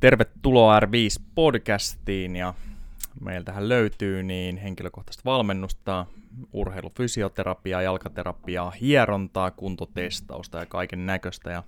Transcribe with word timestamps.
Tervetuloa 0.00 0.80
R5-podcastiin 0.80 2.36
ja 2.36 2.54
meiltähän 3.20 3.68
löytyy 3.68 4.22
niin 4.22 4.56
henkilökohtaista 4.56 5.22
valmennusta, 5.24 6.06
urheilufysioterapiaa, 6.52 7.82
jalkaterapiaa, 7.82 8.70
hierontaa, 8.70 9.50
kuntotestausta 9.50 10.58
ja 10.58 10.66
kaiken 10.66 11.06
näköistä. 11.06 11.50
Ja 11.50 11.62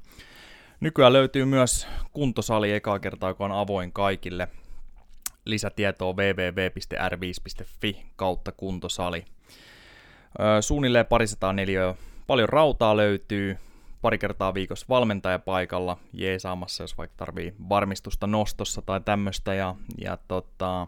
nykyään 0.81 1.13
löytyy 1.13 1.45
myös 1.45 1.87
kuntosali 2.13 2.73
ekaa 2.73 2.99
kertaa, 2.99 3.31
joka 3.31 3.45
on 3.45 3.53
avoin 3.53 3.93
kaikille. 3.93 4.49
Lisätietoa 5.45 6.13
www.r5.fi 6.13 8.07
kautta 8.17 8.53
kuntosali. 8.53 9.25
Suunnilleen 10.61 11.07
parisataa 11.07 11.53
neliöä. 11.53 11.95
Paljon 12.27 12.49
rautaa 12.49 12.97
löytyy, 12.97 13.57
pari 14.03 14.19
kertaa 14.19 14.55
viikossa 14.55 14.87
valmentaja 14.89 15.39
paikalla 15.39 15.99
jeesaamassa, 16.13 16.83
jos 16.83 16.99
vaikka 16.99 17.17
tarvii 17.17 17.55
varmistusta 17.69 18.27
nostossa 18.27 18.83
tai 18.83 19.01
tämmöistä. 19.01 19.55
Ja, 19.55 19.75
ja 20.01 20.19
tota, 20.29 20.87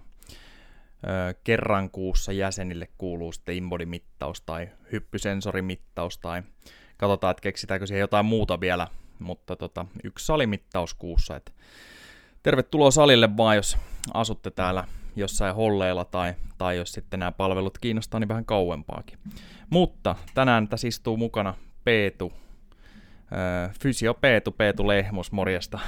kerran 1.44 1.90
kuussa 1.90 2.32
jäsenille 2.32 2.88
kuuluu 2.98 3.32
sitten 3.32 3.54
inbody-mittaus 3.56 4.42
tai 4.46 4.68
hyppysensorimittaus 4.92 6.18
tai 6.18 6.42
katsotaan, 6.96 7.30
että 7.30 7.40
keksitäänkö 7.40 7.86
siihen 7.86 8.00
jotain 8.00 8.26
muuta 8.26 8.60
vielä, 8.60 8.88
mutta 9.18 9.56
tota, 9.56 9.86
yksi 10.04 10.26
salimittaus 10.26 10.94
kuussa. 10.94 11.36
Et 11.36 11.54
tervetuloa 12.42 12.90
salille 12.90 13.36
vaan, 13.36 13.56
jos 13.56 13.78
asutte 14.14 14.50
täällä 14.50 14.84
jossain 15.16 15.54
holleilla 15.54 16.04
tai, 16.04 16.34
tai 16.58 16.76
jos 16.76 16.92
sitten 16.92 17.20
nämä 17.20 17.32
palvelut 17.32 17.78
kiinnostaa, 17.78 18.20
niin 18.20 18.28
vähän 18.28 18.44
kauempaakin. 18.44 19.18
Mutta 19.70 20.16
tänään 20.34 20.68
tässä 20.68 20.88
istuu 20.88 21.16
mukana 21.16 21.54
Peetu, 21.84 22.32
Fysio 23.80 24.14
Peetu, 24.14 24.52
Peetu 24.52 24.86
Lehmus, 24.86 25.32
morjesta. 25.32 25.78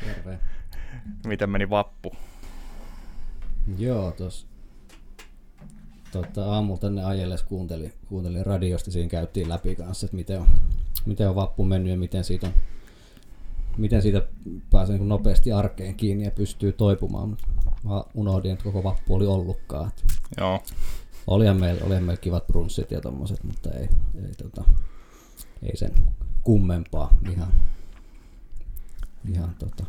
Terve. 0.00 0.38
Miten 1.26 1.50
meni 1.50 1.70
vappu? 1.70 2.16
Joo, 3.78 4.10
tos 4.10 4.54
tota, 6.22 6.52
aamulla 6.52 6.80
tänne 6.80 7.04
ajelles 7.04 7.42
kuuntelin, 7.42 7.92
kuuntelin 8.08 8.46
radiosta, 8.46 8.90
siinä 8.90 9.08
käytiin 9.08 9.48
läpi 9.48 9.76
kanssa, 9.76 10.06
että 10.06 10.16
miten 10.16 10.40
on, 10.40 10.46
miten 11.06 11.28
on 11.28 11.34
vappu 11.34 11.64
mennyt 11.64 11.90
ja 11.90 11.98
miten 11.98 12.24
siitä, 12.24 12.46
on, 12.46 12.52
miten 13.76 14.02
siitä 14.02 14.22
pääsee 14.70 14.98
niin 14.98 15.08
nopeasti 15.08 15.52
arkeen 15.52 15.94
kiinni 15.94 16.24
ja 16.24 16.30
pystyy 16.30 16.72
toipumaan. 16.72 17.36
Mä 17.84 18.04
unohdin, 18.14 18.52
että 18.52 18.64
koko 18.64 18.82
vappu 18.84 19.14
oli 19.14 19.26
ollutkaan. 19.26 19.90
Joo. 20.36 20.62
Olihan 21.26 21.60
meillä, 21.60 21.84
olihan 21.84 22.04
meillä 22.04 22.20
kivat 22.20 22.46
brunssit 22.46 22.90
ja 22.90 23.00
tommoset, 23.00 23.44
mutta 23.44 23.70
ei, 23.70 23.88
ei, 24.24 24.34
tota, 24.42 24.64
ei 25.62 25.76
sen 25.76 25.90
kummempaa. 26.44 27.16
Ihan, 27.30 27.52
ihan 29.32 29.54
tota, 29.58 29.84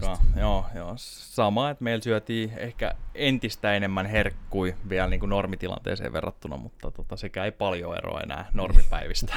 kanssa. 0.00 0.40
Joo, 0.40 0.66
joo. 0.74 0.92
Sama, 0.96 1.70
että 1.70 1.84
meillä 1.84 2.02
syötiin 2.02 2.52
ehkä 2.56 2.94
entistä 3.14 3.74
enemmän 3.74 4.06
herkkui 4.06 4.74
vielä 4.88 5.06
niin 5.06 5.20
kuin 5.20 5.30
normitilanteeseen 5.30 6.12
verrattuna, 6.12 6.56
mutta 6.56 6.90
tota, 6.90 7.16
sekä 7.16 7.44
ei 7.44 7.52
paljon 7.52 7.96
eroa 7.96 8.20
enää 8.20 8.48
normipäivistä. 8.52 9.34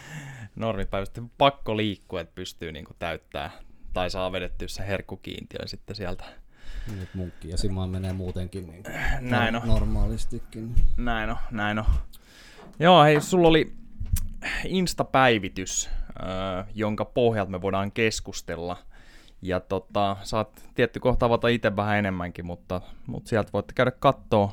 normipäivistä 0.56 1.22
pakko 1.38 1.76
liikkua, 1.76 2.20
että 2.20 2.34
pystyy 2.34 2.72
niin 2.72 2.84
kuin 2.84 2.96
täyttää 2.98 3.50
tai 3.92 4.10
saa 4.10 4.32
vedettyä 4.32 4.68
se 4.68 4.86
herkkukiintiön 4.86 5.68
sitten 5.68 5.96
sieltä. 5.96 6.24
Nyt 6.98 7.14
munkki 7.14 7.48
ja 7.48 7.56
simaan 7.56 7.90
menee 7.90 8.12
muutenkin 8.12 8.66
niin 8.66 8.82
näin 9.20 9.56
on. 9.56 9.62
normaalistikin. 9.68 10.74
Näin 10.96 11.30
on, 11.30 11.36
näin 11.50 11.78
on. 11.78 11.84
Joo, 12.78 13.04
hei, 13.04 13.20
sulla 13.20 13.48
oli 13.48 13.72
Insta-päivitys, 14.64 15.90
jonka 16.74 17.04
pohjalta 17.04 17.50
me 17.50 17.62
voidaan 17.62 17.92
keskustella– 17.92 18.76
ja 19.42 19.60
tota, 19.60 20.16
saat 20.22 20.68
tietty 20.74 21.00
kohta 21.00 21.26
avata 21.26 21.48
itse 21.48 21.76
vähän 21.76 21.98
enemmänkin, 21.98 22.46
mutta, 22.46 22.80
mutta 23.06 23.28
sieltä 23.28 23.52
voitte 23.52 23.72
käydä 23.72 23.90
katsoa 23.90 24.52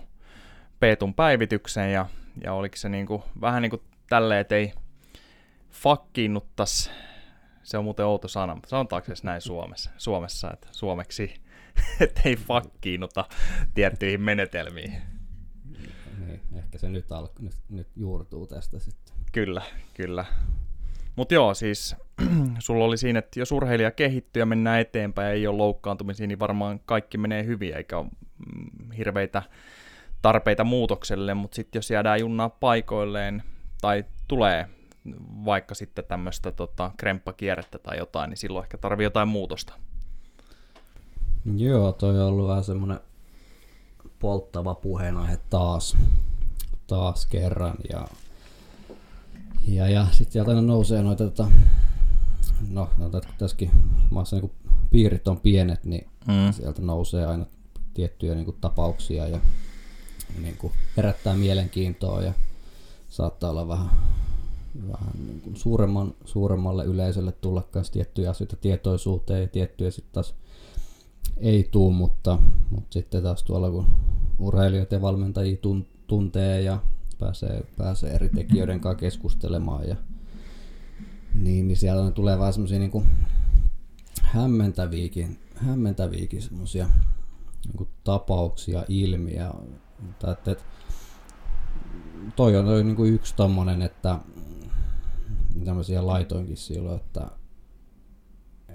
Peetun 0.80 1.14
päivityksen 1.14 1.94
ja, 1.94 2.06
ja 2.44 2.54
oliko 2.54 2.78
se 2.78 2.90
niinku, 2.90 3.24
vähän 3.42 3.62
niin 3.62 3.70
kuin 3.70 3.82
tälleen, 4.10 4.42
että 4.42 4.56
ei 4.56 4.74
fakkiinnuttas, 5.72 6.92
se 7.64 7.78
on 7.78 7.84
muuten 7.84 8.06
outo 8.06 8.28
sana, 8.28 8.56
mutta 8.56 8.70
sanotaanko 8.70 9.16
se 9.16 9.24
näin 9.24 9.42
Suomessa, 9.42 9.90
Suomessa 9.98 10.52
että 10.54 10.68
suomeksi, 10.72 11.34
että 12.02 12.22
ei 12.26 12.36
fakkiinnuta 12.36 13.26
tiettyihin 13.74 14.22
menetelmiin. 14.22 15.02
Niin, 16.20 16.42
ehkä 16.56 16.78
se 16.78 16.90
nyt, 16.90 17.12
al- 17.12 17.28
nyt, 17.40 17.56
nyt 17.70 17.88
juurtuu 17.96 18.48
tästä 18.48 18.80
sitten. 18.80 19.09
Kyllä, 19.32 19.62
kyllä. 19.94 20.26
Mutta 21.16 21.34
joo, 21.34 21.54
siis 21.54 21.96
sulla 22.60 22.86
oli 22.86 22.98
siinä, 22.98 23.20
että 23.20 23.40
jos 23.40 23.52
urheilija 23.52 23.92
kehittyy 23.92 24.42
ja 24.42 24.46
mennään 24.46 24.80
eteenpäin 24.80 25.26
ja 25.26 25.34
ei 25.34 25.48
ole 25.48 25.58
loukkaantumisia, 25.58 26.28
niin 26.28 26.40
varmaan 26.40 26.80
kaikki 26.86 27.18
menee 27.18 27.46
hyvin, 27.46 27.76
eikä 27.76 27.98
ole 27.98 28.06
mm, 28.06 28.92
hirveitä 28.92 29.44
tarpeita 30.22 30.64
muutokselle, 30.64 31.34
mutta 31.34 31.56
sitten 31.56 31.80
jos 31.80 31.92
jäädään 31.92 32.20
junnaa 32.20 32.50
paikoilleen 32.50 33.44
tai 33.82 34.06
tulee 34.28 34.70
vaikka 35.46 35.76
sitten 35.76 36.06
tämmöistä 36.06 36.52
tota, 36.52 36.92
kremppakierrettä 36.98 37.80
tai 37.80 37.98
jotain, 37.98 38.30
niin 38.30 38.38
silloin 38.38 38.64
ehkä 38.64 38.78
tarvii 38.78 39.04
jotain 39.04 39.28
muutosta. 39.28 39.74
Joo, 41.56 41.92
toi 41.92 42.22
on 42.22 42.28
ollut 42.28 42.48
vähän 42.48 42.64
semmoinen 42.64 43.00
polttava 44.20 44.76
puheenaihe 44.76 45.38
taas, 45.50 45.98
taas 46.88 47.26
kerran 47.26 47.76
ja 47.92 48.08
ja, 49.76 49.90
ja 49.90 50.08
sitten 50.12 50.32
sieltä 50.32 50.52
aina 50.52 50.62
nousee 50.62 51.02
noita, 51.02 51.24
tota, 51.24 51.48
no 52.70 52.90
sanotaan, 52.98 53.24
kun 53.26 53.36
tässäkin 53.38 53.72
maassa 54.10 54.36
niin 54.36 54.52
piirit 54.92 55.28
on 55.28 55.40
pienet, 55.40 55.86
niin 55.86 56.08
mm. 56.28 56.54
sieltä 56.54 56.82
nousee 56.82 57.26
aina 57.26 57.46
tiettyjä 57.94 58.36
niin 58.36 58.46
kuin, 58.46 58.58
tapauksia 58.62 59.28
ja 59.28 59.40
niin 60.42 60.58
kuin, 60.58 60.74
herättää 60.98 61.36
mielenkiintoa 61.36 62.22
ja 62.22 62.34
saattaa 63.10 63.50
olla 63.50 63.68
vähän, 63.68 63.90
vähän 64.92 65.12
niin 65.28 65.42
kuin 65.42 65.56
suuremman, 65.56 66.14
suuremmalle 66.26 66.86
yleisölle 66.86 67.32
tulla 67.32 67.68
myös 67.74 67.92
tiettyjä 67.92 68.30
asioita 68.30 68.56
tietoisuuteen 68.56 69.42
ja 69.42 69.48
tiettyjä 69.48 69.92
sitten 69.92 70.14
taas 70.14 70.34
ei 71.38 71.68
tuu, 71.72 71.92
mutta, 71.92 72.40
mutta 72.70 72.94
sitten 72.94 73.24
taas 73.24 73.44
tuolla 73.44 73.72
kun 73.72 73.86
urheilijoita 74.40 74.96
ja 74.96 75.02
valmentajia 75.02 75.58
tuntee 76.08 76.62
ja 76.62 76.80
pääsee, 77.20 77.64
pääsee 77.78 78.14
eri 78.14 78.30
tekijöiden 78.30 78.80
kanssa 78.80 79.00
keskustelemaan 79.00 79.88
ja 79.88 79.96
niin, 81.34 81.68
niin 81.68 81.78
siellä 81.78 82.12
tulee 82.12 82.40
vaan 82.40 82.54
semmoisia 82.54 82.80
niin 82.80 83.06
hämmentäviäkin, 84.22 85.40
hämmentäviäkin 85.56 86.42
semmoisia 86.42 86.90
niin 87.74 87.88
tapauksia, 88.04 88.86
ilmiä. 88.88 89.54
Että, 90.10 90.32
että, 90.32 90.64
toi 92.36 92.56
on 92.56 92.66
toi 92.66 92.84
niin 92.84 92.96
kuin 92.96 93.14
yksi 93.14 93.36
tommonen, 93.36 93.82
että 93.82 94.20
tämmöisiä 95.66 96.08
laitoinkin 96.08 96.58
silloin, 96.58 97.00
että, 97.00 97.28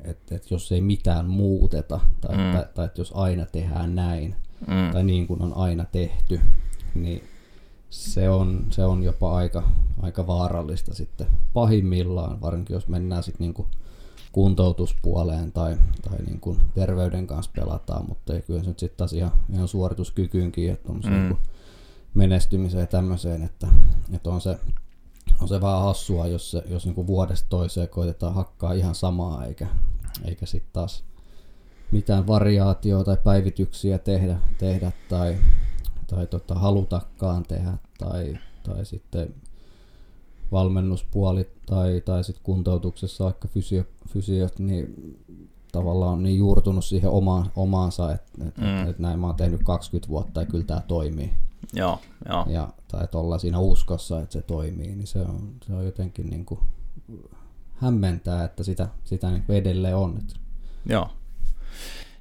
että, 0.04 0.34
että 0.34 0.49
jos 0.54 0.72
ei 0.72 0.81
mitään 0.81 1.27
muuteta, 1.27 2.00
tai, 2.21 2.37
mm. 2.37 2.53
tai, 2.53 2.65
tai 2.75 2.87
että 2.87 3.00
jos 3.00 3.12
aina 3.16 3.47
tehdään 3.47 3.94
näin, 3.94 4.37
mm. 4.60 4.93
tai 4.93 5.04
niin 5.04 5.27
kuin 5.27 5.43
on 5.43 5.54
aina 5.56 5.84
tehty, 5.84 6.41
niin 6.94 7.22
se 7.94 8.31
on, 8.31 8.66
se 8.71 8.84
on 8.84 9.03
jopa 9.03 9.37
aika, 9.37 9.62
aika 10.03 10.27
vaarallista 10.27 10.94
sitten 10.94 11.27
pahimmillaan, 11.53 12.41
varsinkin 12.41 12.75
jos 12.75 12.88
mennään 12.88 13.22
sitten 13.22 13.44
niinku 13.44 13.66
kuntoutuspuoleen 14.32 15.53
tai, 15.53 15.77
tai 16.03 16.19
niinku 16.27 16.56
terveyden 16.75 17.27
kanssa 17.27 17.53
pelataan, 17.56 18.04
mutta 18.09 18.34
ei 18.34 18.43
kyllä 18.43 18.62
se 18.62 18.69
nyt 18.69 18.78
sitten 18.78 18.97
taas 18.97 19.12
ihan, 19.12 19.33
ihan 19.53 19.69
suorituskykyynkin, 19.69 20.78
on 20.88 21.00
mm. 21.04 21.10
niinku 21.10 21.38
menestymiseen 22.15 22.80
ja 22.80 22.86
tämmöiseen, 22.86 23.42
että, 23.42 23.68
että 24.13 24.30
on, 24.30 24.41
se, 24.41 24.59
on 25.41 25.48
se 25.48 25.60
vähän 25.60 25.83
hassua, 25.83 26.27
jos, 26.27 26.51
se, 26.51 26.63
jos 26.66 26.84
niinku 26.84 27.07
vuodesta 27.07 27.48
toiseen 27.48 27.89
koitetaan 27.89 28.34
hakkaa 28.34 28.72
ihan 28.72 28.95
samaa, 28.95 29.45
eikä, 29.45 29.66
eikä 30.24 30.47
sitten 30.47 30.72
taas 30.72 31.04
mitään 31.91 32.27
variaatioa 32.27 33.04
tai 33.04 33.16
päivityksiä 33.24 33.98
tehdä, 33.98 34.39
tehdä 34.59 34.92
tai, 35.09 35.36
tai 36.07 36.27
tota, 36.27 36.54
halutakaan 36.54 37.42
tehdä 37.42 37.78
tai, 37.98 38.38
tai 38.62 38.84
sitten 38.84 39.34
valmennuspuoli 40.52 41.48
tai, 41.66 42.02
tai 42.04 42.24
sitten 42.24 42.44
kuntoutuksessa 42.44 43.24
vaikka 43.24 43.48
fysio, 43.48 43.84
fysiot, 44.08 44.58
niin 44.58 45.16
tavallaan 45.72 46.12
on 46.12 46.22
niin 46.22 46.38
juurtunut 46.38 46.84
siihen 46.84 47.10
omaan, 47.10 47.50
omaansa, 47.56 48.12
että 48.12 48.44
et, 48.48 48.56
mm. 48.56 48.88
et 48.91 48.98
näin 48.98 49.18
mä 49.18 49.26
oon 49.26 49.36
tehnyt 49.36 49.62
20 49.64 50.08
vuotta 50.08 50.41
ja 50.41 50.46
kyllä 50.46 50.64
tämä 50.64 50.80
toimii. 50.80 51.32
Joo, 51.72 52.00
joo. 52.28 52.46
Ja, 52.48 52.68
tai 52.88 53.04
että 53.04 53.18
ollaan 53.18 53.41
siinä 53.41 53.58
uskossa, 53.58 54.20
että 54.20 54.32
se 54.32 54.42
toimii, 54.42 54.94
niin 54.94 55.06
se 55.06 55.20
on, 55.20 55.50
se 55.66 55.74
on 55.74 55.84
jotenkin 55.84 56.30
niin 56.30 56.44
kuin 56.44 56.60
hämmentää, 57.74 58.44
että 58.44 58.62
sitä, 58.62 58.88
sitä 59.04 59.30
niin 59.30 59.44
edelleen 59.48 59.96
on. 59.96 60.22
Joo. 60.86 61.10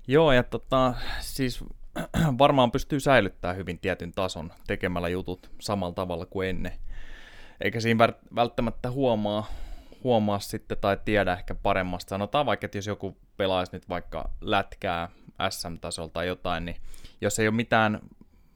Joo, 0.08 0.32
ja 0.32 0.44
tota, 0.44 0.94
siis 1.22 1.64
varmaan 2.38 2.72
pystyy 2.72 3.00
säilyttämään 3.00 3.58
hyvin 3.58 3.80
tietyn 3.80 4.12
tason 4.12 4.52
tekemällä 4.68 5.10
jutut 5.10 5.52
samalla 5.62 5.94
tavalla 5.94 6.26
kuin 6.26 6.50
ennen. 6.50 6.74
Eikä 7.62 7.80
siinä 7.80 8.14
välttämättä 8.36 8.92
huomaa, 8.92 9.48
huomaa 10.04 10.40
sitten 10.40 10.78
tai 10.82 10.98
tiedä 11.06 11.34
ehkä 11.34 11.56
paremmasta. 11.56 12.10
Sanotaan 12.10 12.46
vaikka, 12.46 12.66
että 12.66 12.78
jos 12.78 12.88
joku 12.88 13.18
pelaisi 13.38 13.72
nyt 13.72 13.90
vaikka 13.90 14.30
lätkää 14.42 15.10
SM-tasolta 15.50 16.14
tai 16.14 16.28
jotain, 16.28 16.66
niin 16.66 16.78
jos 17.22 17.40
ei 17.40 17.48
ole 17.48 17.56
mitään 17.56 18.00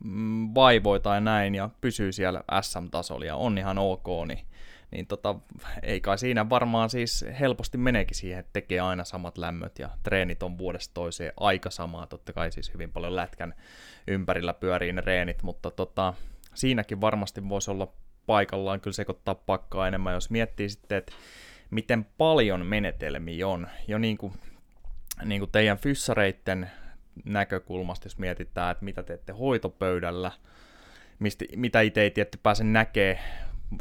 mm, 0.04 0.56
vaivoja 0.56 1.00
tai 1.00 1.22
näin 1.22 1.56
ja 1.56 1.69
pysyy 1.81 2.12
siellä 2.12 2.44
SM-tasolla 2.62 3.25
ja 3.25 3.36
on 3.36 3.57
ihan 3.57 3.78
ok, 3.78 4.07
niin, 4.28 4.45
niin 4.92 5.07
tota, 5.07 5.36
ei 5.84 6.01
kai 6.01 6.18
siinä 6.18 6.50
varmaan 6.50 6.89
siis 6.89 7.25
helposti 7.39 7.78
meneekin 7.78 8.16
siihen, 8.16 8.39
että 8.39 8.54
tekee 8.54 8.80
aina 8.80 9.04
samat 9.04 9.38
lämmöt 9.38 9.80
ja 9.80 9.89
treenit 10.04 10.44
on 10.44 10.57
vuodesta 10.57 10.94
toiseen 10.94 11.34
aika 11.38 11.69
samaa. 11.69 12.07
Totta 12.07 12.34
kai 12.34 12.51
siis 12.51 12.74
hyvin 12.74 12.92
paljon 12.92 13.16
lätkän 13.16 13.54
ympärillä 14.07 14.54
pyörii 14.54 14.94
ne 14.94 15.01
reenit, 15.01 15.44
mutta 15.44 15.72
tota, 15.72 16.13
siinäkin 16.54 17.01
varmasti 17.01 17.50
voisi 17.50 17.72
olla 17.72 17.88
paikallaan 18.25 18.81
kyllä 18.81 18.95
sekoittaa 18.95 19.36
pakkaa 19.36 19.88
enemmän, 19.88 20.13
jos 20.13 20.30
miettii 20.30 20.69
sitten, 20.69 20.98
että 20.98 21.13
miten 21.69 22.06
paljon 22.18 22.66
menetelmiä 22.66 23.48
on. 23.48 23.68
Jo 23.88 23.98
niin 23.98 24.18
kuin, 24.18 24.34
niin 25.25 25.42
kuin 25.42 25.51
teidän 25.51 25.78
fyssareitten 25.78 26.72
näkökulmasta, 27.25 28.06
jos 28.06 28.18
mietitään, 28.18 28.72
että 28.72 28.86
mitä 28.86 29.04
teette 29.04 29.34
hoitopöydällä, 29.34 30.31
mistä, 31.19 31.45
mitä 31.56 31.81
itse 31.81 32.01
ei 32.01 32.12
tietty 32.12 32.39
pääse 32.44 32.63
näkee, 32.63 33.19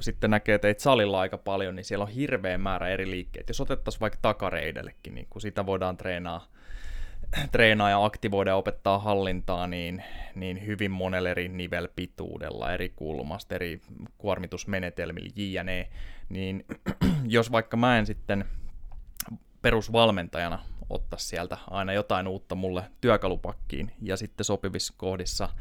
sitten 0.01 0.31
näkee 0.31 0.59
teitä 0.59 0.83
salilla 0.83 1.21
aika 1.21 1.39
paljon, 1.39 1.77
niin 1.77 1.85
siellä 1.85 2.03
on 2.03 2.11
hirveä 2.11 2.59
määrä 2.59 2.89
eri 2.89 3.11
liikkeitä. 3.11 3.51
Jos 3.51 3.61
otettaisiin 3.61 4.01
vaikka 4.01 4.19
takareidellekin, 4.23 5.15
niin 5.15 5.27
kun 5.31 5.41
sitä 5.41 5.67
voidaan 5.67 5.97
treenaa 5.97 6.47
treenaa 7.53 7.91
ja 7.91 8.05
aktivoida 8.05 8.51
ja 8.51 8.57
opettaa 8.57 8.99
hallintaa 8.99 9.67
niin, 9.67 10.05
niin 10.35 10.67
hyvin 10.67 10.91
monella 10.91 11.29
eri 11.29 11.49
nivelpituudella, 11.49 12.73
eri 12.73 12.93
kulmasta, 12.97 13.55
eri 13.55 13.81
kuormitusmenetelmillä, 14.19 15.31
jne. 15.37 15.89
Niin 16.29 16.65
jos 17.37 17.53
vaikka 17.53 17.77
mä 17.77 17.99
en 17.99 18.07
sitten 18.07 18.45
perusvalmentajana 19.63 20.59
ottaa 20.91 21.19
sieltä 21.19 21.59
aina 21.71 21.93
jotain 21.93 22.29
uutta 22.29 22.55
mulle 22.55 22.83
työkalupakkiin 23.01 23.93
ja 24.03 24.17
sitten 24.17 24.45
sopivissa 24.45 24.95
kohdissa– 24.97 25.49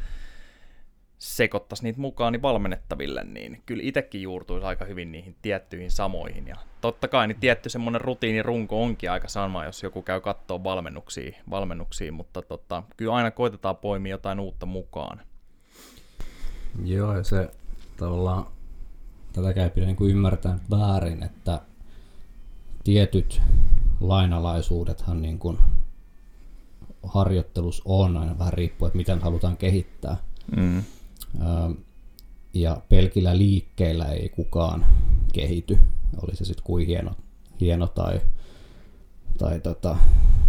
sekoittaisi 1.17 1.83
niitä 1.83 2.01
mukaan 2.01 2.33
niin 2.33 2.41
valmennettaville, 2.41 3.23
niin 3.23 3.63
kyllä 3.65 3.83
itsekin 3.85 4.21
juurtuisi 4.21 4.65
aika 4.65 4.85
hyvin 4.85 5.11
niihin 5.11 5.35
tiettyihin 5.41 5.91
samoihin. 5.91 6.47
Ja 6.47 6.55
totta 6.81 7.07
kai 7.07 7.27
niin 7.27 7.39
tietty 7.39 7.69
semmoinen 7.69 8.01
rutiinirunko 8.01 8.83
onkin 8.83 9.11
aika 9.11 9.27
sama, 9.27 9.65
jos 9.65 9.83
joku 9.83 10.01
käy 10.01 10.21
katsoa 10.21 10.63
valmennuksia, 10.63 11.37
valmennuksia 11.49 12.11
mutta 12.11 12.41
tota, 12.41 12.83
kyllä 12.97 13.13
aina 13.13 13.31
koitetaan 13.31 13.77
poimia 13.77 14.13
jotain 14.13 14.39
uutta 14.39 14.65
mukaan. 14.65 15.21
Joo, 16.83 17.17
ja 17.17 17.23
se 17.23 17.51
tavallaan 17.97 18.45
tätä 19.33 19.69
pidä 19.69 19.85
niin 19.85 19.95
kuin 19.95 20.11
ymmärtää 20.11 20.59
väärin, 20.69 21.23
että 21.23 21.61
tietyt 22.83 23.41
lainalaisuudethan 23.99 25.21
niin 25.21 25.39
kuin 25.39 25.57
harjoittelus 27.03 27.81
on 27.85 28.17
aina 28.17 28.39
vähän 28.39 28.53
riippuen, 28.53 28.87
että 28.87 28.97
miten 28.97 29.19
halutaan 29.19 29.57
kehittää. 29.57 30.17
Mm 30.57 30.83
ja 32.53 32.81
pelkillä 32.89 33.37
liikkeillä 33.37 34.05
ei 34.05 34.29
kukaan 34.29 34.85
kehity, 35.33 35.77
oli 36.21 36.35
se 36.35 36.45
sitten 36.45 36.63
kuin 36.63 36.87
hieno, 36.87 37.11
hieno 37.61 37.87
tai, 37.87 38.21
tai 39.37 39.59
tota, 39.59 39.97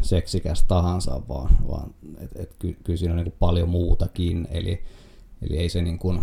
seksikäs 0.01 0.65
tahansa, 0.65 1.21
vaan, 1.29 1.51
vaan 1.69 1.95
et, 2.19 2.31
et 2.37 2.57
ky, 2.59 2.77
kyllä 2.85 2.97
siinä 2.97 3.15
on 3.15 3.25
niin 3.25 3.35
paljon 3.39 3.69
muutakin, 3.69 4.49
eli, 4.51 4.83
eli 5.43 5.59
ei 5.59 5.69
se 5.69 5.83
niin 5.83 5.99
kuin, 5.99 6.21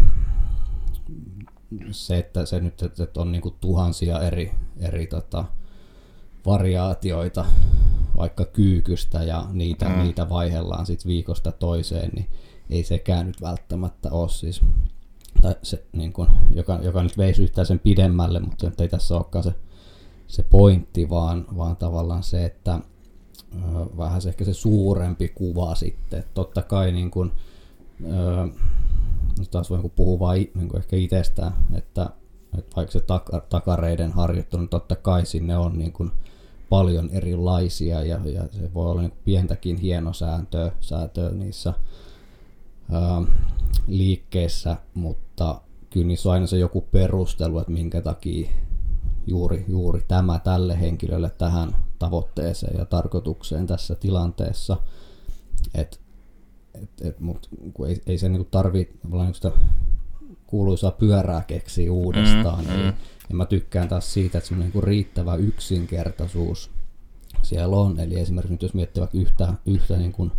se, 1.91 2.17
että 2.17 2.45
se 2.45 2.59
nyt 2.59 2.83
että 2.83 3.21
on 3.21 3.31
niin 3.31 3.41
kuin 3.41 3.55
tuhansia 3.61 4.19
eri, 4.19 4.51
eri 4.79 5.07
tota, 5.07 5.45
variaatioita 6.45 7.45
vaikka 8.17 8.45
kyykystä 8.45 9.23
ja 9.23 9.45
niitä, 9.51 9.89
mm. 9.89 10.03
niitä 10.03 10.29
vaihellaan 10.29 10.85
sitten 10.85 11.09
viikosta 11.09 11.51
toiseen, 11.51 12.09
niin 12.15 12.29
ei 12.69 12.83
sekään 12.83 13.27
nyt 13.27 13.41
välttämättä 13.41 14.11
ole 14.11 14.29
siis, 14.29 14.61
tai 15.41 15.55
se, 15.63 15.85
niin 15.93 16.13
kuin, 16.13 16.29
joka, 16.55 16.79
joka 16.81 17.03
nyt 17.03 17.17
veisi 17.17 17.43
yhtään 17.43 17.67
sen 17.67 17.79
pidemmälle, 17.79 18.39
mutta 18.39 18.71
ei 18.79 18.87
tässä 18.89 19.15
olekaan 19.15 19.43
se, 19.43 19.53
se 20.27 20.43
pointti, 20.43 21.09
vaan, 21.09 21.45
vaan 21.57 21.75
tavallaan 21.75 22.23
se, 22.23 22.45
että 22.45 22.79
vähän 23.97 24.21
se 24.21 24.29
ehkä 24.29 24.45
se 24.45 24.53
suurempi 24.53 25.27
kuva 25.27 25.75
sitten. 25.75 26.23
Totta 26.33 26.61
kai 26.61 26.91
niin 26.91 27.11
kuin, 27.11 27.31
ö, 28.05 28.47
nyt 29.39 29.51
taas 29.51 29.69
voin 29.69 29.91
puhua 29.95 30.19
vain 30.19 30.51
niin 30.55 30.69
kuin 30.69 30.81
ehkä 30.81 30.95
itsestään, 30.95 31.53
että, 31.73 32.09
että 32.57 32.75
vaikka 32.75 32.91
se 32.91 32.99
taka, 32.99 33.39
takareiden 33.39 34.11
harjoittelu, 34.11 34.61
niin 34.61 34.69
totta 34.69 34.95
kai 34.95 35.25
sinne 35.25 35.57
on 35.57 35.77
niin 35.77 35.93
kuin 35.93 36.11
paljon 36.69 37.09
erilaisia 37.09 38.03
ja, 38.03 38.19
ja 38.25 38.43
se 38.51 38.73
voi 38.73 38.91
olla 38.91 39.01
niin 39.01 39.13
pientäkin 39.25 39.77
hienosääntöä 39.77 40.71
sääntöä 40.79 41.29
niissä 41.29 41.73
liikkeessä, 43.87 44.77
mutta 44.93 45.61
kyllä 45.89 46.07
niissä 46.07 46.29
on 46.29 46.33
aina 46.33 46.47
se 46.47 46.57
joku 46.57 46.81
perustelu, 46.81 47.59
että 47.59 47.71
minkä 47.71 48.01
takia 48.01 48.49
juuri, 49.27 49.65
juuri 49.67 50.01
tämä 50.07 50.39
tälle 50.39 50.81
henkilölle 50.81 51.29
tähän 51.29 51.75
tavoitteeseen 51.99 52.77
ja 52.77 52.85
tarkoitukseen 52.85 53.67
tässä 53.67 53.95
tilanteessa. 53.95 54.77
Et, 55.73 56.01
et, 56.83 56.89
et, 57.01 57.19
mut, 57.19 57.49
kun 57.73 57.87
ei, 57.87 58.01
ei 58.05 58.17
se 58.17 58.29
niinku 58.29 58.47
tarvitse 58.51 58.93
niinku 59.03 59.33
sitä 59.33 59.51
kuuluisaa 60.47 60.91
pyörää 60.91 61.43
keksiä 61.47 61.91
uudestaan. 61.91 62.65
Mm, 62.65 62.71
eli, 62.71 62.83
mm. 62.83 62.97
Ja 63.29 63.35
mä 63.35 63.45
tykkään 63.45 63.87
taas 63.87 64.13
siitä, 64.13 64.37
että 64.37 64.47
se 64.47 64.55
niinku 64.55 64.81
riittävä 64.81 65.35
yksinkertaisuus 65.35 66.71
siellä 67.41 67.75
on. 67.75 67.99
Eli 67.99 68.19
esimerkiksi 68.19 68.53
nyt 68.53 68.61
jos 68.61 68.73
miettii 68.73 69.01
vaikka 69.01 69.17
yhtä, 69.17 69.53
yhtä 69.65 69.97
niin 69.97 70.11
kuin 70.11 70.31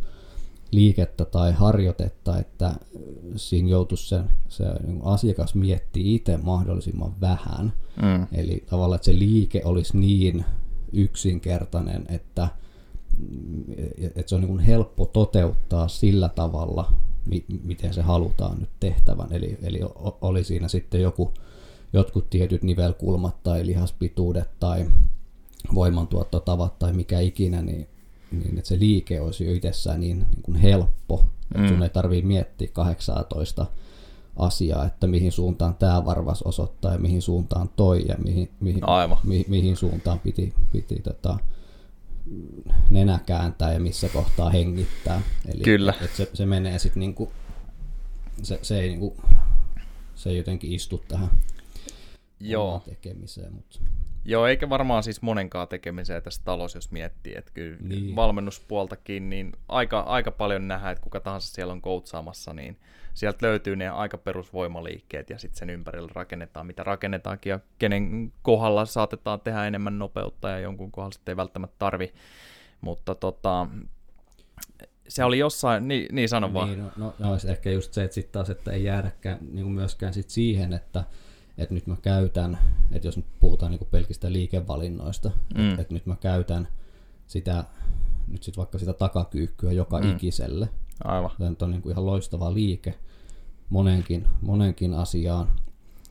liikettä 0.75 1.25
tai 1.25 1.53
harjoitetta, 1.53 2.39
että 2.39 2.75
siinä 3.37 3.69
joutuisi 3.69 4.09
se, 4.09 4.21
se 4.49 4.65
niin 4.87 5.01
asiakas 5.05 5.55
miettii 5.55 6.15
itse 6.15 6.37
mahdollisimman 6.37 7.21
vähän. 7.21 7.73
Mm. 8.03 8.27
Eli 8.33 8.65
tavallaan, 8.71 8.97
että 8.97 9.05
se 9.05 9.19
liike 9.19 9.63
olisi 9.65 9.99
niin 9.99 10.45
yksinkertainen, 10.93 12.07
että, 12.09 12.49
että 14.01 14.29
se 14.29 14.35
on 14.35 14.41
niin 14.41 14.59
helppo 14.59 15.07
toteuttaa 15.07 15.89
sillä 15.89 16.29
tavalla, 16.29 16.93
miten 17.63 17.95
se 17.95 18.03
halutaan 18.03 18.61
nyt 18.61 18.71
tehtävän. 18.81 19.33
Eli, 19.33 19.59
eli 19.63 19.81
oli 20.21 20.45
siinä 20.45 20.69
sitten 20.69 21.01
joku, 21.01 21.33
jotkut 21.93 22.31
tietyt 22.31 22.63
nivelkulmat 22.63 23.43
tai 23.43 23.67
lihaspituudet 23.67 24.51
tai 24.61 24.87
voimantuottotavat 25.75 26.79
tai 26.79 26.93
mikä 26.93 27.21
ikinä, 27.21 27.63
niin 27.63 27.89
niin 28.39 28.59
että 28.59 28.69
se 28.69 28.79
liike 28.79 29.21
olisi 29.21 29.47
jo 29.47 29.53
itsessään 29.53 30.01
niin, 30.01 30.19
niin 30.19 30.43
kuin 30.43 30.57
helppo, 30.57 31.25
että 31.43 31.63
mm. 31.63 31.69
sun 31.69 31.83
ei 31.83 31.89
tarvitse 31.89 32.27
miettiä 32.27 32.69
18 32.73 33.67
asiaa, 34.37 34.85
että 34.85 35.07
mihin 35.07 35.33
suuntaan 35.33 35.75
tämä 35.75 36.05
varvas 36.05 36.43
osoittaa 36.43 36.93
ja 36.93 36.99
mihin 36.99 37.23
suuntaan 37.23 37.69
toi 37.77 38.05
ja 38.09 38.15
mihin, 38.25 38.51
mihin, 38.61 38.89
Aivan. 38.89 39.19
mi, 39.25 39.45
mihin 39.49 39.77
suuntaan 39.77 40.21
piti, 40.21 40.55
piti 40.73 41.01
tota, 41.01 41.39
nenä 42.91 43.21
kääntää 43.27 43.73
ja 43.73 43.81
missä 43.81 44.09
kohtaa 44.09 44.51
hengittää. 44.51 45.23
Eli 45.55 45.63
Kyllä. 45.63 45.95
Et 46.01 46.15
se, 46.15 46.31
se 46.35 46.47
menee 46.47 46.79
sitten 46.79 47.01
niinku, 47.01 47.33
se, 48.43 48.59
se, 48.63 48.81
ei 48.81 48.89
niinku, 48.89 49.17
se 50.15 50.31
ei 50.31 50.37
jotenkin 50.37 50.73
istu 50.73 51.05
tähän 51.09 51.31
Joo. 52.41 52.83
tekemiseen. 52.87 53.55
Mutta. 53.55 53.79
Joo, 54.25 54.47
eikä 54.47 54.69
varmaan 54.69 55.03
siis 55.03 55.23
monenkaan 55.23 55.69
tekemiseen 55.69 56.23
tässä 56.23 56.43
talossa, 56.45 56.77
jos 56.77 56.91
miettii, 56.91 57.35
että 57.37 57.51
kyllä 57.55 57.77
niin. 57.81 58.17
valmennuspuoltakin, 58.17 59.31
niin 59.31 59.53
aika, 59.69 60.01
aika 60.01 60.31
paljon 60.31 60.69
nähdään, 60.69 60.93
että 60.93 61.03
kuka 61.03 61.21
tahansa 61.21 61.55
siellä 61.55 61.73
on 61.73 61.83
koutsaamassa, 61.83 62.53
niin 62.53 62.77
sieltä 63.15 63.47
löytyy 63.47 63.77
ne 63.77 63.89
aika 63.89 64.19
perusvoimaliikkeet 64.19 65.31
ja 65.31 65.39
sitten 65.39 65.59
sen 65.59 65.71
ympärillä 65.71 66.11
rakennetaan, 66.15 66.67
mitä 66.67 66.83
rakennetaankin 66.83 67.51
ja 67.51 67.61
kenen 67.79 68.33
kohdalla 68.43 68.87
saatetaan 68.87 69.41
tehdä 69.41 69.67
enemmän 69.67 69.99
nopeutta 69.99 70.49
ja 70.49 70.59
jonkun 70.59 70.93
kohdalla 70.93 71.13
sitten 71.13 71.33
ei 71.33 71.37
välttämättä 71.37 71.77
tarvi, 71.79 72.13
mutta 72.81 73.15
tota, 73.15 73.67
se 75.09 75.25
oli 75.25 75.39
jossain, 75.39 75.89
niin, 75.89 76.15
niin 76.15 76.29
sano 76.29 76.55
vaan. 76.55 76.69
Niin, 76.69 76.79
no, 76.79 76.91
no, 76.97 77.15
no 77.19 77.37
ehkä 77.49 77.71
just 77.71 77.93
se, 77.93 78.05
että 78.05 78.15
sitten 78.15 78.33
taas, 78.33 78.51
että 78.51 78.73
ei 78.73 78.85
jäädäkään 78.85 79.39
niin 79.53 79.67
myöskään 79.67 80.15
sit 80.15 80.31
siihen, 80.31 80.73
että 80.73 81.05
että 81.59 81.75
nyt 81.75 81.87
mä 81.87 81.97
käytän, 82.03 82.59
että 82.93 83.09
jos 83.09 83.17
nyt 83.17 83.27
puhutaan 83.41 83.73
niin 83.73 83.89
pelkistä 83.91 84.33
liikevalinnoista, 84.33 85.31
mm. 85.55 85.69
että, 85.69 85.83
että 85.83 85.95
nyt 85.95 86.07
mä 86.07 86.17
käytän 86.17 86.69
sitä, 87.27 87.65
nyt 88.29 88.43
sit 88.43 88.57
vaikka 88.57 88.79
sitä 88.79 88.93
takakyykkyä 88.93 89.73
joka 89.73 90.01
mm. 90.01 90.11
ikiselle. 90.11 90.69
Aivan. 91.05 91.31
Tämä 91.39 91.57
on 91.63 91.71
niin 91.71 91.83
kuin 91.83 91.93
ihan 91.93 92.07
loistava 92.07 92.55
liike 92.55 92.95
monenkin, 93.71 94.27
monenkin 94.41 94.95
asiaan, 94.95 95.53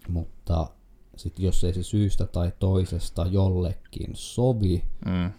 mutta 0.10 0.68
sitten 1.16 1.46
jos 1.46 1.64
ei 1.64 1.74
se 1.74 1.84
syystä 1.84 2.26
tai 2.26 2.52
toisesta 2.60 3.26
jollekin 3.26 4.10
sovi, 4.14 4.84
mm. 5.06 5.32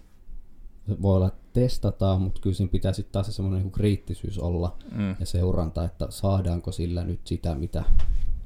se 0.86 1.02
voi 1.02 1.16
olla, 1.16 1.28
että 1.28 1.44
testataan, 1.52 2.22
mutta 2.22 2.40
kyllä 2.40 2.56
siinä 2.56 2.70
pitää 2.70 2.92
sitten 2.92 3.12
taas 3.12 3.36
semmoinen 3.36 3.62
niin 3.62 3.72
kriittisyys 3.72 4.38
olla 4.38 4.76
mm. 4.92 5.16
ja 5.20 5.26
seuranta, 5.26 5.84
että 5.84 6.06
saadaanko 6.10 6.72
sillä 6.72 7.04
nyt 7.04 7.26
sitä, 7.26 7.54
mitä 7.54 7.84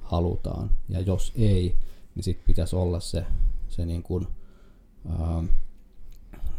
halutaan. 0.09 0.71
Ja 0.89 1.01
jos 1.01 1.33
ei, 1.37 1.77
niin 2.15 2.25
sitten 2.25 2.47
pitäisi 2.47 2.77
olla 2.77 3.01
se, 3.01 3.27
se 3.69 3.87
niin 3.87 4.03
kuin 4.03 4.27
ää, 5.09 5.45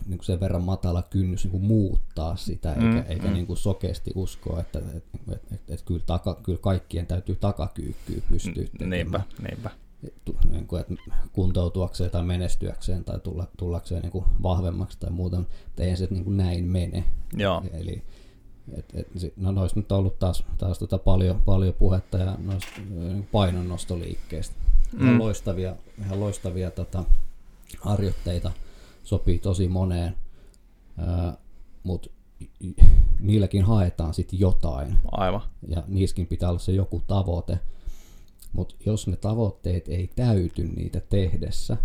niin 0.06 0.18
kuin 0.18 0.26
sen 0.26 0.40
verran 0.40 0.64
matala 0.64 1.02
kynnys 1.02 1.44
niin 1.44 1.52
kuin 1.52 1.64
muuttaa 1.64 2.36
sitä, 2.36 2.74
eikä, 2.74 2.86
mm, 2.86 3.04
eikä 3.08 3.28
mm. 3.28 3.34
Niin 3.34 3.48
kuin 3.48 3.58
sokeasti 3.58 4.12
uskoa, 4.16 4.60
että 4.60 4.80
et, 4.80 5.04
et, 5.32 5.42
et, 5.52 5.62
et 5.68 5.82
kyllä, 5.82 6.04
taka, 6.06 6.40
kyllä 6.44 6.60
kaikkien 6.62 7.08
täytyy 7.08 7.36
takakyykkyä 7.36 8.22
pystyä 8.30 8.54
tekemään. 8.54 8.90
Niinpä, 8.90 9.22
niinpä. 9.50 9.70
Niin 10.52 10.68
kuin, 10.68 10.82
että 10.82 10.94
kuntoutuakseen 11.34 12.12
tai 12.12 12.24
menestyäkseen 12.24 13.04
tai 13.04 13.20
tulla, 13.20 13.48
tullakseen 13.58 14.02
niin 14.02 14.12
kuin 14.12 14.26
vahvemmaksi 14.44 15.00
tai 15.00 15.10
muuta, 15.10 15.38
mutta 15.38 15.84
eihän 15.84 15.98
se 15.98 16.08
niin 16.10 16.24
kuin 16.24 16.38
näin 16.38 16.66
mene. 16.66 17.04
Joo. 17.38 17.64
Eli 17.74 18.04
et, 18.78 18.86
et, 18.94 19.34
no 19.38 19.52
noista 19.52 19.80
nyt 19.80 19.92
on 19.92 20.00
ollut 20.00 20.20
taas, 20.20 20.44
taas 20.58 20.80
tota 20.80 20.98
paljon, 20.98 21.42
paljon 21.42 21.74
puhetta 21.74 22.18
ja 22.18 22.36
noista 22.38 22.72
niin 22.90 23.28
painonnostoliikkeistä. 23.32 24.56
Mm. 24.94 25.06
Ihan 25.06 25.20
loistavia, 25.20 25.76
ihan 26.06 26.20
loistavia 26.20 26.72
tota, 26.72 27.04
harjoitteita 27.80 28.52
sopii 29.04 29.40
tosi 29.40 29.68
moneen, 29.68 30.16
mutta 31.84 32.10
niilläkin 33.20 33.64
haetaan 33.64 34.14
sitten 34.14 34.40
jotain. 34.40 34.98
Aivan. 35.12 35.42
Ja 35.68 35.84
niissäkin 35.88 36.28
pitää 36.28 36.50
olla 36.50 36.60
se 36.60 36.72
joku 36.72 37.02
tavoite. 37.08 37.60
Mutta 38.54 38.76
jos 38.86 39.08
ne 39.08 39.16
tavoitteet 39.16 39.88
ei 39.88 40.10
täyty 40.16 40.68
niitä 40.68 41.00
tehdessä, 41.00 41.78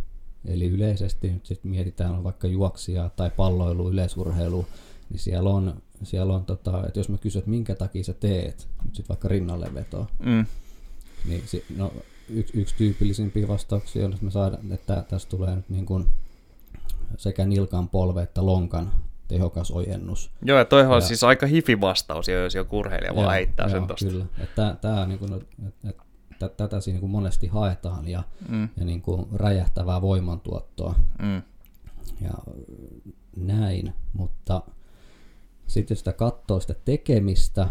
eli 0.44 0.66
yleisesti 0.66 1.32
nyt 1.32 1.46
sitten 1.46 1.70
mietitään 1.70 2.14
on 2.14 2.24
vaikka 2.24 2.48
juoksia 2.48 3.10
tai 3.16 3.30
palloilu, 3.30 3.90
yleisurheilu, 3.90 4.66
niin 5.10 5.20
siellä 5.20 5.50
on, 5.50 5.82
siellä 6.02 6.34
on 6.34 6.44
tota, 6.44 6.86
että 6.86 7.00
jos 7.00 7.08
mä 7.08 7.18
kysyn, 7.18 7.38
että 7.38 7.50
minkä 7.50 7.74
takia 7.74 8.04
sä 8.04 8.12
teet, 8.12 8.68
nyt 8.84 8.94
sitten 8.94 9.08
vaikka 9.08 9.28
rinnalle 9.28 9.74
vetoa, 9.74 10.06
mm. 10.18 10.46
niin 11.28 11.42
si, 11.46 11.64
no, 11.76 11.92
yksi, 12.28 12.60
yksi 12.60 12.74
tyypillisimpiä 12.78 13.48
vastauksia 13.48 14.04
on, 14.04 14.12
että 14.12 14.24
me 14.24 14.30
saadaan, 14.30 14.72
että 14.72 15.04
tästä 15.08 15.30
tulee 15.30 15.56
nyt 15.56 15.68
niin 15.68 15.86
kuin 15.86 16.06
sekä 17.16 17.44
nilkan 17.44 17.88
polve 17.88 18.22
että 18.22 18.46
lonkan 18.46 18.92
tehokas 19.28 19.70
ojennus. 19.70 20.30
Joo, 20.42 20.58
ja 20.58 20.64
toihan 20.64 20.96
on 20.96 21.02
siis 21.02 21.24
aika 21.24 21.46
hifi 21.46 21.80
vastaus, 21.80 22.28
jos 22.28 22.54
joku 22.54 22.78
urheilija 22.78 23.14
vaan 23.14 23.32
heittää 23.32 23.68
sen 23.68 23.86
tosta. 23.86 24.06
Kyllä, 24.06 24.26
että 24.38 24.76
tää, 24.80 25.06
niin 25.06 25.18
kuin, 25.18 25.32
että, 25.66 25.88
että, 25.88 26.48
tätä 26.48 26.80
siinä 26.80 27.00
niin 27.00 27.10
monesti 27.10 27.46
haetaan 27.46 28.08
ja, 28.08 28.22
mm. 28.48 28.68
ja 28.76 28.84
niin 28.84 29.02
kuin 29.02 29.26
räjähtävää 29.34 30.02
voimantuottoa 30.02 30.94
mm. 31.22 31.42
ja 32.20 32.30
näin, 33.36 33.94
mutta 34.12 34.62
sitten 35.66 35.96
sitä 35.96 36.12
katsoo 36.12 36.60
sitä 36.60 36.74
tekemistä, 36.84 37.68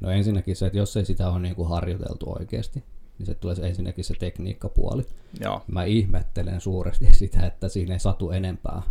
no 0.00 0.10
ensinnäkin 0.10 0.56
se, 0.56 0.66
että 0.66 0.78
jos 0.78 0.96
ei 0.96 1.04
sitä 1.04 1.30
ole 1.30 1.40
niin 1.40 1.54
kuin 1.54 1.68
harjoiteltu 1.68 2.32
oikeasti, 2.38 2.84
niin 3.18 3.26
se 3.26 3.34
tulee 3.34 3.56
ensinnäkin 3.62 4.04
se 4.04 4.14
tekniikkapuoli. 4.14 5.06
Joo. 5.40 5.62
Mä 5.66 5.84
ihmettelen 5.84 6.60
suuresti 6.60 7.08
sitä, 7.18 7.46
että 7.46 7.68
siinä 7.68 7.94
ei 7.94 8.00
satu 8.00 8.30
enempää 8.30 8.82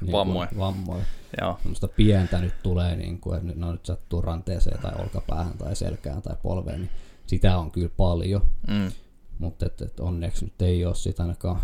niin 0.00 0.12
vammoja. 0.12 0.48
vammoja. 0.58 1.04
Joo. 1.40 1.58
Semmoista 1.62 1.88
pientä 1.88 2.40
nyt 2.40 2.62
tulee, 2.62 2.96
niin 2.96 3.20
kuin, 3.20 3.38
että 3.38 3.52
no 3.56 3.72
nyt 3.72 3.86
sattuu 3.86 4.20
ranteeseen 4.20 4.82
tai 4.82 4.92
olkapäähän 4.98 5.58
tai 5.58 5.76
selkään 5.76 6.22
tai 6.22 6.36
polveen, 6.42 6.80
niin 6.80 6.90
sitä 7.26 7.58
on 7.58 7.70
kyllä 7.70 7.90
paljon. 7.96 8.42
Mm. 8.68 8.92
Mutta 9.38 9.66
et, 9.66 9.80
et 9.80 10.00
onneksi 10.00 10.44
nyt 10.44 10.62
ei 10.62 10.84
ole 10.84 10.94
sitä 10.94 11.22
ainakaan 11.22 11.60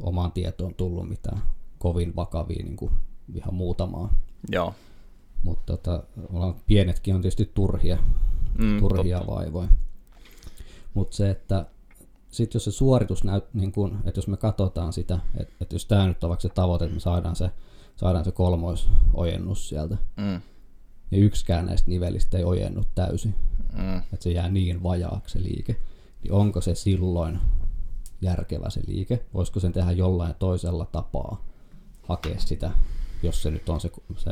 omaan 0.00 0.32
tietoon 0.32 0.74
tullut 0.74 1.08
mitään 1.08 1.42
kovin 1.78 2.16
vakavia 2.16 2.64
niin 2.64 2.76
kuin 2.76 2.92
ihan 3.34 3.54
muutamaa. 3.54 4.14
Joo. 4.48 4.74
Mutta 5.42 5.76
tota, 5.76 6.02
pienetkin 6.66 7.14
on 7.14 7.22
tietysti 7.22 7.50
turhia, 7.54 7.98
mm, 8.58 8.78
turhia 8.78 9.18
totta. 9.18 9.32
vaivoja. 9.34 9.68
Mutta 10.94 11.16
se, 11.16 11.30
että 11.30 11.66
sitten 12.30 12.56
jos 12.56 12.64
se 12.64 12.70
suoritus 12.70 13.24
näyt, 13.24 13.44
niin 13.54 13.72
kun, 13.72 13.98
että 14.04 14.18
jos 14.18 14.28
me 14.28 14.36
katsotaan 14.36 14.92
sitä, 14.92 15.18
että, 15.36 15.54
että 15.60 15.74
jos 15.74 15.86
tämä 15.86 16.06
nyt 16.06 16.24
on 16.24 16.28
vaikka 16.28 16.42
se 16.42 16.48
tavoite, 16.48 16.84
että 16.84 16.94
me 16.94 17.00
saadaan 17.00 17.36
se, 17.36 17.50
saadaan 17.96 18.24
se 18.24 18.32
kolmoisojennus 18.32 19.68
sieltä, 19.68 19.96
mm. 20.16 20.40
ja 21.10 21.18
yksikään 21.18 21.66
näistä 21.66 21.90
nivelistä 21.90 22.38
ei 22.38 22.44
ojennu 22.44 22.82
täysin, 22.94 23.34
mm. 23.72 23.96
että 23.98 24.22
se 24.22 24.30
jää 24.30 24.48
niin 24.48 24.82
vajaaksi 24.82 25.38
se 25.38 25.44
liike, 25.44 25.76
niin 26.22 26.32
onko 26.32 26.60
se 26.60 26.74
silloin 26.74 27.38
järkevä 28.20 28.70
se 28.70 28.80
liike? 28.86 29.24
Voisiko 29.34 29.60
sen 29.60 29.72
tehdä 29.72 29.92
jollain 29.92 30.34
toisella 30.38 30.84
tapaa 30.84 31.44
hakea 32.02 32.40
sitä, 32.40 32.70
jos 33.22 33.42
se 33.42 33.50
nyt 33.50 33.68
on 33.68 33.80
se, 33.80 33.90
se 34.16 34.30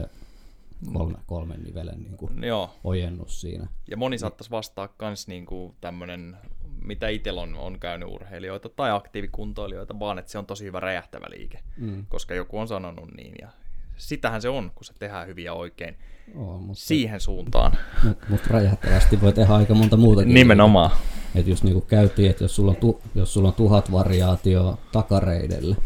kolme, 0.92 1.18
kolmen 1.26 1.62
nivelen 1.62 2.02
niin 2.02 2.16
kuin 2.16 2.44
Joo. 2.44 2.70
ojennus 2.84 3.40
siinä. 3.40 3.66
Ja 3.90 3.96
moni 3.96 4.18
saattaisi 4.18 4.50
vastaa 4.50 4.88
myös 5.00 5.28
niin 5.28 5.46
tämmöinen 5.80 6.36
mitä 6.84 7.08
itsellä 7.08 7.40
on, 7.40 7.54
on 7.54 7.80
käynyt 7.80 8.08
urheilijoita 8.08 8.68
tai 8.68 8.90
aktiivikuntoilijoita, 8.90 9.98
vaan 9.98 10.18
että 10.18 10.32
se 10.32 10.38
on 10.38 10.46
tosi 10.46 10.64
hyvä 10.64 10.80
räjähtävä 10.80 11.26
liike, 11.30 11.60
mm. 11.76 12.06
koska 12.08 12.34
joku 12.34 12.58
on 12.58 12.68
sanonut 12.68 13.14
niin. 13.16 13.34
Ja 13.40 13.48
sitähän 13.96 14.42
se 14.42 14.48
on, 14.48 14.70
kun 14.74 14.84
se 14.84 14.92
tehdään 14.98 15.26
hyvin 15.26 15.44
ja 15.44 15.52
oikein 15.52 15.96
oh, 16.36 16.60
mutta, 16.60 16.74
siihen 16.74 17.20
suuntaan. 17.20 17.78
Mutta 18.04 18.26
mut 18.28 18.46
räjähtävästi 18.46 19.20
voi 19.20 19.32
tehdä 19.32 19.54
aika 19.54 19.74
monta 19.74 19.96
muutakin. 19.96 20.34
Nimenomaan. 20.34 20.90
Että 21.34 21.50
just 21.50 21.64
niin 21.64 21.74
kuin 21.74 21.86
käytiin, 21.86 22.30
että 22.30 22.44
jos 22.44 22.56
sulla, 22.56 22.70
on 22.70 22.76
tu, 22.76 23.02
jos 23.14 23.34
sulla 23.34 23.48
on 23.48 23.54
tuhat 23.54 23.92
variaatio 23.92 24.78
takareidelle, 24.92 25.76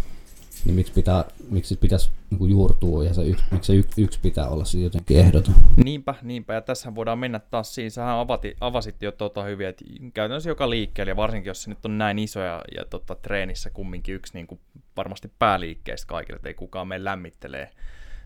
niin 0.69 0.77
miksi, 0.77 0.93
pitää, 0.93 1.25
miksi 1.51 1.77
pitäisi 1.77 2.11
niin 2.31 2.39
kuin 2.39 2.51
juurtua 2.51 3.05
ja 3.05 3.15
se 3.15 3.23
yksi, 3.23 3.45
miksi 3.51 3.67
se 3.67 3.79
yksi, 3.79 4.03
yksi 4.03 4.19
pitää 4.23 4.49
olla 4.49 4.65
sitten 4.65 4.85
jotenkin 4.85 5.19
ehdoton. 5.19 5.55
Niinpä, 5.85 6.15
niinpä, 6.23 6.55
ja 6.55 6.61
tässä 6.61 6.95
voidaan 6.95 7.19
mennä 7.19 7.39
taas 7.39 7.75
siinä, 7.75 7.91
sähän 7.91 8.19
avati, 8.19 8.57
avasit 8.61 9.03
jo 9.03 9.13
tota 9.13 9.43
hyvin, 9.43 9.67
että 9.67 9.85
käytännössä 10.15 10.51
joka 10.51 10.71
liikkeelle, 10.71 11.11
ja 11.11 11.17
varsinkin 11.17 11.51
jos 11.51 11.63
se 11.63 11.71
nyt 11.71 11.85
on 11.85 11.99
näin 11.99 12.19
iso 12.19 12.41
ja, 12.41 12.63
ja 12.77 12.85
tota, 12.85 13.15
treenissä 13.15 13.71
kumminkin 13.71 14.15
yksi 14.15 14.35
niin 14.35 14.47
kuin 14.47 14.61
varmasti 14.97 15.31
pääliikkeistä 15.39 16.07
kaikille, 16.07 16.37
että 16.37 16.49
ei 16.49 16.55
kukaan 16.55 16.89
mene 16.89 17.05
lämmittelee 17.05 17.71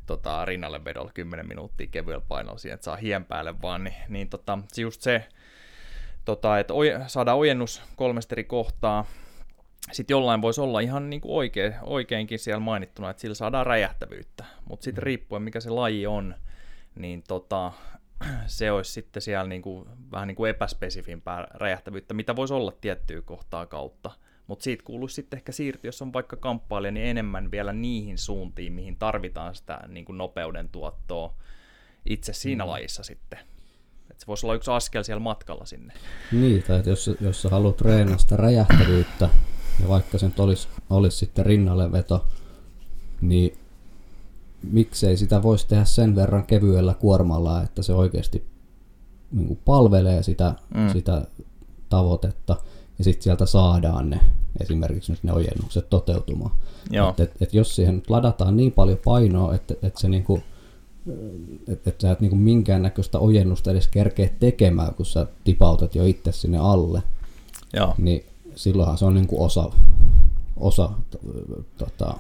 tota, 0.06 0.44
rinnalle 0.44 0.84
vedolla 0.84 1.11
10 1.14 1.49
minuuttia 1.49 1.87
kevyellä 1.87 2.25
painolla 2.28 2.58
siihen, 2.58 2.75
että 2.75 2.84
saa 2.84 2.96
hien 2.96 3.25
päälle 3.25 3.62
vaan, 3.62 3.84
niin, 3.84 3.96
niin 4.08 4.28
tota, 4.28 4.58
just 4.76 5.02
se, 5.02 5.25
tota, 6.25 6.58
että 6.58 6.75
oje, 6.75 7.00
saadaan 7.06 7.38
ojennus 7.38 7.82
kolmesta 7.96 8.34
eri 8.34 8.44
kohtaa, 8.44 9.04
sitten 9.92 10.14
jollain 10.14 10.42
voisi 10.42 10.60
olla 10.60 10.80
ihan 10.80 11.10
niin 11.10 11.20
kuin 11.20 11.32
oikein, 11.32 11.74
oikeinkin 11.82 12.38
siellä 12.38 12.60
mainittuna, 12.60 13.10
että 13.10 13.20
sillä 13.20 13.34
saadaan 13.34 13.66
räjähtävyyttä. 13.66 14.44
Mutta 14.68 14.84
sitten 14.84 15.02
mm. 15.02 15.06
riippuen 15.06 15.42
mikä 15.42 15.60
se 15.60 15.70
laji 15.70 16.06
on, 16.06 16.34
niin 16.94 17.22
tota, 17.28 17.72
se 18.46 18.72
olisi 18.72 18.92
sitten 18.92 19.22
siellä 19.22 19.48
niin 19.48 19.62
kuin, 19.62 19.88
vähän 20.12 20.28
niin 20.28 20.36
kuin 20.36 20.50
epäspesifimpää 20.50 21.46
räjähtävyyttä, 21.54 22.14
mitä 22.14 22.36
voisi 22.36 22.54
olla 22.54 22.72
tiettyä 22.80 23.22
kohtaa 23.22 23.66
kautta. 23.66 24.10
Mutta 24.46 24.62
siitä 24.62 24.84
kuuluisi 24.84 25.14
sitten 25.14 25.36
ehkä 25.36 25.52
siirtyä, 25.52 25.88
jos 25.88 26.02
on 26.02 26.12
vaikka 26.12 26.36
kamppailija, 26.36 26.92
niin 26.92 27.06
enemmän 27.06 27.50
vielä 27.50 27.72
niihin 27.72 28.18
suuntiin, 28.18 28.72
mihin 28.72 28.96
tarvitaan 28.96 29.54
sitä 29.54 29.80
niin 29.88 30.04
kuin 30.04 30.18
nopeuden 30.18 30.68
tuottoa 30.68 31.34
itse 32.06 32.32
siinä 32.32 32.64
mm. 32.64 32.70
lajissa 32.70 33.02
sitten. 33.02 33.38
Et 34.10 34.20
se 34.20 34.26
voisi 34.26 34.46
olla 34.46 34.54
yksi 34.54 34.70
askel 34.70 35.02
siellä 35.02 35.20
matkalla 35.20 35.64
sinne. 35.64 35.94
Niin, 36.32 36.62
tai 36.62 36.82
jos, 36.86 37.10
jos 37.20 37.42
sä 37.42 37.48
haluat 37.48 37.76
treenata 37.76 38.18
sitä 38.18 38.36
räjähtävyyttä, 38.36 39.28
ja 39.80 39.88
vaikka 39.88 40.18
se 40.18 40.26
nyt 40.26 40.40
olisi, 40.40 40.68
olisi 40.90 41.16
sitten 41.16 41.46
rinnalle 41.46 41.92
veto, 41.92 42.26
niin 43.20 43.56
miksei 44.62 45.16
sitä 45.16 45.42
voisi 45.42 45.68
tehdä 45.68 45.84
sen 45.84 46.16
verran 46.16 46.46
kevyellä 46.46 46.94
kuormalla, 46.94 47.62
että 47.62 47.82
se 47.82 47.94
oikeasti 47.94 48.44
niin 49.32 49.46
kuin 49.46 49.60
palvelee 49.64 50.22
sitä, 50.22 50.54
mm. 50.74 50.88
sitä 50.92 51.24
tavoitetta 51.88 52.56
ja 52.98 53.04
sitten 53.04 53.22
sieltä 53.22 53.46
saadaan 53.46 54.10
ne 54.10 54.20
esimerkiksi 54.60 55.12
nyt 55.12 55.24
ne 55.24 55.32
ojennukset 55.32 55.90
toteutumaan. 55.90 56.50
Että 57.10 57.22
et, 57.22 57.32
et 57.40 57.54
jos 57.54 57.76
siihen 57.76 57.94
nyt 57.94 58.10
ladataan 58.10 58.56
niin 58.56 58.72
paljon 58.72 58.98
painoa, 59.04 59.54
että 59.54 59.74
et 59.82 59.96
se 59.96 60.08
niinku, 60.08 60.42
että 61.68 61.90
et 61.90 62.00
sä 62.00 62.12
et 62.12 62.20
niinku 62.20 62.36
minkäännäköistä 62.36 63.18
ojennusta 63.18 63.70
edes 63.70 63.88
kerkeä 63.88 64.28
tekemään, 64.40 64.94
kun 64.94 65.06
sä 65.06 65.26
tipautat 65.44 65.94
jo 65.94 66.04
itse 66.04 66.32
sinne 66.32 66.58
alle, 66.58 67.02
Joo. 67.76 67.94
niin 67.98 68.24
silloinhan 68.54 68.99
se 68.99 69.04
on 69.04 69.14
niin 69.14 69.26
kuin 69.26 69.40
osa, 69.40 69.71
osa 70.56 70.90
tota, 71.78 72.14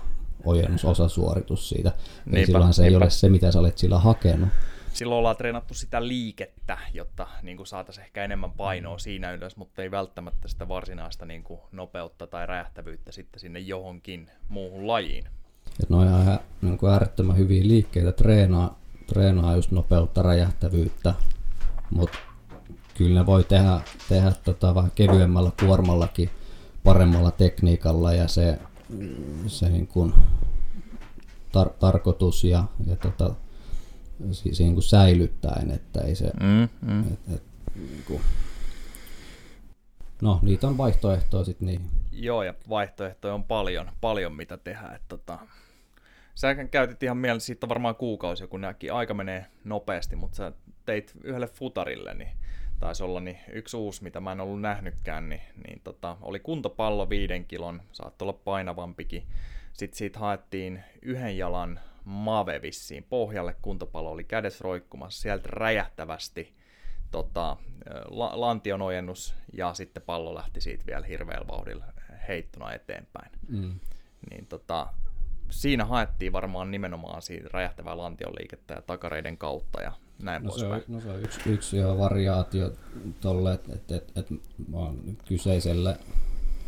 ojennus, 0.44 0.84
osa 0.84 1.08
suoritus 1.08 1.68
siitä. 1.68 1.92
Niinpä, 2.26 2.46
silloin 2.46 2.74
se 2.74 2.82
niinpä. 2.82 2.92
ei 2.92 2.96
ole 2.96 3.10
se, 3.10 3.28
mitä 3.28 3.52
sä 3.52 3.58
olet 3.58 3.78
sillä 3.78 3.98
hakenut. 3.98 4.48
Silloin 4.92 5.18
ollaan 5.18 5.36
treenattu 5.36 5.74
sitä 5.74 6.08
liikettä, 6.08 6.78
jotta 6.94 7.26
niin 7.42 7.66
saataisiin 7.66 8.04
ehkä 8.04 8.24
enemmän 8.24 8.52
painoa 8.52 8.98
siinä 8.98 9.32
ylös, 9.32 9.56
mutta 9.56 9.82
ei 9.82 9.90
välttämättä 9.90 10.48
sitä 10.48 10.68
varsinaista 10.68 11.26
niin 11.26 11.42
kuin 11.42 11.60
nopeutta 11.72 12.26
tai 12.26 12.46
räjähtävyyttä 12.46 13.12
sitten 13.12 13.40
sinne 13.40 13.58
johonkin 13.58 14.30
muuhun 14.48 14.86
lajiin. 14.86 15.24
Et 15.82 15.90
ne 15.90 15.96
on 15.96 16.06
ihan 16.06 16.40
niin 16.62 16.78
kuin 16.78 16.92
äärettömän 16.92 17.36
hyviä 17.36 17.68
liikkeitä, 17.68 18.12
treenaa, 18.12 18.80
treenaa 19.06 19.56
just 19.56 19.70
nopeutta, 19.70 20.22
räjähtävyyttä, 20.22 21.14
mutta 21.90 22.18
kyllä 23.02 23.20
ne 23.20 23.26
voi 23.26 23.44
tehdä, 23.44 23.80
tehdä 24.08 24.32
tota 24.44 24.74
vähän 24.74 24.90
kevyemmällä 24.94 25.50
kuormallakin, 25.60 26.30
paremmalla 26.84 27.30
tekniikalla 27.30 28.12
ja 28.12 28.28
se, 28.28 28.58
se 29.46 29.68
niin 29.68 29.86
kuin 29.86 30.14
tar- 31.52 31.72
tarkoitus 31.78 32.44
ja, 32.44 32.64
ja 32.86 32.96
tota, 32.96 33.34
si- 34.32 34.54
siinä 34.54 34.72
kuin 34.72 34.82
säilyttäen, 34.82 35.70
että 35.70 36.00
ei 36.00 36.14
se, 36.14 36.30
mm, 36.40 36.68
mm. 36.82 37.12
Et, 37.12 37.34
et, 37.34 37.42
niin 37.74 38.04
kuin, 38.06 38.20
no 40.22 40.38
niitä 40.42 40.66
on 40.66 40.78
vaihtoehtoja 40.78 41.44
sitten 41.44 41.66
niin. 41.66 41.80
Joo, 42.12 42.42
ja 42.42 42.54
vaihtoehtoja 42.68 43.34
on 43.34 43.44
paljon, 43.44 43.90
paljon 44.00 44.34
mitä 44.34 44.56
tehdä. 44.56 44.86
Että 44.86 45.08
tota, 45.08 45.38
säkin 46.34 46.68
käytit 46.68 47.02
ihan 47.02 47.16
mielessä, 47.16 47.46
siitä 47.46 47.66
on 47.66 47.68
varmaan 47.68 47.96
kuukausi, 47.96 48.46
kun 48.46 48.60
näki, 48.60 48.90
aika 48.90 49.14
menee 49.14 49.46
nopeasti, 49.64 50.16
mutta 50.16 50.36
sä 50.36 50.52
teit 50.84 51.12
yhdelle 51.24 51.46
futarille, 51.46 52.14
niin 52.14 52.41
taisi 52.82 53.02
olla 53.02 53.20
niin 53.20 53.38
yksi 53.52 53.76
uusi, 53.76 54.02
mitä 54.02 54.20
mä 54.20 54.32
en 54.32 54.40
ollut 54.40 54.60
nähnytkään, 54.60 55.28
niin, 55.28 55.42
niin 55.66 55.80
tota, 55.84 56.16
oli 56.22 56.40
kuntopallo 56.40 57.08
viiden 57.08 57.44
kilon, 57.44 57.82
saattoi 57.92 58.28
olla 58.28 58.40
painavampikin. 58.44 59.26
Sitten 59.72 59.98
siitä 59.98 60.18
haettiin 60.18 60.84
yhden 61.02 61.38
jalan 61.38 61.80
mave 62.04 62.62
vissiin 62.62 63.04
pohjalle, 63.04 63.56
kuntopallo 63.62 64.10
oli 64.10 64.24
kädessä 64.24 64.62
roikkumassa 64.64 65.20
sieltä 65.22 65.48
räjähtävästi 65.52 66.54
tota, 67.10 67.56
la, 68.10 68.40
lantion 68.40 68.82
ojennus 68.82 69.34
ja 69.52 69.74
sitten 69.74 70.02
pallo 70.02 70.34
lähti 70.34 70.60
siitä 70.60 70.86
vielä 70.86 71.06
hirveällä 71.06 71.46
vauhdilla 71.48 71.84
heittona 72.28 72.72
eteenpäin. 72.72 73.30
Mm. 73.48 73.80
Niin 74.30 74.46
tota, 74.46 74.86
siinä 75.50 75.84
haettiin 75.84 76.32
varmaan 76.32 76.70
nimenomaan 76.70 77.22
siitä 77.22 77.48
räjähtävää 77.52 77.96
lantion 77.96 78.34
liikettä 78.40 78.74
ja 78.74 78.82
takareiden 78.82 79.38
kautta 79.38 79.82
ja 79.82 79.92
näin 80.18 80.44
no 80.44 80.50
se 80.50 80.66
on, 80.66 80.82
no 80.88 81.00
se 81.00 81.08
on 81.08 81.20
yksi, 81.20 81.40
yksi 81.46 81.76
jo 81.76 81.98
variaatio 81.98 82.72
tolle, 83.20 83.54
että 83.54 83.72
et, 83.74 83.92
et, 83.92 84.12
et 84.16 84.30
mä 84.68 84.76
oon 84.76 85.16
kyseiselle 85.28 85.98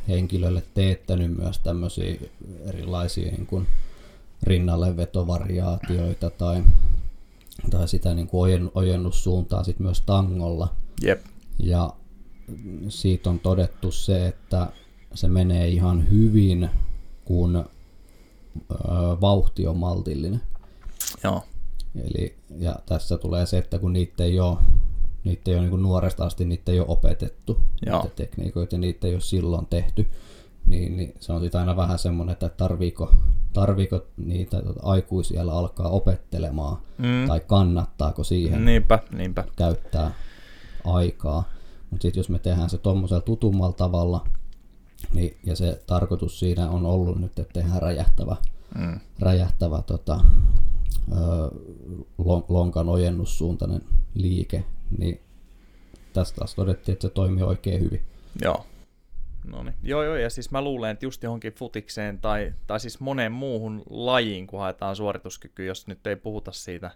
henkilölle 0.08 0.62
teettänyt 0.74 1.36
myös 1.36 1.58
tämmöisiä 1.58 2.14
erilaisia 2.66 3.30
niin 3.30 3.46
kuin 3.46 3.66
rinnalle 4.42 4.96
vetovariaatioita 4.96 6.30
tai, 6.30 6.64
tai 7.70 7.88
sitä 7.88 8.14
niin 8.14 8.26
kuin 8.26 8.70
ojennussuuntaa 8.74 9.64
sit 9.64 9.78
myös 9.78 10.00
tangolla. 10.00 10.74
Jep. 11.02 11.24
Ja 11.58 11.92
siitä 12.88 13.30
on 13.30 13.40
todettu 13.40 13.90
se, 13.90 14.26
että 14.26 14.68
se 15.14 15.28
menee 15.28 15.68
ihan 15.68 16.10
hyvin, 16.10 16.70
kun 17.24 17.64
vauhti 19.20 19.66
on 19.66 19.76
maltillinen. 19.76 20.40
Joo. 21.24 21.44
Eli, 21.96 22.36
ja 22.58 22.76
tässä 22.86 23.18
tulee 23.18 23.46
se, 23.46 23.58
että 23.58 23.78
kun 23.78 23.92
niitä 23.92 24.24
ei 24.24 24.40
ole, 24.40 24.58
niitä 25.24 25.50
ei 25.50 25.56
ole 25.56 25.66
niin 25.66 25.82
nuoresta 25.82 26.24
asti 26.24 26.44
niitä 26.44 26.72
ei 26.72 26.80
ole 26.80 26.88
opetettu, 26.88 27.60
Joo. 27.86 28.02
niitä 28.02 28.16
tekniikoita, 28.16 28.74
ja 28.74 28.78
niitä 28.78 29.06
ei 29.06 29.14
ole 29.14 29.20
silloin 29.20 29.66
tehty, 29.66 30.06
niin, 30.66 30.96
niin 30.96 31.14
se 31.20 31.32
on 31.32 31.40
sitten 31.40 31.60
aina 31.60 31.76
vähän 31.76 31.98
semmoinen, 31.98 32.32
että 32.32 32.48
tarviiko, 32.48 33.12
tarviiko 33.52 34.06
niitä 34.16 34.62
tota, 34.62 34.80
aikuisia 34.82 35.42
alkaa 35.42 35.88
opettelemaan, 35.88 36.76
mm. 36.98 37.28
tai 37.28 37.40
kannattaako 37.46 38.24
siihen 38.24 38.64
niinpä, 38.64 38.98
niinpä. 39.12 39.44
käyttää 39.56 40.10
aikaa. 40.84 41.44
Mutta 41.90 42.02
sitten 42.02 42.20
jos 42.20 42.28
me 42.28 42.38
tehdään 42.38 42.70
se 42.70 42.78
tuommoisella 42.78 43.20
tutummalla 43.20 43.72
tavalla, 43.72 44.28
niin, 45.14 45.36
ja 45.44 45.56
se 45.56 45.82
tarkoitus 45.86 46.38
siinä 46.38 46.70
on 46.70 46.86
ollut 46.86 47.20
nyt, 47.20 47.38
että 47.38 47.52
tehdään 47.52 47.82
räjähtävä, 47.82 48.36
mm. 48.78 49.00
räjähtävä 49.18 49.82
tota, 49.82 50.20
lonkan 52.48 52.88
ojennussuuntainen 52.88 53.82
liike, 54.14 54.64
niin 54.98 55.20
tästä 56.12 56.36
taas 56.36 56.54
todettiin, 56.54 56.92
että 56.92 57.08
se 57.08 57.14
toimii 57.14 57.42
oikein 57.42 57.80
hyvin. 57.80 58.04
Joo. 58.42 58.66
No 59.44 59.62
niin. 59.62 59.74
Joo, 59.82 60.02
joo, 60.02 60.16
ja 60.16 60.30
siis 60.30 60.50
mä 60.50 60.62
luulen, 60.62 60.90
että 60.90 61.06
just 61.06 61.22
johonkin 61.22 61.52
futikseen 61.52 62.18
tai, 62.18 62.52
tai 62.66 62.80
siis 62.80 63.00
moneen 63.00 63.32
muuhun 63.32 63.82
lajiin, 63.90 64.46
kun 64.46 64.60
haetaan 64.60 64.96
suorituskyky, 64.96 65.64
jos 65.64 65.86
nyt 65.86 66.06
ei 66.06 66.16
puhuta 66.16 66.52
siitä 66.52 66.90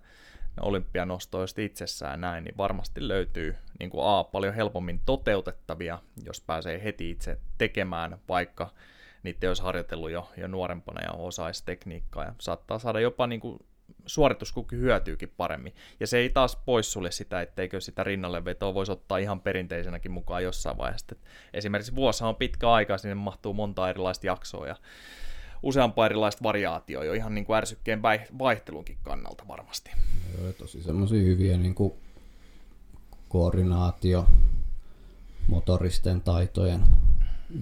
olympianostoista 0.61 1.61
itsessään 1.61 2.21
näin, 2.21 2.45
niin 2.45 2.57
varmasti 2.57 3.09
löytyy 3.09 3.57
niin 3.79 3.91
kuin 3.91 4.07
A, 4.07 4.25
paljon 4.25 4.55
helpommin 4.55 5.01
toteutettavia, 5.07 5.99
jos 6.25 6.41
pääsee 6.41 6.85
heti 6.85 7.11
itse 7.11 7.39
tekemään, 7.59 8.19
vaikka 8.29 8.71
niitä 9.23 9.49
olisi 9.49 9.63
harjoitellut 9.63 10.11
jo, 10.11 10.29
jo 10.37 10.49
nuorempana 10.49 11.01
ja 11.03 11.13
osaisi 11.13 11.65
tekniikkaa, 11.65 12.25
ja 12.25 12.35
saattaa 12.41 12.79
saada 12.79 13.01
jopa 13.01 13.27
niin 13.27 13.41
kuin 13.41 13.59
suorituskyky 14.07 14.77
hyötyykin 14.77 15.33
paremmin. 15.37 15.75
Ja 16.01 16.07
se 16.07 16.19
ei 16.19 16.29
taas 16.29 16.57
poissulje 16.57 17.11
sitä, 17.11 17.41
etteikö 17.41 17.81
sitä 17.81 18.05
rinnalle 18.05 18.45
vetoa 18.45 18.75
voisi 18.75 18.93
ottaa 18.93 19.19
ihan 19.19 19.41
perinteisenäkin 19.41 20.11
mukaan 20.11 20.43
jossain 20.43 20.79
vaiheessa. 20.79 21.07
Et 21.13 21.19
esimerkiksi 21.55 21.95
vuossa 21.95 22.29
on 22.29 22.37
pitkä 22.37 22.71
aika, 22.71 22.99
sinne 22.99 23.15
mahtuu 23.15 23.55
monta 23.55 23.91
erilaista 23.91 24.27
jaksoa 24.27 24.67
ja 24.67 24.77
useampaa 25.63 26.07
erilaista 26.07 26.43
variaatioa 26.43 27.05
jo 27.05 27.13
ihan 27.13 27.35
niin 27.35 27.45
kuin 27.45 27.57
ärsykkeen 27.57 28.03
vaihtelunkin 28.39 28.99
kannalta 29.03 29.45
varmasti. 29.49 29.91
Joo, 30.39 30.53
tosi 30.53 30.83
semmoisia 30.83 31.23
hyviä 31.23 31.57
niin 31.57 31.75
kuin 31.75 31.93
koordinaatio, 33.29 34.27
motoristen 35.49 36.21
taitojen 36.21 36.81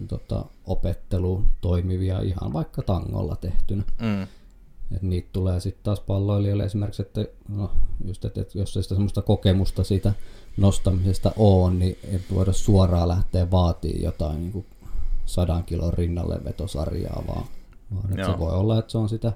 tota, 0.08 0.44
opetteluun 0.66 1.48
toimivia 1.60 2.20
ihan 2.20 2.52
vaikka 2.52 2.82
tangolla 2.82 3.36
tehtynä. 3.36 3.82
Mm. 4.00 4.26
Et 4.90 5.02
niitä 5.02 5.28
tulee 5.32 5.60
sitten 5.60 5.84
taas 5.84 6.00
palloilijoille 6.00 6.64
esimerkiksi, 6.64 7.02
että, 7.02 7.24
no, 7.48 7.70
just, 8.04 8.24
että, 8.24 8.40
että 8.40 8.58
jos 8.58 8.76
ei 8.76 8.82
sitä 8.82 8.94
semmoista 8.94 9.22
kokemusta 9.22 9.84
siitä 9.84 10.12
nostamisesta 10.56 11.32
ole, 11.36 11.74
niin 11.74 11.98
ei 12.04 12.20
voida 12.34 12.52
suoraan 12.52 13.08
lähteä 13.08 13.50
vaatimaan 13.50 14.02
jotain 14.02 14.36
niin 14.36 14.52
kuin 14.52 14.66
sadan 15.26 15.64
kilon 15.64 15.94
rinnalle 15.94 16.44
vetosarjaa, 16.44 17.22
vaan, 17.28 17.44
vaan 17.94 18.12
että 18.12 18.32
se 18.32 18.38
voi 18.38 18.52
olla, 18.52 18.78
että 18.78 18.92
se 18.92 18.98
on 18.98 19.08
sitä 19.08 19.32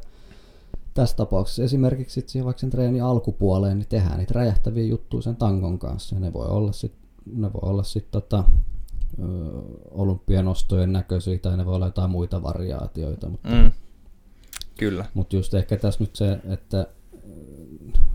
tässä 0.94 1.16
tapauksessa. 1.16 1.62
Esimerkiksi 1.62 2.14
sit 2.14 2.28
siihen 2.28 2.44
vaikka 2.44 2.60
sen 2.60 2.70
treenin 2.70 3.04
alkupuoleen, 3.04 3.78
niin 3.78 3.88
tehdään 3.88 4.18
niitä 4.18 4.34
räjähtäviä 4.34 4.84
juttuja 4.84 5.22
sen 5.22 5.36
tangon 5.36 5.78
kanssa. 5.78 6.16
Ja 6.16 6.20
ne 6.20 6.32
voi 6.32 6.46
olla 6.46 6.72
sitten 6.72 7.00
ne 7.26 7.52
voi 7.52 7.70
olla 7.70 7.82
sit 7.82 8.10
tota, 8.10 8.44
olympianostojen 9.90 10.92
näköisiä 10.92 11.38
tai 11.38 11.56
ne 11.56 11.66
voi 11.66 11.74
olla 11.74 11.86
jotain 11.86 12.10
muita 12.10 12.42
variaatioita, 12.42 13.28
mutta 13.28 13.48
mm 13.48 13.72
Kyllä. 14.80 15.04
Mutta 15.14 15.36
just 15.36 15.54
ehkä 15.54 15.76
tässä 15.76 16.04
nyt 16.04 16.16
se, 16.16 16.38
että 16.44 16.86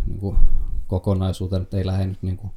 niin 0.07 0.19
kuin 0.19 0.37
kokonaisuuteen 0.87 1.67
ei 1.73 1.85
lähde 1.85 2.05
nyt 2.05 2.23
niin 2.23 2.37
kuin 2.37 2.51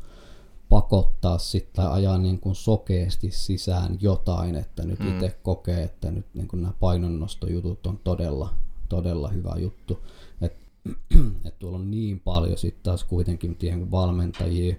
pakottaa 0.68 1.38
sitten 1.38 1.75
tai 1.75 1.92
ajaa 1.92 2.18
niin 2.18 2.40
kuin 2.40 2.55
sokeasti 2.55 3.31
sisään 3.31 3.99
jotain, 4.01 4.55
että 4.55 4.83
nyt 4.87 4.99
mm. 5.01 5.09
itse 5.09 5.38
kokee, 5.42 5.83
että 5.83 6.11
nyt 6.11 6.27
niin 6.35 6.49
kuin 6.49 6.62
nämä 6.62 6.75
painonnostojutut 6.81 7.87
on 7.87 8.01
todella, 8.05 8.55
todella 8.88 9.29
hyvä 9.29 9.55
juttu. 9.59 10.07
Että 10.40 10.59
et 11.44 11.59
tuolla 11.59 11.79
on 11.79 11.90
niin 11.90 12.21
paljon 12.21 12.59
sitten 12.59 12.83
taas 12.83 13.05
kuitenkin 13.05 13.57
tiedän, 13.57 13.90
valmentajia, 13.90 14.77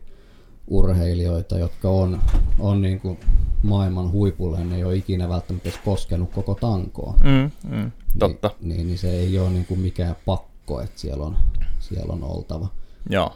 urheilijoita, 0.67 1.57
jotka 1.57 1.89
on, 1.89 2.21
on 2.59 2.81
niin 2.81 2.99
kuin 2.99 3.19
maailman 3.63 4.11
huipulle, 4.11 4.63
ne 4.63 4.75
ei 4.75 4.83
ole 4.83 4.95
ikinä 4.95 5.29
välttämättä 5.29 5.69
edes 5.69 5.79
koskenut 5.85 6.31
koko 6.31 6.55
tankoa. 6.55 7.15
Mm, 7.23 7.51
mm, 7.75 7.91
totta. 8.19 8.51
Niin, 8.61 8.69
niin, 8.69 8.87
niin, 8.87 8.97
se 8.97 9.11
ei 9.11 9.39
ole 9.39 9.49
niin 9.49 9.65
kuin 9.65 9.79
mikään 9.79 10.15
pakko, 10.25 10.81
että 10.81 10.99
siellä 10.99 11.25
on, 11.25 11.37
siellä 11.79 12.13
on 12.13 12.23
oltava. 12.23 12.67
Joo. 13.09 13.35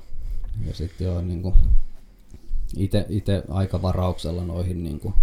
Ja 0.67 0.73
sitten 0.73 1.07
joo, 1.07 1.21
niin 1.21 1.41
kuin 1.41 1.55
itse 3.09 3.43
aika 3.49 3.81
varauksella 3.81 4.43
noihin 4.43 4.83
niin 4.83 4.99
kuin 4.99 5.13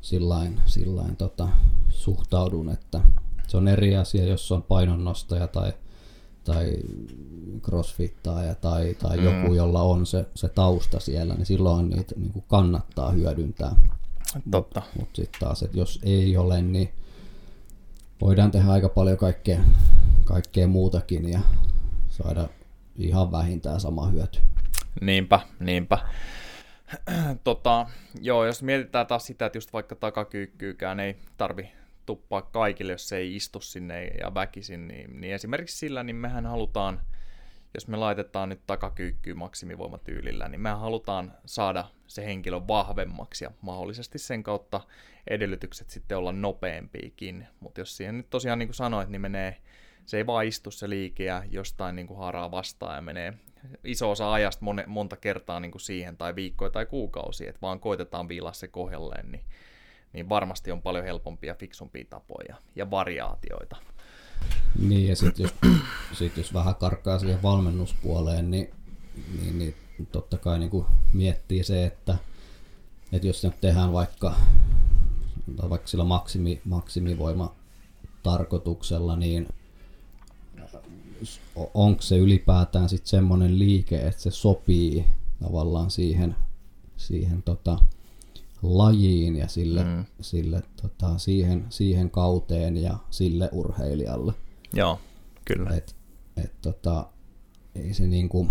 sillain, 0.00 0.60
sillain 0.66 1.16
tota, 1.16 1.48
suhtaudun, 1.88 2.68
että 2.68 3.00
se 3.48 3.56
on 3.56 3.68
eri 3.68 3.96
asia, 3.96 4.24
jos 4.24 4.52
on 4.52 4.62
painonnostaja 4.62 5.48
tai 5.48 5.72
tai 6.46 6.76
crossfittaaja 7.62 8.54
tai, 8.54 8.94
tai 8.94 9.16
mm. 9.16 9.24
joku, 9.24 9.54
jolla 9.54 9.82
on 9.82 10.06
se, 10.06 10.26
se 10.34 10.48
tausta 10.48 11.00
siellä, 11.00 11.34
niin 11.34 11.46
silloin 11.46 11.90
niitä 11.90 12.14
niin 12.16 12.32
kuin 12.32 12.44
kannattaa 12.48 13.10
hyödyntää. 13.10 13.76
Totta. 14.50 14.80
Mutta 14.80 14.98
mut 14.98 15.08
sitten 15.16 15.40
taas, 15.40 15.62
että 15.62 15.78
jos 15.78 16.00
ei 16.02 16.36
ole, 16.36 16.62
niin 16.62 16.92
voidaan 18.20 18.50
tehdä 18.50 18.70
aika 18.70 18.88
paljon 18.88 19.18
kaikkea, 19.18 19.60
kaikkea 20.24 20.66
muutakin 20.66 21.28
ja 21.28 21.40
saada 22.08 22.48
ihan 22.96 23.32
vähintään 23.32 23.80
sama 23.80 24.06
hyöty. 24.06 24.40
Niinpä, 25.00 25.40
niinpä. 25.60 25.98
tota, 27.44 27.86
joo, 28.20 28.46
jos 28.46 28.62
mietitään 28.62 29.06
taas 29.06 29.26
sitä, 29.26 29.46
että 29.46 29.56
just 29.56 29.72
vaikka 29.72 29.94
takakyykkyykään 29.94 31.00
ei 31.00 31.16
tarvi 31.36 31.72
tuppaa 32.06 32.42
kaikille, 32.42 32.92
jos 32.92 33.08
se 33.08 33.16
ei 33.16 33.36
istu 33.36 33.60
sinne 33.60 34.04
ja 34.04 34.34
väkisin, 34.34 34.88
niin, 34.88 35.20
niin 35.20 35.34
esimerkiksi 35.34 35.78
sillä, 35.78 36.02
niin 36.02 36.16
mehän 36.16 36.46
halutaan, 36.46 37.00
jos 37.74 37.88
me 37.88 37.96
laitetaan 37.96 38.48
nyt 38.48 38.60
takakyykkyy 38.66 39.34
maksimivoimatyylillä, 39.34 40.48
niin 40.48 40.60
me 40.60 40.70
halutaan 40.70 41.32
saada 41.46 41.84
se 42.06 42.24
henkilö 42.24 42.60
vahvemmaksi 42.68 43.44
ja 43.44 43.50
mahdollisesti 43.60 44.18
sen 44.18 44.42
kautta 44.42 44.80
edellytykset 45.26 45.90
sitten 45.90 46.18
olla 46.18 46.32
nopeampiikin. 46.32 47.46
Mutta 47.60 47.80
jos 47.80 47.96
siihen 47.96 48.16
nyt 48.16 48.30
tosiaan 48.30 48.58
niin 48.58 48.68
kuin 48.68 48.74
sanoit, 48.76 49.08
niin 49.08 49.20
menee, 49.20 49.56
se 50.06 50.16
ei 50.16 50.26
vaan 50.26 50.46
istu 50.46 50.70
se 50.70 50.90
liike 50.90 51.24
ja 51.24 51.42
jostain 51.50 51.96
niin 51.96 52.06
kuin 52.06 52.18
haraa 52.18 52.50
vastaan 52.50 52.96
ja 52.96 53.02
menee 53.02 53.34
iso 53.84 54.10
osa 54.10 54.32
ajasta 54.32 54.64
mon, 54.64 54.82
monta 54.86 55.16
kertaa 55.16 55.60
niin 55.60 55.72
kuin 55.72 55.82
siihen 55.82 56.16
tai 56.16 56.34
viikkoja 56.34 56.70
tai 56.70 56.86
kuukausia, 56.86 57.48
että 57.48 57.60
vaan 57.62 57.80
koitetaan 57.80 58.28
viilaa 58.28 58.52
se 58.52 58.68
kohdalleen, 58.68 59.32
niin 59.32 59.44
niin 60.16 60.28
varmasti 60.28 60.72
on 60.72 60.82
paljon 60.82 61.04
helpompia, 61.04 61.54
fiksumpia 61.54 62.04
tapoja 62.10 62.56
ja 62.76 62.90
variaatioita. 62.90 63.76
Niin, 64.78 65.08
ja 65.08 65.16
sitten 65.16 65.42
jos, 65.42 65.54
sit 66.12 66.36
jos 66.36 66.54
vähän 66.54 66.74
karkkaa 66.74 67.18
siihen 67.18 67.42
valmennuspuoleen, 67.42 68.50
niin, 68.50 68.70
niin, 69.40 69.58
niin 69.58 69.74
totta 70.12 70.38
kai 70.38 70.58
niin 70.58 70.70
kuin 70.70 70.86
miettii 71.12 71.64
se, 71.64 71.84
että 71.84 72.16
että 73.12 73.26
jos 73.26 73.40
se 73.40 73.48
nyt 73.48 73.60
tehdään 73.60 73.92
vaikka, 73.92 74.34
vaikka 75.70 75.88
sillä 75.88 76.04
maksimi, 76.04 76.60
maksimivoima 76.64 77.54
tarkoituksella, 78.22 79.16
niin 79.16 79.48
onko 81.74 82.02
se 82.02 82.18
ylipäätään 82.18 82.88
sitten 82.88 83.08
semmoinen 83.08 83.58
liike, 83.58 84.06
että 84.06 84.22
se 84.22 84.30
sopii 84.30 85.04
tavallaan 85.42 85.90
siihen, 85.90 86.36
siihen 86.96 87.42
tota, 87.42 87.78
lajiin 88.62 89.36
ja 89.36 89.48
sille, 89.48 89.84
mm. 89.84 90.04
sille 90.20 90.62
tota, 90.82 91.18
siihen, 91.18 91.66
siihen 91.70 92.10
kauteen 92.10 92.76
ja 92.76 92.98
sille 93.10 93.48
urheilijalle. 93.52 94.32
Joo, 94.72 95.00
kyllä. 95.44 95.70
Et, 95.70 95.96
et, 96.36 96.52
tota, 96.62 97.06
ei 97.74 97.94
se 97.94 98.06
niinku, 98.06 98.48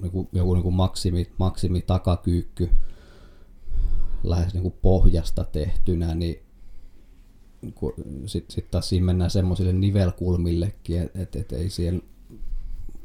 niinku, 0.00 0.28
joku 0.32 0.54
niinku 0.54 0.70
maksimi, 0.70 1.30
maksimi 1.38 1.82
takakyykky 1.82 2.70
lähes 4.22 4.54
niinku 4.54 4.70
pohjasta 4.70 5.44
tehtynä, 5.44 6.14
niin 6.14 6.42
sitten 8.26 8.54
sit 8.54 8.70
taas 8.70 8.88
siinä 8.88 9.06
mennään 9.06 9.30
semmoisille 9.30 9.72
nivelkulmillekin, 9.72 11.02
että 11.02 11.20
et, 11.20 11.36
et 11.36 11.52
ei 11.52 11.70
siellä 11.70 12.00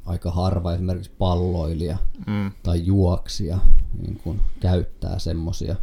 aika 0.06 0.32
harva 0.32 0.74
esimerkiksi 0.74 1.12
palloilija 1.18 1.98
mm. 2.28 2.52
tai 2.64 2.86
juoksija 2.86 3.60
niin 4.02 4.20
kun 4.24 4.42
käyttää 4.60 5.20
semmoisia 5.20 5.76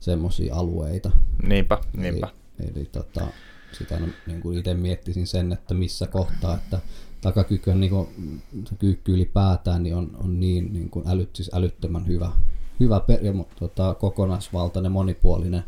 semmosia 0.00 0.54
alueita. 0.54 1.10
Niinpä, 1.42 1.78
niinpä. 1.96 2.28
Eli, 2.58 2.70
eli 2.74 2.84
tota, 2.84 3.26
sitä 3.72 4.00
niin 4.26 4.40
kuin 4.40 4.58
itse 4.58 4.74
miettisin 4.74 5.26
sen, 5.26 5.52
että 5.52 5.74
missä 5.74 6.06
kohtaa, 6.06 6.54
että 6.54 6.78
takakyky 7.24 7.70
on 7.70 7.80
niin 7.80 7.90
kuin, 7.90 8.08
se 8.68 8.74
kyykky 8.74 9.12
ylipäätään 9.12 9.82
niin 9.82 9.96
on, 9.96 10.10
on 10.24 10.40
niin, 10.40 10.72
niin 10.72 10.90
kuin 10.90 11.08
älyt, 11.08 11.36
siis 11.36 11.50
älyttömän 11.54 12.06
hyvä, 12.06 12.32
hyvä 12.80 13.00
per, 13.00 13.24
ja, 13.24 13.32
tota, 13.58 13.94
kokonaisvaltainen, 13.94 14.92
monipuolinen 14.92 15.64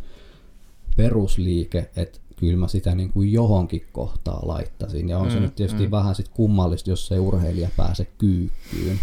perusliike, 0.96 1.90
että 1.96 2.20
kyllä 2.36 2.56
mä 2.56 2.68
sitä 2.68 2.94
niin 2.94 3.12
kuin 3.12 3.32
johonkin 3.32 3.86
kohtaa 3.92 4.40
laittaisin. 4.42 5.08
Ja 5.08 5.18
on 5.18 5.26
mm, 5.26 5.32
se 5.32 5.40
nyt 5.40 5.54
tietysti 5.54 5.84
mm. 5.84 5.90
vähän 5.90 6.14
sit 6.14 6.28
kummallista, 6.28 6.90
jos 6.90 7.06
se 7.06 7.18
urheilija 7.18 7.68
pääse 7.76 8.04
kyykkyyn. 8.04 9.00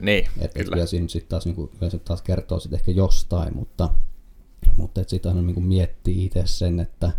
Niin, 0.00 0.26
et, 0.38 0.54
kyllä. 0.54 0.70
kyllä 0.74 0.86
siinä 0.86 1.08
sitten 1.08 1.28
taas, 1.28 1.46
niin 1.46 1.56
kuin, 1.56 1.70
se 1.88 1.98
taas 1.98 2.22
kertoo 2.22 2.60
sit 2.60 2.72
ehkä 2.72 2.92
jostain, 2.92 3.56
mutta, 3.56 3.90
mutta 4.76 5.00
et 5.00 5.08
sitä 5.08 5.34
niin 5.34 5.54
kuin 5.54 5.66
miettii 5.66 6.24
itse 6.24 6.42
sen, 6.46 6.80
että 6.80 7.10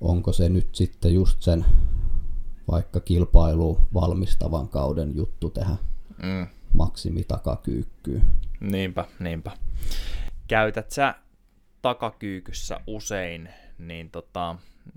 onko 0.00 0.32
se 0.32 0.48
nyt 0.48 0.74
sitten 0.74 1.14
just 1.14 1.42
sen 1.42 1.64
vaikka 2.70 3.00
kilpailu 3.00 3.88
valmistavan 3.94 4.68
kauden 4.68 5.16
juttu 5.16 5.50
tehdä 5.50 5.76
mm. 6.22 6.46
maksimi 6.74 7.24
takakyykkyyn. 7.24 8.22
Niinpä, 8.60 9.04
niinpä. 9.18 9.50
Käytät 10.48 10.90
sä 10.90 11.14
takakyykyssä 11.82 12.80
usein 12.86 13.48
niin 13.78 14.10
tota, 14.10 14.56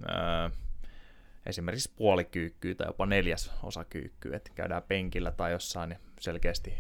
öö, 0.09 0.49
esimerkiksi 1.45 1.91
puolikyykkyä 1.95 2.75
tai 2.75 2.87
jopa 2.87 3.05
neljäs 3.05 3.51
osa 3.63 3.83
kyykkyä, 3.83 4.35
että 4.35 4.51
käydään 4.55 4.83
penkillä 4.83 5.31
tai 5.31 5.51
jossain 5.51 5.89
niin 5.89 5.99
selkeästi, 6.19 6.73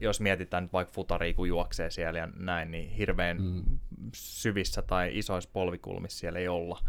jos 0.00 0.20
mietitään 0.20 0.62
nyt 0.62 0.72
vaikka 0.72 0.94
futari, 0.94 1.34
kun 1.34 1.48
juoksee 1.48 1.90
siellä 1.90 2.18
ja 2.18 2.28
näin, 2.36 2.70
niin 2.70 2.90
hirveän 2.90 3.42
mm. 3.42 3.78
syvissä 4.14 4.82
tai 4.82 5.18
isoissa 5.18 5.50
polvikulmissa 5.52 6.18
siellä 6.18 6.38
ei 6.38 6.48
olla. 6.48 6.80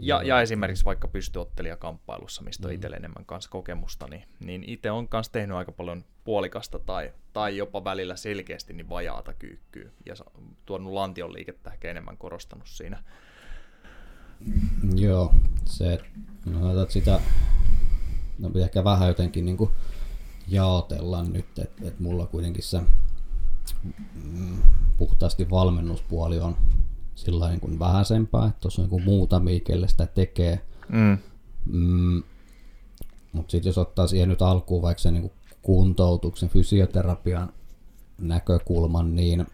Ja, 0.00 0.22
ja 0.22 0.40
esimerkiksi 0.40 0.84
vaikka 0.84 1.08
pystyottelijakamppailussa, 1.08 2.42
mistä 2.42 2.66
on 2.68 2.70
mm. 2.70 2.74
itselle 2.74 2.96
enemmän 2.96 3.24
kanssa 3.24 3.50
kokemusta, 3.50 4.06
niin, 4.06 4.24
niin 4.40 4.64
itse 4.66 4.90
on 4.90 5.08
myös 5.12 5.28
tehnyt 5.28 5.56
aika 5.56 5.72
paljon 5.72 6.04
puolikasta 6.24 6.78
tai, 6.78 7.12
tai 7.32 7.56
jopa 7.56 7.84
välillä 7.84 8.16
selkeästi 8.16 8.72
niin 8.72 8.88
vajaata 8.88 9.34
kyykkyä 9.34 9.90
ja 10.06 10.14
tuonut 10.66 10.92
lantion 10.92 11.32
liikettä 11.32 11.70
ehkä 11.70 11.90
enemmän 11.90 12.16
korostanut 12.16 12.68
siinä. 12.68 13.02
Joo, 14.94 15.34
se, 15.64 15.98
no, 16.46 16.86
sitä, 16.88 17.20
no 18.38 18.50
ehkä 18.64 18.84
vähän 18.84 19.08
jotenkin 19.08 19.44
niin 19.44 19.56
kuin 19.56 19.70
jaotella 20.48 21.22
nyt, 21.22 21.58
että 21.58 21.88
et 21.88 22.00
mulla 22.00 22.26
kuitenkin 22.26 22.62
se 22.62 22.80
mm, 24.14 24.62
puhtaasti 24.96 25.50
valmennuspuoli 25.50 26.40
on 26.40 26.56
sillä 27.16 27.48
niin 27.48 27.60
kuin 27.60 27.78
vähäisempää, 27.78 28.46
että 28.46 28.60
tuossa 28.60 28.82
on 28.82 28.88
niin 28.90 29.04
muutamia, 29.04 29.60
kelle 29.60 29.88
sitä 29.88 30.06
tekee. 30.06 30.60
Mm. 30.88 31.18
Mm, 31.72 32.22
Mutta 33.32 33.50
sitten 33.50 33.70
jos 33.70 33.78
ottaa 33.78 34.06
siihen 34.06 34.28
nyt 34.28 34.42
alkuun 34.42 34.82
vaikka 34.82 35.02
se 35.02 35.10
niin 35.10 35.30
kuntoutuksen, 35.62 36.48
fysioterapian 36.48 37.52
näkökulman, 38.18 39.16
niin 39.16 39.46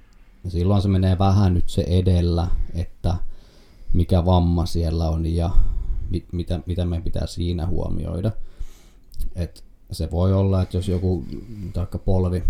silloin 0.49 0.83
se 0.83 0.89
menee 0.89 1.19
vähän 1.19 1.55
nyt 1.55 1.69
se 1.69 1.85
edellä, 1.89 2.49
että 2.75 3.15
mikä 3.93 4.25
vamma 4.25 4.67
siellä 4.67 5.09
on 5.09 5.27
ja 5.27 5.51
mit, 6.11 6.33
mitä, 6.33 6.61
mitä 6.67 6.85
meidän 6.85 7.05
pitää 7.05 7.27
siinä 7.27 7.67
huomioida. 7.67 8.33
Et 9.35 9.65
se 9.93 10.11
voi 10.11 10.33
olla, 10.33 10.63
että 10.63 10.77
jos 10.77 10.89
joku 10.89 11.25
taikka 11.73 11.99
polvi, 11.99 12.43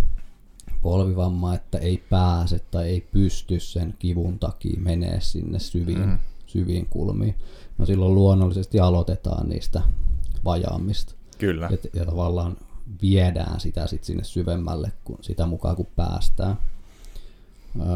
polvivamma, 0.83 1.55
että 1.55 1.79
ei 1.79 2.03
pääse 2.11 2.59
tai 2.59 2.88
ei 2.88 3.01
pysty 3.01 3.61
sen 3.61 3.95
kivun 3.99 4.38
takia 4.38 4.81
menee 4.81 5.21
sinne 5.21 5.59
syviin, 5.59 6.07
mm. 6.07 6.18
syviin 6.47 6.87
kulmiin. 6.87 7.35
No 7.79 7.87
silloin 7.87 8.14
luonnollisesti 8.14 8.81
aloitetaan 8.81 9.49
niistä 9.49 9.83
vajaamista. 10.45 11.14
Kyllä. 11.38 11.68
Et, 11.73 11.90
ja 11.95 12.05
tavallaan 12.05 12.57
viedään 13.03 13.61
sitä 13.61 13.87
sit 13.87 14.05
sinne 14.05 14.25
syvemmälle 14.25 14.92
kun, 15.05 15.18
sitä 15.21 15.47
mukaan, 15.47 15.77
kun 15.77 15.87
päästään. 15.97 16.59
Öö, 17.81 17.87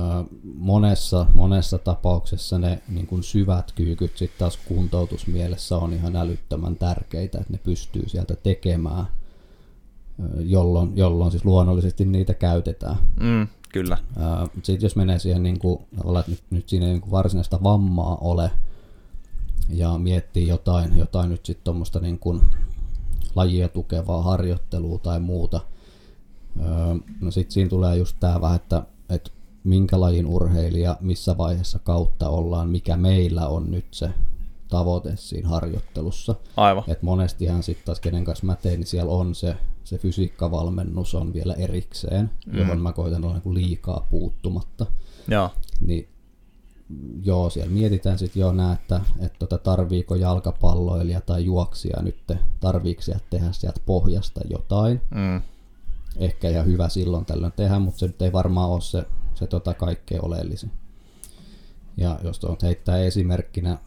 monessa, 0.55 1.27
monessa 1.35 1.79
tapauksessa 1.79 2.59
ne 2.59 2.83
niin 2.89 3.07
kun 3.07 3.23
syvät 3.23 3.73
kyykyt 3.73 4.17
sitten 4.17 4.39
taas 4.39 4.57
kuntoutusmielessä 4.57 5.77
on 5.77 5.93
ihan 5.93 6.17
älyttömän 6.17 6.77
tärkeitä, 6.77 7.39
että 7.39 7.53
ne 7.53 7.59
pystyy 7.59 8.09
sieltä 8.09 8.37
tekemään– 8.37 9.07
jolloin, 10.39 10.97
jolloin 10.97 11.31
siis 11.31 11.45
luonnollisesti 11.45 12.05
niitä 12.05 12.35
käytetään. 12.35 12.97
Mm, 13.21 13.49
kyllä. 13.73 13.99
Sitten 14.63 14.87
jos 14.87 14.97
menee 14.97 15.19
siihen, 15.19 15.43
niin 15.43 15.59
kuin, 15.59 15.79
että 16.19 16.31
nyt, 16.31 16.43
nyt 16.51 16.69
siinä 16.69 16.87
ei 16.87 16.93
niin 16.93 17.11
varsinaista 17.11 17.63
vammaa 17.63 18.17
ole, 18.21 18.51
ja 19.69 19.99
miettii 19.99 20.49
jotain, 20.49 20.99
jotain 20.99 21.31
nyt 21.31 21.47
sitten 21.47 21.65
tuommoista 21.65 22.01
niin 22.01 22.19
kuin 22.19 22.41
lajia 23.35 23.69
tukevaa 23.69 24.23
harjoittelua 24.23 24.99
tai 24.99 25.21
muuta, 25.21 25.61
no 27.21 27.31
sitten 27.31 27.53
siinä 27.53 27.71
tulee 27.71 27.97
just 27.97 28.17
tämä 28.21 28.41
vähän, 28.41 28.57
että, 28.57 28.83
että 29.09 29.31
minkä 29.65 30.01
lajin 30.01 30.27
urheilija, 30.27 30.97
missä 31.01 31.39
vaiheessa 31.39 31.79
kautta 31.79 32.29
ollaan, 32.29 32.69
mikä 32.69 32.97
meillä 32.97 33.49
on 33.49 33.71
nyt 33.71 33.87
se 33.91 34.11
tavoite 34.69 35.13
siinä 35.17 35.49
harjoittelussa. 35.49 36.35
Aivan. 36.57 36.85
Et 36.89 37.03
monestihan 37.03 37.63
sitten 37.63 37.85
taas 37.85 38.01
kenen 38.01 38.25
kanssa 38.25 38.47
mä 38.47 38.57
teen, 38.57 38.81
niin 38.81 38.87
siellä 38.87 39.13
on 39.13 39.35
se, 39.35 39.57
se 39.87 39.99
fysiikkavalmennus 39.99 41.15
on 41.15 41.33
vielä 41.33 41.55
erikseen, 41.55 42.31
mm. 42.47 42.59
johon 42.59 42.81
mä 42.81 42.93
koitan 42.93 43.25
olla 43.25 43.41
niin 43.45 43.55
liikaa 43.55 44.07
puuttumatta. 44.11 44.87
Joo. 45.29 45.51
Niin 45.81 46.09
joo, 47.23 47.51
siellä 47.51 47.73
mietitään 47.73 48.19
sitten 48.19 48.41
jo 48.41 48.53
nää, 48.53 48.73
että, 48.73 49.01
että 49.21 49.39
tota, 49.39 49.59
tarviiko 49.59 50.15
jalkapalloilija 50.15 51.21
tai 51.21 51.45
juoksija 51.45 52.03
nyt, 52.03 52.33
tarviiko 52.61 53.03
tehdä 53.31 53.53
sieltä 53.53 53.81
pohjasta 53.87 54.41
jotain. 54.51 55.01
Mm. 55.15 55.43
Ehkä 56.17 56.51
ja 56.51 56.63
hyvä 56.63 56.89
silloin 56.89 57.27
tällöin 57.27 57.53
tehdä, 57.57 57.79
mutta 57.79 57.99
se 57.99 58.07
nyt 58.07 58.23
ei 58.23 58.33
varmaan 58.33 58.71
ole 58.71 58.81
se, 58.81 59.05
se 59.35 59.47
tota 59.47 59.75
kaikkein 59.75 60.25
oleellisin. 60.25 60.71
Ja 61.97 62.19
jos 62.23 62.39
tuon 62.39 62.57
heittää 62.63 62.99
esimerkkinä 62.99 63.79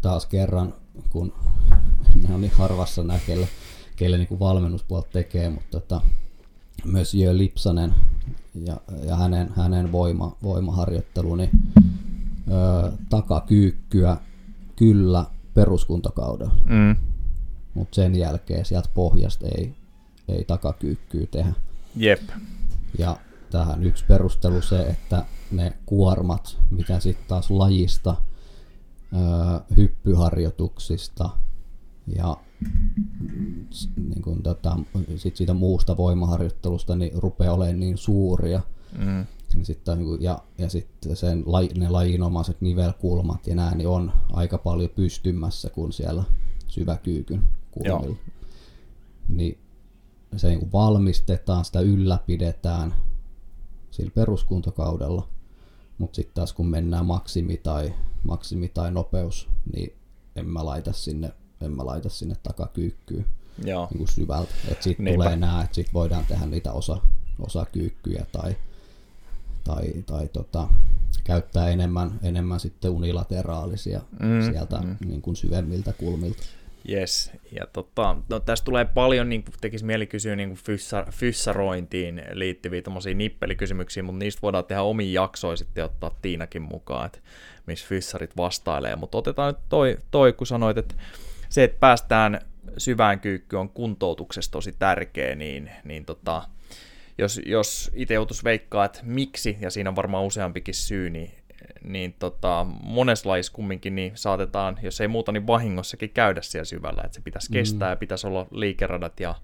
taas 0.00 0.26
kerran, 0.26 0.74
kun 1.10 1.32
ne 2.28 2.34
on 2.34 2.40
niin 2.40 2.52
harvassa 2.52 3.02
nämä, 3.02 3.20
kelle 4.02 4.18
niin 4.18 4.40
valmennuspuolta 4.40 5.08
tekee, 5.12 5.50
mutta 5.50 5.80
tota, 5.80 6.00
myös 6.84 7.14
Jö 7.14 7.36
Lipsanen 7.36 7.94
ja, 8.54 8.76
ja 9.06 9.16
hänen, 9.16 9.52
hänen 9.56 9.92
voima, 9.92 10.36
voimaharjoittelu, 10.42 11.34
niin 11.36 11.50
ö, 12.50 12.92
takakyykkyä 13.08 14.16
kyllä 14.76 15.24
peruskuntakaudella. 15.54 16.54
Mm. 16.64 16.96
Mutta 17.74 17.94
sen 17.94 18.14
jälkeen 18.14 18.64
sieltä 18.64 18.88
pohjasta 18.94 19.46
ei, 19.46 19.74
ei 20.28 20.44
takakyykkyä 20.44 21.26
tehdä. 21.30 21.52
Jep. 21.96 22.22
Ja 22.98 23.16
tähän 23.50 23.82
yksi 23.82 24.04
perustelu 24.04 24.62
se, 24.62 24.82
että 24.82 25.24
ne 25.50 25.72
kuormat, 25.86 26.58
mitä 26.70 27.00
sitten 27.00 27.28
taas 27.28 27.50
lajista– 27.50 28.16
hyppyharjoituksista 29.76 31.30
ja 32.16 32.36
niin 33.96 34.22
kuin 34.22 34.42
tota, 34.42 34.78
sit 35.16 35.36
siitä 35.36 35.54
muusta 35.54 35.96
voimaharjoittelusta 35.96 36.96
niin 36.96 37.12
rupeaa 37.22 37.54
olemaan 37.54 37.80
niin 37.80 37.98
suuria. 37.98 38.60
Mm. 38.98 39.26
Niin 39.54 39.64
sitten, 39.64 39.98
niin 39.98 40.22
ja, 40.22 40.42
ja 40.58 40.68
sitten 40.68 41.16
sen, 41.16 41.44
ne 41.76 41.88
lajinomaiset 41.88 42.60
nivelkulmat 42.60 43.46
ja 43.46 43.54
nämä 43.54 43.70
niin 43.70 43.88
on 43.88 44.12
aika 44.32 44.58
paljon 44.58 44.90
pystymässä 44.90 45.70
kuin 45.70 45.92
siellä 45.92 46.24
syväkyykyn 46.68 47.42
kulmilla. 47.70 48.06
Joo. 48.06 48.16
Niin 49.28 49.58
se 50.36 50.48
niin 50.48 50.58
kuin 50.58 50.72
valmistetaan, 50.72 51.64
sitä 51.64 51.80
ylläpidetään 51.80 52.94
sillä 53.90 54.10
peruskuntokaudella, 54.14 55.28
mutta 55.98 56.16
sitten 56.16 56.34
taas 56.34 56.52
kun 56.52 56.66
mennään 56.66 57.06
maksimi 57.06 57.56
tai, 57.56 57.94
maksimi 58.24 58.68
tai 58.68 58.90
nopeus, 58.90 59.48
niin 59.72 59.92
en 60.36 60.48
mä 60.48 60.64
laita 60.64 60.92
sinne, 60.92 61.32
en 61.64 61.72
mä 61.72 61.86
laita 61.86 62.08
sinne 62.08 62.34
takakyykkyyn 62.42 63.26
Joo. 63.64 63.86
niin 63.90 63.98
kuin 63.98 64.08
syvältä. 64.08 64.54
Että 64.68 64.84
sitten 64.84 65.04
Niinpä. 65.04 65.24
tulee 65.24 65.36
nämä, 65.36 65.62
että 65.62 65.74
sitten 65.74 65.94
voidaan 65.94 66.26
tehdä 66.26 66.46
niitä 66.46 66.72
osa, 66.72 66.96
osakyykkyjä 67.38 68.26
tai, 68.32 68.56
tai, 69.64 69.84
tai 70.06 70.28
tota, 70.28 70.68
käyttää 71.24 71.68
enemmän, 71.68 72.10
enemmän 72.22 72.60
sitten 72.60 72.90
unilateraalisia 72.90 74.00
Mm, 74.22 74.52
sieltä 74.52 74.76
mm. 74.76 74.96
Niin 75.06 75.22
kuin 75.22 75.36
syvemmiltä 75.36 75.92
kulmilta. 75.92 76.42
Yes, 76.90 77.30
ja 77.52 77.66
tota, 77.72 78.16
no, 78.28 78.40
tästä 78.40 78.64
tulee 78.64 78.84
paljon, 78.84 79.28
niin 79.28 79.44
kuin 79.44 79.54
tekisi 79.60 79.84
mieli 79.84 80.06
kysyä 80.06 80.36
niin 80.36 80.48
kuin 80.48 80.58
fyssa, 80.64 81.06
fyssarointiin 81.10 82.22
liittyviä 82.32 82.82
nippelikysymyksiä, 83.14 84.02
mutta 84.02 84.18
niistä 84.18 84.42
voidaan 84.42 84.64
tehdä 84.64 84.82
omiin 84.82 85.12
jaksoja 85.12 85.56
sitten 85.56 85.84
ottaa 85.84 86.16
Tiinakin 86.22 86.62
mukaan, 86.62 87.06
että 87.06 87.18
missä 87.66 87.86
fyssarit 87.88 88.36
vastailee. 88.36 88.96
Mutta 88.96 89.18
otetaan 89.18 89.54
nyt 89.54 89.62
toi, 89.68 89.98
toi, 90.10 90.32
kun 90.32 90.46
sanoit, 90.46 90.78
että 90.78 90.94
se, 91.52 91.64
että 91.64 91.80
päästään 91.80 92.40
syvään 92.78 93.20
kyykkyyn 93.20 93.60
on 93.60 93.68
kuntoutuksessa 93.68 94.50
tosi 94.50 94.72
tärkeä, 94.78 95.34
niin, 95.34 95.70
niin 95.84 96.04
tota, 96.04 96.42
jos, 97.18 97.40
jos 97.46 97.90
itse 97.94 98.14
joutuisi 98.14 98.44
veikkaa, 98.44 98.84
että 98.84 99.00
miksi, 99.02 99.58
ja 99.60 99.70
siinä 99.70 99.90
on 99.90 99.96
varmaan 99.96 100.24
useampikin 100.24 100.74
syy, 100.74 101.10
niin, 101.10 101.30
niin 101.84 102.14
tota, 102.18 102.66
monessa 102.82 103.28
lajissa 103.28 103.52
kumminkin 103.52 103.94
niin 103.94 104.12
saatetaan, 104.14 104.78
jos 104.82 105.00
ei 105.00 105.08
muuta, 105.08 105.32
niin 105.32 105.46
vahingossakin 105.46 106.10
käydä 106.10 106.42
siellä 106.42 106.64
syvällä, 106.64 107.02
että 107.04 107.14
se 107.14 107.20
pitäisi 107.20 107.52
kestää 107.52 107.90
ja 107.90 107.96
pitäisi 107.96 108.26
olla 108.26 108.46
liikeradat 108.50 109.20
ja, 109.20 109.34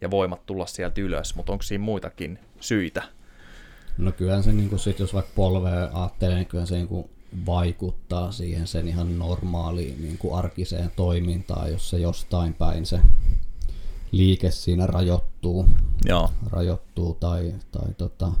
ja 0.00 0.10
voimat 0.10 0.46
tulla 0.46 0.66
sieltä 0.66 1.00
ylös, 1.00 1.34
mutta 1.34 1.52
onko 1.52 1.62
siinä 1.62 1.84
muitakin 1.84 2.38
syitä? 2.60 3.02
No 3.98 4.12
kyllähän 4.12 4.42
se, 4.42 4.52
niin 4.52 4.78
sit, 4.78 4.98
jos 4.98 5.14
vaikka 5.14 5.32
polvea 5.34 5.90
ajattelee, 5.92 6.36
niin 6.36 6.46
kyllä 6.46 6.66
se 6.66 6.74
niin 6.74 6.88
kuin 6.88 7.10
vaikuttaa 7.46 8.32
siihen 8.32 8.66
sen 8.66 8.88
ihan 8.88 9.18
normaaliin 9.18 10.02
niin 10.02 10.18
kuin 10.18 10.34
arkiseen 10.34 10.90
toimintaan, 10.96 11.70
jos 11.72 11.90
se 11.90 11.98
jostain 11.98 12.54
päin 12.54 12.86
se 12.86 13.00
liike 14.12 14.50
siinä 14.50 14.86
rajoittuu, 14.86 15.66
Joo, 16.04 16.30
rajoittuu 16.50 17.14
tai, 17.14 17.54
tai 17.72 17.94
tota, 17.98 18.32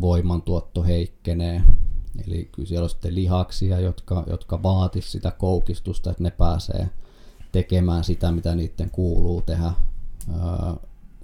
voimantuotto 0.00 0.82
heikkenee. 0.82 1.62
Eli 2.26 2.48
kyllä 2.52 2.68
siellä 2.68 2.84
on 2.84 2.90
sitten 2.90 3.14
lihaksia, 3.14 3.80
jotka, 3.80 4.24
jotka 4.26 4.62
vaatis 4.62 5.12
sitä 5.12 5.30
koukistusta, 5.30 6.10
että 6.10 6.22
ne 6.22 6.30
pääsee 6.30 6.90
tekemään 7.52 8.04
sitä, 8.04 8.32
mitä 8.32 8.54
niiden 8.54 8.90
kuuluu 8.90 9.42
tehdä. 9.42 9.72
Öö, 10.34 10.74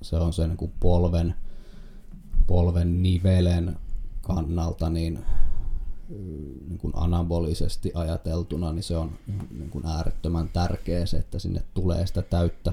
Se 0.03 0.17
on 0.17 0.33
sen 0.33 0.57
niin 0.61 0.73
polven, 0.81 1.35
polven 2.47 3.03
nivelen 3.03 3.77
kannalta 4.23 4.91
niin, 4.91 5.25
niin 6.69 6.79
kuin 6.79 6.93
anabolisesti 6.97 7.91
ajateltuna, 7.95 8.73
niin 8.73 8.83
se 8.83 8.97
on 8.97 9.19
niin 9.51 9.71
kuin 9.71 9.87
äärettömän 9.87 10.49
tärkeä 10.49 11.07
se, 11.07 11.17
että 11.17 11.39
sinne 11.39 11.63
tulee 11.75 12.07
sitä 12.07 12.23
täyttä, 12.23 12.73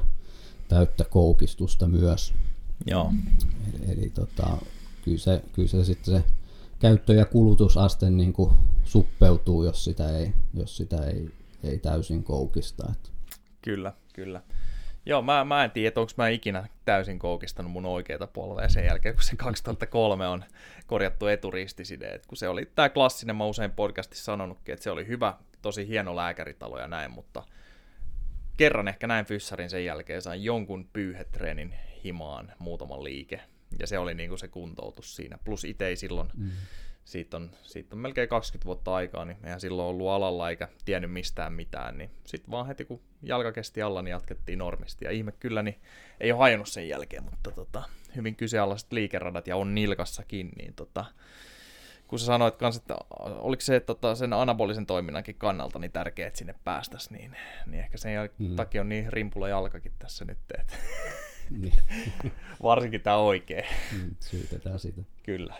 täyttä 0.68 1.04
koukistusta 1.04 1.88
myös. 1.88 2.34
joo, 2.86 3.14
Eli, 3.74 3.92
eli 3.92 4.10
tota, 4.10 4.58
kyllä, 5.06 5.18
se, 5.18 5.44
kyllä 5.54 5.68
se 5.68 5.84
sitten 5.84 6.14
se 6.14 6.24
käyttö- 6.80 7.14
ja 7.14 7.26
kulutusaste 7.26 8.10
niin 8.10 8.34
kuin 8.34 8.52
suppeutuu, 8.84 9.64
jos 9.64 9.84
sitä 9.84 10.18
ei, 10.18 10.34
jos 10.54 10.78
sitä 10.78 11.04
ei, 11.04 11.30
ei 11.64 11.80
täysin 11.80 12.24
koukista. 12.24 12.88
Et, 12.92 13.12
kyllä, 13.62 13.94
kyllä. 14.14 14.42
Joo, 15.06 15.22
mä, 15.22 15.46
mä 15.46 15.64
en 15.64 15.72
tiedä, 15.72 16.02
onko 16.02 16.12
mä 16.18 16.28
ikinä 16.28 16.68
täysin 16.86 17.20
koukistanut 17.20 17.72
mun 17.72 17.86
oikeita 17.86 18.28
polvea 18.28 18.70
sen 18.70 18.86
jälkeen, 18.86 19.16
kun 19.16 19.24
se 19.24 19.36
2003 19.36 20.28
on 20.28 20.46
korjattu 20.88 21.28
eturistiside. 21.28 22.08
Et 22.08 22.26
kun 22.26 22.38
se 22.38 22.50
oli 22.50 22.72
tämä 22.76 22.90
klassinen, 22.90 23.36
mä 23.36 23.46
usein 23.46 23.72
podcastissa 23.72 24.24
sanonutkin, 24.24 24.74
että 24.74 24.84
se 24.84 24.92
oli 24.92 25.08
hyvä, 25.08 25.34
tosi 25.62 25.88
hieno 25.88 26.16
lääkäritalo 26.16 26.80
ja 26.80 26.88
näin, 26.88 27.12
mutta 27.12 27.44
kerran 28.58 28.88
ehkä 28.88 29.08
näin 29.08 29.26
fyssarin 29.26 29.70
sen 29.70 29.86
jälkeen 29.86 30.22
sain 30.22 30.44
jonkun 30.44 30.90
pyyhetreenin 30.94 31.76
himaan 32.04 32.52
muutaman 32.60 33.04
liike. 33.04 33.42
Ja 33.80 33.88
se 33.88 34.00
oli 34.00 34.14
niinku 34.14 34.38
se 34.38 34.48
kuntoutus 34.48 35.16
siinä. 35.16 35.38
Plus 35.44 35.64
itse 35.64 35.96
silloin, 35.96 36.30
mm. 36.38 36.52
Siitä, 37.10 37.38
on, 37.38 37.52
siitä 37.64 37.96
on 37.96 38.00
melkein 38.00 38.30
20 38.30 38.66
vuotta 38.66 38.96
aikaa, 38.96 39.26
niin 39.26 39.38
eihän 39.44 39.62
silloin 39.62 39.90
ollut 39.90 40.10
alalla 40.10 40.50
eikä 40.50 40.68
tiennyt 40.86 41.12
mistään 41.12 41.54
mitään. 41.54 41.98
Niin 41.98 42.10
sitten 42.26 42.52
vaan 42.52 42.68
heti 42.68 42.86
kun 42.86 43.02
jalka 43.22 43.52
kesti 43.52 43.82
alla, 43.82 44.02
niin 44.02 44.12
jatkettiin 44.12 44.60
normisti. 44.60 45.06
Ja 45.06 45.12
ihme 45.12 45.32
kyllä, 45.32 45.64
niin 45.64 45.80
ei 46.20 46.32
ole 46.32 46.40
hajonnut 46.40 46.70
sen 46.70 46.90
jälkeen, 46.90 47.24
mutta 47.24 47.52
tota, 47.52 47.84
hyvin 48.16 48.36
kyseenalaiset 48.36 48.92
liikeradat 48.92 49.48
ja 49.48 49.56
on 49.56 49.76
nilkassakin, 49.76 50.50
niin 50.58 50.74
tota, 50.74 51.06
kun 52.08 52.20
sä 52.20 52.26
sanoit 52.26 52.56
kans, 52.56 52.78
että 52.78 52.96
oliko 53.20 53.62
se 53.62 53.80
tota, 53.80 54.16
sen 54.16 54.34
anabolisen 54.34 54.86
toiminnankin 54.86 55.36
kannalta 55.36 55.80
niin 55.80 55.92
tärkeää, 55.92 56.28
että 56.28 56.38
sinne 56.38 56.56
päästäisiin, 56.64 57.18
niin, 57.18 57.36
niin 57.66 57.80
ehkä 57.80 57.98
sen 57.98 58.12
jäl- 58.16 58.34
mm. 58.38 58.56
takia 58.56 58.82
on 58.82 58.90
niin 58.90 59.14
rimpula 59.14 59.50
jalkakin 59.50 59.92
tässä 60.00 60.26
nyt, 60.26 60.38
että 60.60 60.74
niin, 61.50 61.74
varsinkin 62.64 63.02
tämä 63.02 63.18
oikea, 63.18 63.64
mm, 63.92 64.16
syytetään 64.20 64.80
sitä. 64.80 65.02
kyllä. 65.24 65.56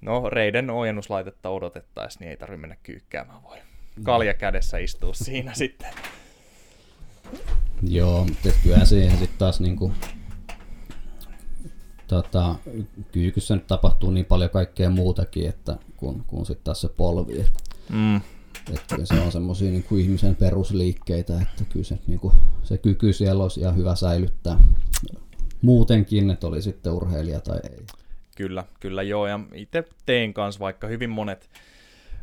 No, 0.00 0.30
reiden 0.30 0.70
ojennuslaitetta 0.70 1.48
odotettaisiin, 1.50 2.20
niin 2.20 2.30
ei 2.30 2.36
tarvitse 2.36 2.60
mennä 2.60 2.76
kyykkäämään, 2.82 3.42
voi 3.42 3.56
kalja 4.02 4.34
kädessä 4.34 4.78
istua 4.78 5.14
siinä 5.14 5.54
sitten. 5.64 5.88
Joo, 7.82 8.24
mutta 8.24 8.48
et 8.48 8.56
kyllähän 8.62 8.86
siihen 8.86 9.18
sitten 9.18 9.38
taas 9.38 9.60
niinku, 9.60 9.92
tota, 12.06 12.54
kyykyssä 13.12 13.54
nyt 13.54 13.66
tapahtuu 13.66 14.10
niin 14.10 14.26
paljon 14.26 14.50
kaikkea 14.50 14.90
muutakin, 14.90 15.48
että 15.48 15.76
kun, 15.96 16.24
kun 16.26 16.46
sitten 16.46 16.64
taas 16.64 16.80
se 16.80 16.88
polvi. 16.88 17.40
Et, 17.40 17.52
Mm, 17.88 18.16
et 18.72 18.82
kyllä 18.90 19.06
se 19.06 19.14
on 19.20 19.32
semmoisia 19.32 19.70
niinku 19.70 19.96
ihmisen 19.96 20.36
perusliikkeitä, 20.36 21.40
että 21.40 21.64
kyllä 21.64 21.84
se, 21.84 21.98
niinku, 22.06 22.32
se 22.62 22.78
kyky 22.78 23.12
siellä 23.12 23.42
olisi 23.42 23.60
ihan 23.60 23.76
hyvä 23.76 23.94
säilyttää 23.94 24.58
muutenkin, 25.62 26.30
että 26.30 26.46
oli 26.46 26.62
sitten 26.62 26.92
urheilija 26.92 27.40
tai 27.40 27.58
ei. 27.70 27.86
Kyllä, 28.36 28.64
kyllä 28.80 29.02
joo, 29.02 29.26
ja 29.26 29.40
itse 29.54 29.84
teen 30.06 30.34
kanssa 30.34 30.60
vaikka 30.60 30.86
hyvin 30.86 31.10
monet, 31.10 31.50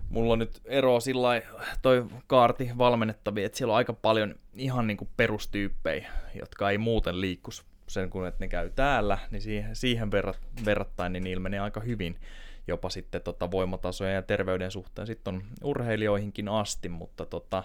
mulla 0.10 0.34
on 0.34 0.39
nyt 0.39 0.62
ero 0.65 0.99
sillä 0.99 1.41
toi 1.82 2.06
kaarti 2.28 2.69
valmennettavia, 2.78 3.45
että 3.45 3.58
siellä 3.58 3.71
on 3.71 3.78
aika 3.78 3.93
paljon 3.93 4.36
ihan 4.56 4.88
niin 4.88 4.97
kuin 4.97 5.10
perustyyppejä, 5.17 6.10
jotka 6.39 6.69
ei 6.69 6.78
muuten 6.78 7.21
liikkus 7.21 7.65
sen 7.88 8.10
kun 8.10 8.28
että 8.28 8.43
ne 8.43 8.47
käy 8.47 8.69
täällä, 8.69 9.17
niin 9.32 9.41
siihen, 9.41 9.76
siihen 9.76 10.12
verrat, 10.12 10.39
verrattain 10.65 11.13
niin 11.13 11.28
ilmenee 11.28 11.60
aika 11.60 11.80
hyvin 11.80 12.17
jopa 12.67 12.89
sitten 12.89 13.21
tota 13.21 13.52
voimatasoja 13.52 14.12
ja 14.12 14.21
terveyden 14.21 14.71
suhteen. 14.71 15.08
Sitten 15.08 15.36
on 15.36 15.43
urheilijoihinkin 15.63 16.49
asti, 16.49 16.89
mutta 16.89 17.26
tota, 17.26 17.63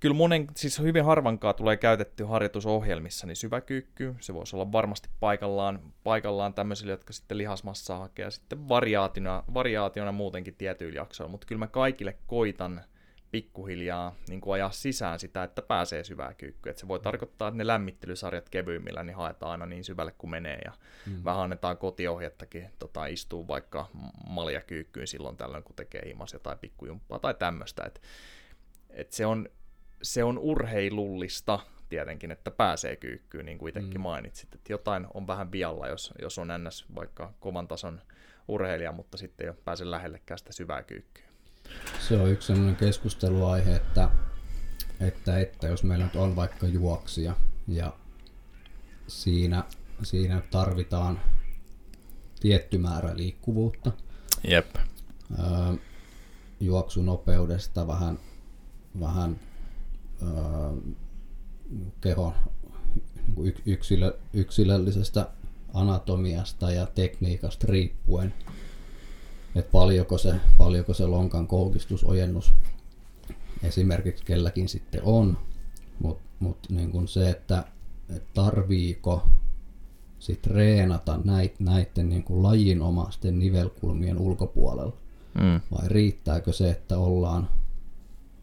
kyllä 0.00 0.14
monen, 0.14 0.46
siis 0.56 0.78
hyvin 0.78 1.04
harvankaan 1.04 1.54
tulee 1.54 1.76
käytetty 1.76 2.24
harjoitusohjelmissa, 2.24 3.26
niin 3.26 3.36
syväkyykky, 3.36 4.14
se 4.20 4.34
voisi 4.34 4.56
olla 4.56 4.72
varmasti 4.72 5.08
paikallaan, 5.20 5.80
paikallaan 6.04 6.54
tämmöisille, 6.54 6.92
jotka 6.92 7.12
sitten 7.12 7.38
lihasmassaa 7.38 7.98
hakee, 7.98 8.24
ja 8.24 8.30
sitten 8.30 8.68
variaationa, 8.68 9.44
variaationa 9.54 10.12
muutenkin 10.12 10.54
tietyillä 10.54 10.96
jaksoilla, 10.96 11.30
mutta 11.30 11.46
kyllä 11.46 11.58
mä 11.58 11.66
kaikille 11.66 12.16
koitan 12.26 12.80
pikkuhiljaa 13.30 14.14
niin 14.28 14.40
kuin 14.40 14.54
ajaa 14.54 14.70
sisään 14.70 15.18
sitä, 15.18 15.42
että 15.42 15.62
pääsee 15.62 16.04
syvää 16.04 16.34
kyykkyä. 16.34 16.70
Että 16.70 16.80
se 16.80 16.88
voi 16.88 17.00
tarkoittaa, 17.00 17.48
että 17.48 17.58
ne 17.58 17.66
lämmittelysarjat 17.66 18.48
kevyimmillä 18.48 19.02
niin 19.02 19.16
haetaan 19.16 19.52
aina 19.52 19.66
niin 19.66 19.84
syvälle 19.84 20.14
kuin 20.18 20.30
menee 20.30 20.58
ja 20.64 20.72
mm. 21.06 21.24
vähän 21.24 21.40
annetaan 21.40 21.78
kotiohjettakin 21.78 22.70
tota, 22.78 23.06
istuu 23.06 23.48
vaikka 23.48 23.86
maljakyykkyyn 24.28 25.06
silloin 25.06 25.36
tällöin, 25.36 25.64
kun 25.64 25.76
tekee 25.76 26.02
himas 26.06 26.32
jotain 26.32 26.58
pikkujumppaa 26.58 27.18
tai 27.18 27.34
tämmöistä. 27.34 27.84
Että 27.84 28.00
et 28.90 29.12
se, 29.12 29.26
on, 29.26 29.48
se 30.02 30.24
on 30.24 30.38
urheilullista 30.38 31.58
tietenkin, 31.88 32.30
että 32.30 32.50
pääsee 32.50 32.96
kyykkyyn, 32.96 33.46
niin 33.46 33.58
kuin 33.58 33.68
itsekin 33.68 34.00
mm. 34.00 34.02
mainitsit. 34.02 34.54
Että 34.54 34.72
jotain 34.72 35.06
on 35.14 35.26
vähän 35.26 35.52
vialla, 35.52 35.88
jos, 35.88 36.14
jos 36.22 36.38
on 36.38 36.48
ns. 36.58 36.86
vaikka 36.94 37.32
kovan 37.40 37.68
tason 37.68 38.00
urheilija, 38.48 38.92
mutta 38.92 39.16
sitten 39.16 39.44
ei 39.44 39.50
ole 39.50 39.58
pääse 39.64 39.90
lähellekään 39.90 40.38
sitä 40.38 40.52
syvää 40.52 40.82
kyykkyä. 40.82 41.24
Se 42.08 42.16
on 42.16 42.30
yksi 42.30 42.46
sellainen 42.46 42.76
keskusteluaihe, 42.76 43.76
että, 43.76 44.10
että, 45.00 45.38
että 45.38 45.66
jos 45.66 45.82
meillä 45.84 46.04
nyt 46.04 46.16
on 46.16 46.36
vaikka 46.36 46.66
juoksija 46.66 47.34
ja 47.68 47.92
siinä, 49.06 49.64
siinä 50.02 50.42
tarvitaan 50.50 51.20
tietty 52.40 52.78
määrä 52.78 53.16
liikkuvuutta, 53.16 53.92
Jep. 54.44 54.76
öö, 55.38 55.76
juoksunopeudesta 56.60 57.86
vähän, 57.86 58.18
vähän 59.00 59.40
kehon 62.00 62.32
niin 63.36 63.62
yksilö, 63.66 64.18
yksilöllisestä 64.32 65.28
anatomiasta 65.74 66.70
ja 66.70 66.86
tekniikasta 66.86 67.66
riippuen, 67.68 68.34
että 69.54 69.70
paljonko 69.72 70.18
se, 70.18 70.34
paljonko 70.58 70.94
se 70.94 71.06
lonkan 71.06 71.46
koukistusojennus 71.46 72.52
esimerkiksi 73.62 74.24
kelläkin 74.24 74.68
sitten 74.68 75.00
on, 75.04 75.38
mutta 75.98 76.22
mut 76.40 76.58
niin 76.68 76.90
kun 76.90 77.08
se, 77.08 77.30
että 77.30 77.64
et 78.16 78.22
tarviiko 78.34 79.22
sit 80.18 80.42
treenata 80.42 81.20
näit, 81.24 81.60
näiden 81.60 82.08
niin 82.08 82.24
kuin 82.24 82.42
lajinomaisten 82.42 83.38
nivelkulmien 83.38 84.18
ulkopuolella? 84.18 84.92
Mm. 85.34 85.60
Vai 85.70 85.88
riittääkö 85.88 86.52
se, 86.52 86.70
että 86.70 86.98
ollaan 86.98 87.48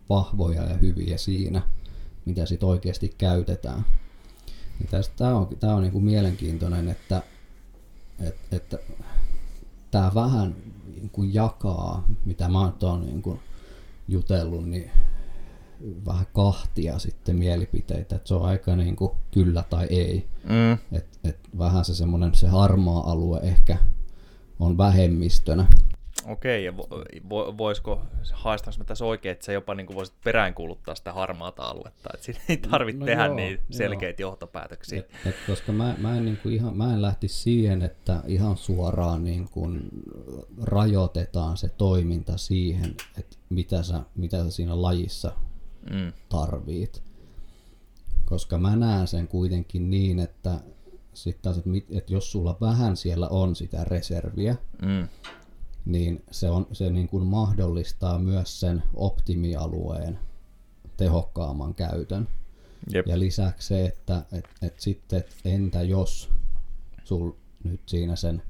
vahvoja 0.09 0.63
ja 0.63 0.77
hyviä 0.77 1.17
siinä, 1.17 1.61
mitä 2.25 2.45
sitten 2.45 2.69
oikeasti 2.69 3.15
käytetään? 3.17 3.85
Niin 4.79 5.03
Tämä 5.15 5.35
on, 5.35 5.47
tää 5.59 5.75
on 5.75 5.81
niin 5.81 5.91
kuin 5.91 6.03
mielenkiintoinen, 6.03 6.89
että, 6.89 7.21
että, 8.19 8.55
että 8.55 8.77
tämä 9.91 10.11
vähän 10.15 10.55
niin 10.95 11.09
kuin 11.09 11.33
jakaa, 11.33 12.07
mitä 12.25 12.49
mä 12.49 12.71
oon 12.81 13.01
niin 13.01 13.21
kuin 13.21 13.39
jutellut, 14.07 14.69
niin 14.69 14.91
vähän 16.05 16.25
kahtia 16.33 16.99
sitten 16.99 17.35
mielipiteitä, 17.35 18.15
että 18.15 18.27
se 18.27 18.33
on 18.33 18.45
aika 18.45 18.75
niin 18.75 18.95
kuin 18.95 19.11
kyllä 19.31 19.63
tai 19.69 19.87
ei. 19.89 20.27
Mm. 20.43 20.97
Et, 20.97 21.19
et 21.23 21.39
vähän 21.57 21.85
se 21.85 21.95
semmoinen 21.95 22.35
se 22.35 22.47
harmaa 22.47 23.11
alue 23.11 23.39
ehkä 23.43 23.77
on 24.59 24.77
vähemmistönä. 24.77 25.67
Okei, 26.25 26.65
ja 26.65 26.77
vo, 26.77 26.87
vo, 27.29 27.57
voisiko, 27.57 28.01
haistanko 28.33 28.77
mä 28.77 28.83
tässä 28.83 29.05
oikein, 29.05 29.33
että 29.33 29.45
sä 29.45 29.51
jopa 29.51 29.75
niin 29.75 29.95
voisit 29.95 30.15
peräänkuuluttaa 30.23 30.95
sitä 30.95 31.13
harmaata 31.13 31.63
aluetta, 31.63 32.09
että 32.13 32.25
siinä 32.25 32.39
ei 32.49 32.57
tarvitse 32.57 32.99
no, 32.99 33.05
tehdä 33.05 33.25
joo, 33.25 33.35
niin 33.35 33.59
selkeitä 33.71 34.21
joo. 34.21 34.29
johtopäätöksiä. 34.29 34.99
Et, 34.99 35.09
et, 35.25 35.35
koska 35.47 35.71
mä, 35.71 35.95
mä, 35.97 36.17
en 36.17 36.25
niin 36.25 36.37
kuin 36.37 36.55
ihan, 36.55 36.77
mä 36.77 36.93
en 36.93 37.01
lähti 37.01 37.27
siihen, 37.27 37.81
että 37.81 38.23
ihan 38.27 38.57
suoraan 38.57 39.23
niin 39.23 39.49
kuin 39.49 39.89
rajoitetaan 40.63 41.57
se 41.57 41.69
toiminta 41.69 42.37
siihen, 42.37 42.95
että 43.19 43.37
mitä 43.49 43.83
sä, 43.83 44.01
mitä 44.15 44.43
sä 44.43 44.51
siinä 44.51 44.81
lajissa 44.81 45.31
mm. 45.91 46.13
tarvit. 46.29 47.03
Koska 48.25 48.57
mä 48.57 48.75
näen 48.75 49.07
sen 49.07 49.27
kuitenkin 49.27 49.89
niin, 49.89 50.19
että 50.19 50.59
sitten 51.13 51.41
taas, 51.41 51.57
että, 51.57 51.69
että 51.97 52.13
jos 52.13 52.31
sulla 52.31 52.57
vähän 52.61 52.97
siellä 52.97 53.27
on 53.27 53.55
sitä 53.55 53.83
reserviä, 53.83 54.55
mm 54.81 55.07
niin 55.85 56.23
se, 56.31 56.49
on, 56.49 56.67
se 56.71 56.89
niin 56.89 57.07
kuin 57.07 57.25
mahdollistaa 57.25 58.19
myös 58.19 58.59
sen 58.59 58.83
optimialueen 58.93 60.19
tehokkaamman 60.97 61.75
käytön. 61.75 62.27
Jep. 62.93 63.07
Ja 63.07 63.19
lisäksi 63.19 63.67
se, 63.67 63.85
että 63.85 64.25
et, 64.31 64.45
et 64.61 64.79
sitten 64.79 65.19
et 65.19 65.35
entä 65.45 65.81
jos 65.81 66.29
sul 67.03 67.31
nyt 67.63 67.81
siinä 67.85 68.15
sen 68.15 68.41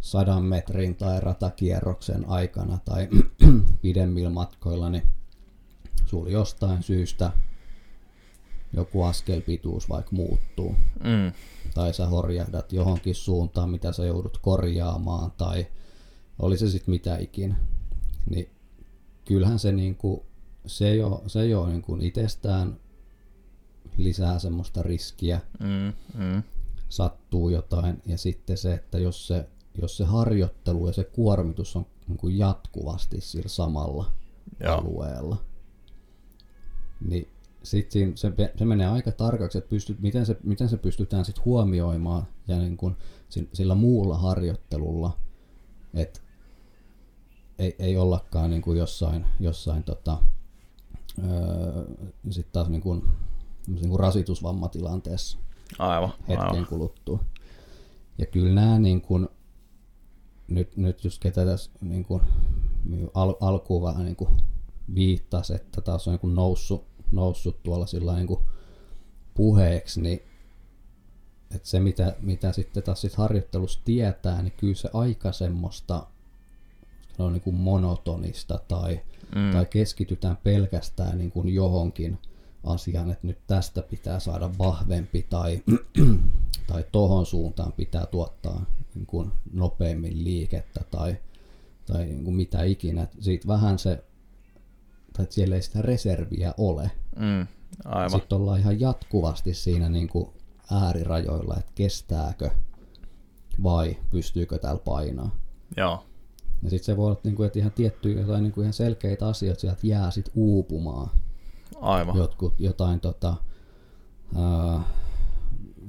sadan 0.00 0.42
metrin 0.42 0.94
tai 0.94 1.20
ratakierroksen 1.20 2.28
aikana 2.28 2.78
tai 2.84 3.08
pidemmillä 3.82 4.30
matkoilla, 4.30 4.90
niin 4.90 5.02
sul 6.06 6.26
jostain 6.26 6.82
syystä 6.82 7.32
joku 8.72 9.02
askelpituus 9.02 9.88
vaikka 9.88 10.16
muuttuu. 10.16 10.74
Mm. 11.04 11.32
Tai 11.74 11.94
sä 11.94 12.06
horjahdat 12.06 12.72
johonkin 12.72 13.14
suuntaan, 13.14 13.70
mitä 13.70 13.92
sä 13.92 14.04
joudut 14.04 14.38
korjaamaan, 14.38 15.32
tai 15.36 15.66
oli 16.42 16.58
se 16.58 16.70
sitten 16.70 16.92
mitä 16.94 17.18
ikinä, 17.18 17.56
niin 18.30 18.50
kyllähän 19.24 19.58
se, 19.58 19.72
niinku, 19.72 20.26
se 20.66 20.94
jo, 20.94 21.22
se 21.26 21.46
jo 21.46 21.66
niinku 21.66 21.98
itsestään 22.00 22.76
lisää 23.96 24.38
semmoista 24.38 24.82
riskiä, 24.82 25.40
mm, 25.60 25.92
mm. 26.22 26.42
sattuu 26.88 27.48
jotain, 27.48 28.02
ja 28.06 28.18
sitten 28.18 28.56
se, 28.56 28.74
että 28.74 28.98
jos 28.98 29.26
se, 29.26 29.48
jos 29.80 29.96
se 29.96 30.04
harjoittelu 30.04 30.86
ja 30.86 30.92
se 30.92 31.04
kuormitus 31.04 31.76
on 31.76 31.86
niinku 32.08 32.28
jatkuvasti 32.28 33.20
sillä 33.20 33.48
samalla 33.48 34.12
Joo. 34.60 34.74
alueella, 34.74 35.36
niin 37.00 37.28
sitten 37.62 38.16
se, 38.16 38.32
se 38.56 38.64
menee 38.64 38.86
aika 38.86 39.12
tarkaksi, 39.12 39.58
että 39.58 39.70
pystyt, 39.70 40.00
miten, 40.00 40.26
se, 40.26 40.36
miten 40.42 40.68
se 40.68 40.76
pystytään 40.76 41.24
sitten 41.24 41.44
huomioimaan 41.44 42.26
ja 42.48 42.58
niin 42.58 42.76
kun, 42.76 42.96
sillä 43.52 43.74
muulla 43.74 44.18
harjoittelulla, 44.18 45.18
että 45.94 46.20
ei, 47.62 47.76
ei 47.78 47.96
ollakaan 47.96 48.50
niin 48.50 48.62
kuin 48.62 48.78
jossain, 48.78 49.26
jossain 49.40 49.82
tota, 49.82 50.18
öö, 51.24 51.84
sitten 52.30 52.52
taas 52.52 52.68
niin 52.68 52.82
kuin, 52.82 53.02
niin 53.66 53.88
kuin 53.88 54.00
rasitusvammatilanteessa 54.00 55.38
aivan, 55.78 56.12
hetken 56.28 56.48
aivan. 56.48 56.66
kuluttua. 56.66 57.24
Ja 58.18 58.26
kyllä 58.26 58.54
nämä 58.54 58.78
niin 58.78 59.00
kuin, 59.00 59.28
nyt, 60.48 60.76
nyt 60.76 61.04
just 61.04 61.22
ketä 61.22 61.44
tässä 61.44 61.70
niin 61.80 62.04
kuin, 62.04 62.22
al, 63.14 63.34
alkuun 63.40 63.82
vähän 63.82 64.04
niin 64.04 64.16
kuin 64.16 64.30
viittasi, 64.94 65.54
että 65.54 65.80
taas 65.80 66.08
on 66.08 66.12
niin 66.12 66.20
kuin 66.20 66.34
noussut, 66.34 66.86
noussut 67.12 67.62
tuolla 67.62 67.86
sillä 67.86 68.14
niin 68.16 68.26
kuin 68.26 68.40
puheeksi, 69.34 70.00
niin 70.00 70.22
että 71.54 71.68
se 71.68 71.80
mitä, 71.80 72.16
mitä 72.20 72.52
sitten 72.52 72.82
taas 72.82 73.00
sit 73.00 73.14
harjoittelussa 73.14 73.80
tietää, 73.84 74.42
niin 74.42 74.52
kyllä 74.56 74.74
se 74.74 74.90
aika 74.92 75.32
semmoista 75.32 76.06
on 77.18 77.32
niin 77.32 77.42
kuin 77.42 77.56
monotonista 77.56 78.60
tai, 78.68 79.00
mm. 79.34 79.50
tai 79.52 79.66
keskitytään 79.66 80.36
pelkästään 80.36 81.18
niin 81.18 81.30
kuin 81.30 81.54
johonkin 81.54 82.18
asiaan, 82.64 83.10
että 83.10 83.26
nyt 83.26 83.38
tästä 83.46 83.82
pitää 83.82 84.20
saada 84.20 84.50
vahvempi 84.58 85.26
tai, 85.30 85.62
tai 86.72 86.84
tohon 86.92 87.26
suuntaan 87.26 87.72
pitää 87.72 88.06
tuottaa 88.06 88.64
niin 88.94 89.06
kuin 89.06 89.32
nopeammin 89.52 90.24
liikettä 90.24 90.80
tai, 90.90 91.16
tai 91.86 92.04
niin 92.04 92.24
kuin 92.24 92.36
mitä 92.36 92.62
ikinä. 92.62 93.06
Siitä 93.20 93.48
vähän 93.48 93.78
se, 93.78 94.04
tai 95.12 95.22
että 95.22 95.34
siellä 95.34 95.56
ei 95.56 95.62
sitä 95.62 95.82
reserviä 95.82 96.54
ole. 96.58 96.90
Mm, 97.16 97.46
aivan. 97.84 98.10
Sitten 98.10 98.38
ollaan 98.38 98.60
ihan 98.60 98.80
jatkuvasti 98.80 99.54
siinä 99.54 99.88
niin 99.88 100.08
kuin 100.08 100.28
äärirajoilla, 100.72 101.56
että 101.58 101.72
kestääkö 101.74 102.50
vai 103.62 103.96
pystyykö 104.10 104.58
täällä 104.58 104.82
painaa. 104.84 105.36
Joo. 105.76 106.04
Ja 106.62 106.70
sitten 106.70 106.84
se 106.84 106.96
voi 106.96 107.06
olla, 107.06 107.20
niin 107.24 107.34
kuin, 107.34 107.46
että 107.46 107.58
ihan 107.58 107.72
tiettyjä 107.72 108.20
jotain 108.20 108.42
niin 108.42 108.52
kuin 108.52 108.62
ihan 108.62 108.72
selkeitä 108.72 109.28
asioita 109.28 109.60
sieltä 109.60 109.86
jää 109.86 110.10
sit 110.10 110.30
uupumaan. 110.34 111.10
Aivan. 111.80 112.16
Jotkut, 112.16 112.54
jotain 112.58 113.00
tota, 113.00 113.34
ää, 114.36 114.80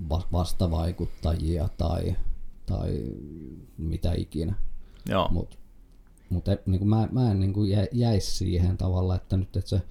vastavaikuttajia 0.09 1.69
tai, 1.77 2.15
tai 2.65 3.03
mitä 3.77 4.13
ikinä. 4.13 4.55
Joo. 5.09 5.29
Mut, 5.31 5.59
mut 6.29 6.45
niin 6.65 6.79
kuin 6.79 6.89
mä, 6.89 7.07
mä 7.11 7.31
en 7.31 7.39
niin 7.39 7.53
kuin 7.53 7.71
jäisi 7.91 8.31
siihen 8.31 8.77
tavalla, 8.77 9.15
että 9.15 9.37
nyt 9.37 9.57
että 9.57 9.69
se 9.69 9.81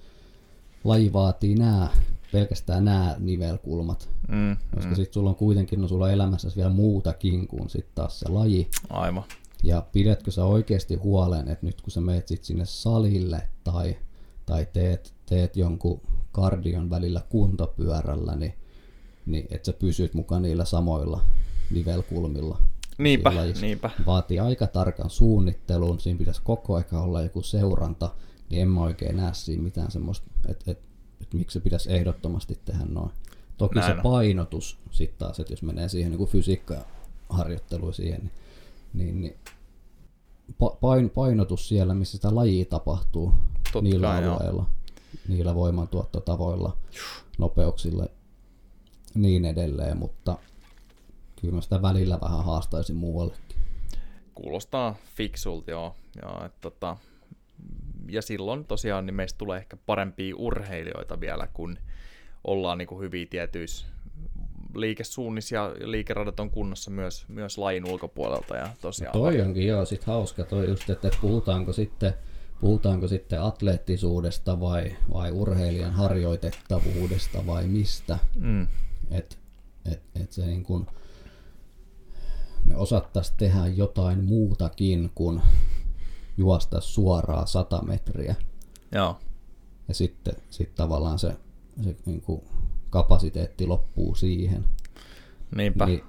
laji 0.83 1.13
vaatii 1.13 1.55
nämä, 1.55 1.89
pelkästään 2.31 2.85
nämä 2.85 3.15
nivelkulmat. 3.19 4.09
Mm, 4.27 4.57
koska 4.75 4.89
mm. 4.89 4.95
sitten 4.95 5.13
sulla 5.13 5.29
on 5.29 5.35
kuitenkin, 5.35 5.81
no 5.81 5.87
sulla 5.87 6.05
on 6.05 6.11
elämässä 6.11 6.51
vielä 6.55 6.69
muutakin 6.69 7.47
kuin 7.47 7.69
sitten 7.69 7.95
taas 7.95 8.19
se 8.19 8.29
laji. 8.29 8.69
Aivan. 8.89 9.23
Ja 9.63 9.87
pidätkö 9.91 10.31
sä 10.31 10.45
oikeasti 10.45 10.95
huolen, 10.95 11.47
että 11.47 11.65
nyt 11.65 11.81
kun 11.81 11.91
sä 11.91 12.01
meet 12.01 12.27
sit 12.27 12.43
sinne 12.43 12.65
salille 12.65 13.41
tai, 13.63 13.97
tai 14.45 14.67
teet, 14.73 15.13
teet 15.25 15.57
jonkun 15.57 16.01
kardion 16.31 16.89
välillä 16.89 17.21
kuntopyörällä, 17.29 18.35
niin, 18.35 18.53
niin 19.25 19.47
että 19.49 19.65
sä 19.65 19.73
pysyt 19.73 20.13
mukaan 20.13 20.41
niillä 20.41 20.65
samoilla 20.65 21.21
nivelkulmilla. 21.71 22.61
Niinpä, 22.97 23.31
niinpä. 23.61 23.89
Vaatii 24.05 24.39
aika 24.39 24.67
tarkan 24.67 25.09
suunnittelun, 25.09 25.99
siinä 25.99 26.19
pitäisi 26.19 26.41
koko 26.43 26.75
aika 26.75 27.01
olla 27.01 27.21
joku 27.21 27.41
seuranta, 27.41 28.09
niin 28.49 28.61
en 28.61 28.67
mä 28.67 28.81
oikein 28.81 29.17
näe 29.17 29.33
siinä 29.33 29.63
mitään 29.63 29.91
semmoista, 29.91 30.27
että 30.47 30.71
et, 30.71 30.79
et 31.21 31.33
miksi 31.33 31.53
se 31.53 31.59
pitäisi 31.59 31.93
ehdottomasti 31.93 32.59
tehdä 32.65 32.85
noin. 32.85 33.11
Toki 33.57 33.79
Näin 33.79 33.95
se 33.95 34.01
painotus 34.01 34.77
sitten 34.91 35.19
taas, 35.19 35.39
että 35.39 35.53
jos 35.53 35.63
menee 35.63 35.89
siihen 35.89 36.11
niin 36.11 36.27
fysiikkaharjoitteluun 36.27 37.93
siihen, 37.93 38.19
niin 38.19 38.31
niin, 38.93 39.21
niin 39.21 39.39
pain, 40.81 41.09
painotus 41.09 41.67
siellä, 41.67 41.93
missä 41.93 42.17
sitä 42.17 42.35
lajia 42.35 42.65
tapahtuu 42.65 43.33
Totta 43.63 43.81
niillä 43.81 44.07
kai, 44.07 44.23
alueilla, 44.23 44.65
joo. 44.69 44.93
niillä 45.27 45.55
voimantuottotavoilla, 45.55 46.77
nopeuksilla 47.37 48.05
niin 49.15 49.45
edelleen, 49.45 49.97
mutta 49.97 50.37
kyllä 51.41 51.55
mä 51.55 51.61
sitä 51.61 51.81
välillä 51.81 52.19
vähän 52.21 52.45
haastaisin 52.45 52.95
muuallekin. 52.95 53.57
Kuulostaa 54.35 54.95
fiksulta, 55.15 55.71
joo. 55.71 55.95
Ja, 56.21 56.45
et, 56.45 56.61
tota, 56.61 56.97
ja 58.09 58.21
silloin 58.21 58.65
tosiaan 58.65 59.05
niin 59.05 59.15
meistä 59.15 59.37
tulee 59.37 59.57
ehkä 59.57 59.77
parempia 59.85 60.35
urheilijoita 60.37 61.19
vielä, 61.19 61.47
kun 61.53 61.77
ollaan 62.43 62.77
niin 62.77 62.87
kuin 62.87 63.01
hyviä 63.01 63.25
tietyissä 63.25 63.87
liikesuunnissa 64.75 65.55
ja 65.55 65.71
liikeradat 65.79 66.39
on 66.39 66.49
kunnossa 66.49 66.91
myös, 66.91 67.25
myös 67.27 67.57
lajin 67.57 67.91
ulkopuolelta. 67.91 68.55
Ja 68.55 68.69
tosiaan 68.81 69.11
no 69.15 69.21
toi 69.21 69.41
onkin 69.41 69.67
joo, 69.67 69.85
sit 69.85 70.03
hauska 70.03 70.43
toi 70.43 70.69
just, 70.69 70.89
että 70.89 71.09
puhutaanko 71.21 71.73
sitten, 71.73 72.13
puhutaanko 72.61 73.07
sitten 73.07 73.41
atleettisuudesta 73.41 74.59
vai, 74.59 74.95
vai 75.13 75.31
urheilijan 75.31 75.93
harjoitettavuudesta 75.93 77.47
vai 77.47 77.67
mistä. 77.67 78.19
Mm. 78.35 78.67
Et, 79.11 79.39
et, 79.91 80.01
et 80.21 80.31
se 80.31 80.45
niin 80.45 80.63
kun, 80.63 80.87
me 82.65 82.75
osattaisiin 82.75 83.37
tehdä 83.37 83.67
jotain 83.67 84.23
muutakin 84.23 85.11
kuin 85.15 85.41
juosta 86.37 86.81
suoraan 86.81 87.47
100 87.47 87.81
metriä. 87.81 88.35
Joo. 88.91 89.19
Ja 89.87 89.93
sitten 89.93 90.35
sit 90.49 90.75
tavallaan 90.75 91.19
se, 91.19 91.37
se 91.83 91.95
niin 92.05 92.21
kuin 92.21 92.43
kapasiteetti 92.93 93.67
loppuu 93.67 94.15
siihen. 94.15 94.65
Niinpä. 95.55 95.85
Niin, 95.85 96.03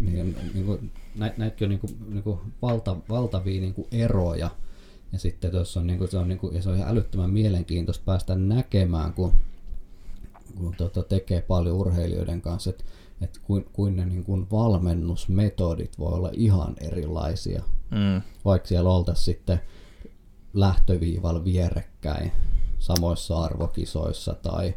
niin, 0.00 0.36
niin 0.54 0.66
kuin, 0.66 0.92
nä, 1.14 1.34
näitäkin 1.36 1.66
on 1.66 1.70
niin 1.70 1.80
kuin, 1.80 1.96
niin 2.08 2.22
kuin 2.22 2.38
valta, 2.62 2.96
valtavia 3.08 3.60
niin 3.60 3.74
kuin 3.74 3.88
eroja. 3.92 4.50
Ja 5.12 5.18
sitten 5.18 5.50
tuossa 5.50 5.80
on, 5.80 5.86
niin 5.86 5.98
kuin, 5.98 6.10
se 6.10 6.18
on, 6.18 6.28
niin 6.28 6.38
kuin, 6.38 6.54
ja 6.54 6.62
se 6.62 6.70
on 6.70 6.76
ihan 6.76 6.90
älyttömän 6.90 7.30
mielenkiintoista 7.30 8.04
päästä 8.04 8.34
näkemään, 8.34 9.12
kun, 9.12 9.32
kun 10.58 10.74
tota, 10.76 11.02
tekee 11.02 11.42
paljon 11.42 11.76
urheilijoiden 11.76 12.40
kanssa, 12.40 12.70
että 12.70 12.84
että 13.20 13.40
kuin, 13.42 13.66
kuin 13.72 13.96
ne 13.96 14.04
niin 14.04 14.24
kuin 14.24 14.46
valmennusmetodit 14.50 15.98
voi 15.98 16.12
olla 16.12 16.30
ihan 16.32 16.74
erilaisia. 16.80 17.62
Mm. 17.90 18.22
Vaikka 18.44 18.68
siellä 18.68 18.90
oltaisiin 18.90 19.24
sitten 19.24 19.60
lähtöviivalla 20.54 21.44
vierekkäin 21.44 22.32
samoissa 22.78 23.42
arvokisoissa 23.42 24.34
tai, 24.34 24.74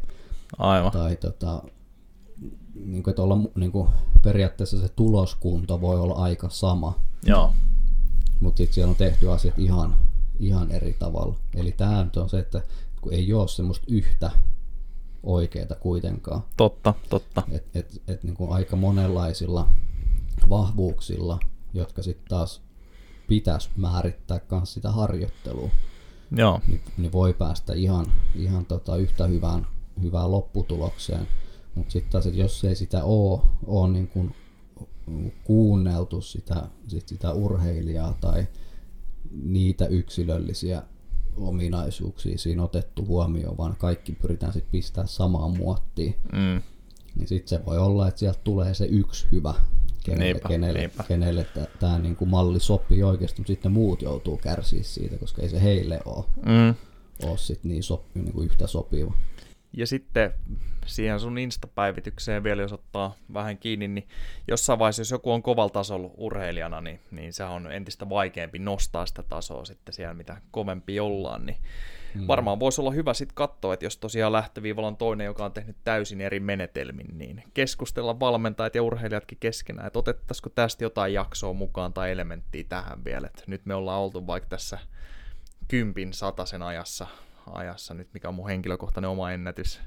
Aivan. 0.58 0.92
tai 0.92 1.16
tota, 1.16 1.62
niin 2.74 3.02
kuin, 3.02 3.12
että 3.12 3.22
olla, 3.22 3.38
niin 3.54 3.72
kuin, 3.72 3.88
periaatteessa 4.22 4.80
se 4.80 4.88
tuloskunto 4.88 5.80
voi 5.80 6.00
olla 6.00 6.14
aika 6.14 6.48
sama. 6.48 7.00
Joo. 7.24 7.52
Mutta 8.40 8.58
sitten 8.58 8.74
siellä 8.74 8.90
on 8.90 8.96
tehty 8.96 9.30
asiat 9.30 9.58
ihan, 9.58 9.96
ihan 10.38 10.70
eri 10.70 10.96
tavalla. 10.98 11.34
Eli 11.54 11.72
tämä 11.72 12.06
on 12.16 12.28
se, 12.28 12.38
että 12.38 12.62
kun 13.00 13.12
ei 13.12 13.32
ole 13.32 13.48
semmoista 13.48 13.86
yhtä 13.88 14.30
oikeita 15.22 15.74
kuitenkaan. 15.74 16.42
Totta, 16.56 16.94
totta. 17.08 17.42
Et, 17.50 17.66
et, 17.74 18.02
et 18.08 18.24
niin 18.24 18.34
kuin 18.34 18.52
aika 18.52 18.76
monenlaisilla 18.76 19.68
vahvuuksilla, 20.48 21.38
jotka 21.74 22.02
sitten 22.02 22.28
taas 22.28 22.62
pitäisi 23.28 23.70
määrittää 23.76 24.40
myös 24.50 24.72
sitä 24.72 24.90
harjoittelua, 24.90 25.70
Joo. 26.36 26.60
Niin, 26.66 26.80
niin 26.96 27.12
voi 27.12 27.34
päästä 27.34 27.72
ihan, 27.72 28.06
ihan 28.34 28.66
tota 28.66 28.96
yhtä 28.96 29.26
hyvään, 29.26 29.66
hyvään 30.02 30.30
lopputulokseen. 30.30 31.28
Mutta 31.74 31.92
sitten 31.92 32.12
taas, 32.12 32.26
että 32.26 32.40
jos 32.40 32.64
ei 32.64 32.74
sitä 32.74 33.04
ole, 33.04 33.40
ole 33.66 33.88
niin 33.92 34.08
kuin 34.08 34.34
kuunneltu 35.44 36.20
sitä, 36.20 36.68
sit 36.88 37.08
sitä 37.08 37.32
urheilijaa 37.32 38.18
tai 38.20 38.46
niitä 39.42 39.86
yksilöllisiä 39.86 40.82
ominaisuuksia 41.36 42.38
siinä 42.38 42.62
otettu 42.62 43.06
huomioon, 43.06 43.56
vaan 43.56 43.76
kaikki 43.76 44.12
pyritään 44.12 44.52
sitten 44.52 44.72
pistää 44.72 45.06
samaan 45.06 45.56
muottiin. 45.56 46.14
Mm. 46.32 46.62
Niin 47.16 47.28
sitten 47.28 47.48
se 47.48 47.66
voi 47.66 47.78
olla, 47.78 48.08
että 48.08 48.18
sieltä 48.18 48.40
tulee 48.44 48.74
se 48.74 48.86
yksi 48.86 49.26
hyvä, 49.32 49.54
kenelle, 50.04 50.32
niinpä, 50.32 50.48
kenelle, 50.48 50.78
niinpä. 50.78 51.04
kenelle 51.08 51.46
tämä 51.80 51.98
niinku 51.98 52.26
malli 52.26 52.60
sopii 52.60 53.02
oikeasti, 53.02 53.40
mutta 53.40 53.52
sitten 53.52 53.72
muut 53.72 54.02
joutuu 54.02 54.36
kärsiä 54.36 54.82
siitä, 54.82 55.16
koska 55.16 55.42
ei 55.42 55.48
se 55.48 55.62
heille 55.62 56.00
ole, 56.04 56.24
mm. 56.46 56.74
ole 57.28 57.38
sit 57.38 57.64
niin, 57.64 57.82
sopi, 57.82 58.20
niin 58.20 58.32
kuin 58.32 58.46
yhtä 58.46 58.66
sopiva. 58.66 59.14
Ja 59.72 59.86
sitten 59.86 60.34
siihen 60.86 61.20
sun 61.20 61.38
Insta-päivitykseen 61.38 62.42
vielä, 62.42 62.62
jos 62.62 62.72
ottaa 62.72 63.14
vähän 63.34 63.58
kiinni, 63.58 63.88
niin 63.88 64.08
jossain 64.48 64.78
vaiheessa, 64.78 65.00
jos 65.00 65.10
joku 65.10 65.32
on 65.32 65.42
kovalla 65.42 65.70
tasolla 65.70 66.10
urheilijana, 66.16 66.80
niin, 66.80 67.00
niin 67.10 67.32
se 67.32 67.44
on 67.44 67.72
entistä 67.72 68.08
vaikeampi 68.08 68.58
nostaa 68.58 69.06
sitä 69.06 69.22
tasoa 69.22 69.64
sitten 69.64 69.94
siellä, 69.94 70.14
mitä 70.14 70.36
kovempi 70.50 71.00
ollaan, 71.00 71.46
niin 71.46 71.56
mm. 72.14 72.26
varmaan 72.26 72.60
voisi 72.60 72.80
olla 72.80 72.90
hyvä 72.90 73.14
sitten 73.14 73.34
katsoa, 73.34 73.74
että 73.74 73.86
jos 73.86 73.96
tosiaan 73.96 74.32
lähtöviivalla 74.32 74.88
on 74.88 74.96
toinen, 74.96 75.24
joka 75.24 75.44
on 75.44 75.52
tehnyt 75.52 75.76
täysin 75.84 76.20
eri 76.20 76.40
menetelmin, 76.40 77.18
niin 77.18 77.44
keskustella 77.54 78.20
valmentajat 78.20 78.74
ja 78.74 78.82
urheilijatkin 78.82 79.38
keskenään, 79.40 79.86
että 79.86 79.98
otettaisiko 79.98 80.50
tästä 80.50 80.84
jotain 80.84 81.12
jaksoa 81.12 81.52
mukaan 81.52 81.92
tai 81.92 82.10
elementtiä 82.10 82.64
tähän 82.68 83.04
vielä, 83.04 83.26
että 83.26 83.42
nyt 83.46 83.66
me 83.66 83.74
ollaan 83.74 84.00
oltu 84.00 84.26
vaikka 84.26 84.48
tässä 84.48 84.78
kympin 85.68 86.12
sataisen 86.12 86.62
ajassa 86.62 87.06
ajassa 87.52 87.94
nyt, 87.94 88.08
mikä 88.14 88.28
on 88.28 88.34
mun 88.34 88.48
henkilökohtainen 88.48 89.10
oma 89.10 89.30
ennätys. 89.32 89.80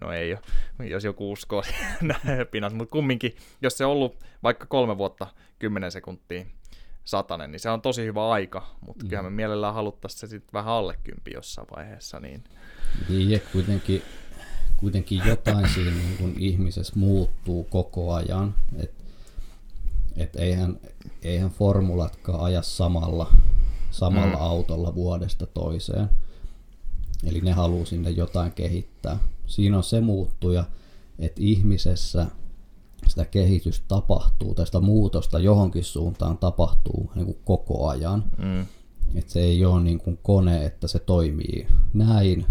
No 0.00 0.12
ei 0.12 0.32
ole, 0.32 0.88
jos 0.88 1.04
joku 1.04 1.32
uskoo 1.32 1.62
pinat, 2.50 2.72
mutta 2.72 2.92
kumminkin, 2.92 3.36
jos 3.62 3.78
se 3.78 3.84
on 3.84 3.92
ollut 3.92 4.24
vaikka 4.42 4.66
kolme 4.66 4.98
vuotta, 4.98 5.26
kymmenen 5.58 5.92
sekuntia 5.92 6.44
satanen, 7.04 7.50
niin 7.50 7.60
se 7.60 7.70
on 7.70 7.82
tosi 7.82 8.04
hyvä 8.04 8.30
aika, 8.30 8.66
mutta 8.86 9.04
mm. 9.04 9.08
kyllä 9.08 9.22
me 9.22 9.30
mielellään 9.30 9.74
haluttaisiin 9.74 10.20
se 10.20 10.26
sitten 10.26 10.52
vähän 10.52 10.74
alle 10.74 10.98
kympi 11.04 11.30
jossain 11.34 11.66
vaiheessa. 11.76 12.20
Niin, 12.20 12.44
niin 13.08 13.30
ja 13.30 13.38
kuitenkin, 13.52 14.02
kuitenkin 14.76 15.22
jotain 15.26 15.68
siinä 15.74 15.90
niin 15.90 16.16
kun 16.18 16.34
ihmisessä 16.38 16.92
muuttuu 16.96 17.64
koko 17.64 18.14
ajan, 18.14 18.54
että 18.76 19.04
et 20.16 20.36
eihän, 20.36 20.80
eihän 21.22 21.50
formulatkaan 21.50 22.40
aja 22.40 22.62
samalla, 22.62 23.32
samalla 23.90 24.36
mm. 24.36 24.42
autolla 24.42 24.94
vuodesta 24.94 25.46
toiseen. 25.46 26.08
Eli 27.24 27.40
ne 27.40 27.52
haluaa 27.52 27.84
sinne 27.86 28.10
jotain 28.10 28.52
kehittää. 28.52 29.18
Siinä 29.46 29.76
on 29.76 29.82
se 29.82 30.00
muuttuja, 30.00 30.64
että 31.18 31.40
ihmisessä 31.44 32.26
sitä 33.06 33.24
kehitystä 33.24 33.84
tapahtuu, 33.88 34.54
tai 34.54 34.66
sitä 34.66 34.80
muutosta 34.80 35.38
johonkin 35.38 35.84
suuntaan 35.84 36.38
tapahtuu 36.38 37.10
niin 37.14 37.26
kuin 37.26 37.38
koko 37.44 37.88
ajan. 37.88 38.24
Mm. 38.38 38.66
Että 39.14 39.32
se 39.32 39.40
ei 39.40 39.64
ole 39.64 39.82
niin 39.82 39.98
kuin 39.98 40.18
kone, 40.22 40.64
että 40.64 40.88
se 40.88 40.98
toimii 40.98 41.66
näin, 41.94 42.46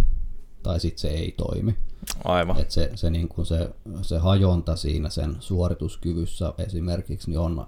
tai 0.63 0.80
sitten 0.80 1.01
se 1.01 1.07
ei 1.07 1.32
toimi. 1.32 1.76
Aivan. 2.24 2.59
Et 2.59 2.72
se, 2.72 2.91
se, 2.95 3.09
niin 3.09 3.28
kuin 3.28 3.45
se, 3.45 3.70
se 4.01 4.18
hajonta 4.18 4.76
siinä 4.76 5.09
sen 5.09 5.36
suorituskyvyssä 5.39 6.53
esimerkiksi 6.57 7.30
niin 7.30 7.39
on, 7.39 7.68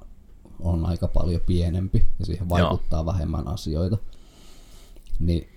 on 0.59 0.85
aika 0.85 1.07
paljon 1.07 1.41
pienempi, 1.45 2.07
ja 2.19 2.25
siihen 2.25 2.49
vaikuttaa 2.49 2.99
Joo. 2.99 3.05
vähemmän 3.05 3.47
asioita. 3.47 3.97
Niin 5.19 5.49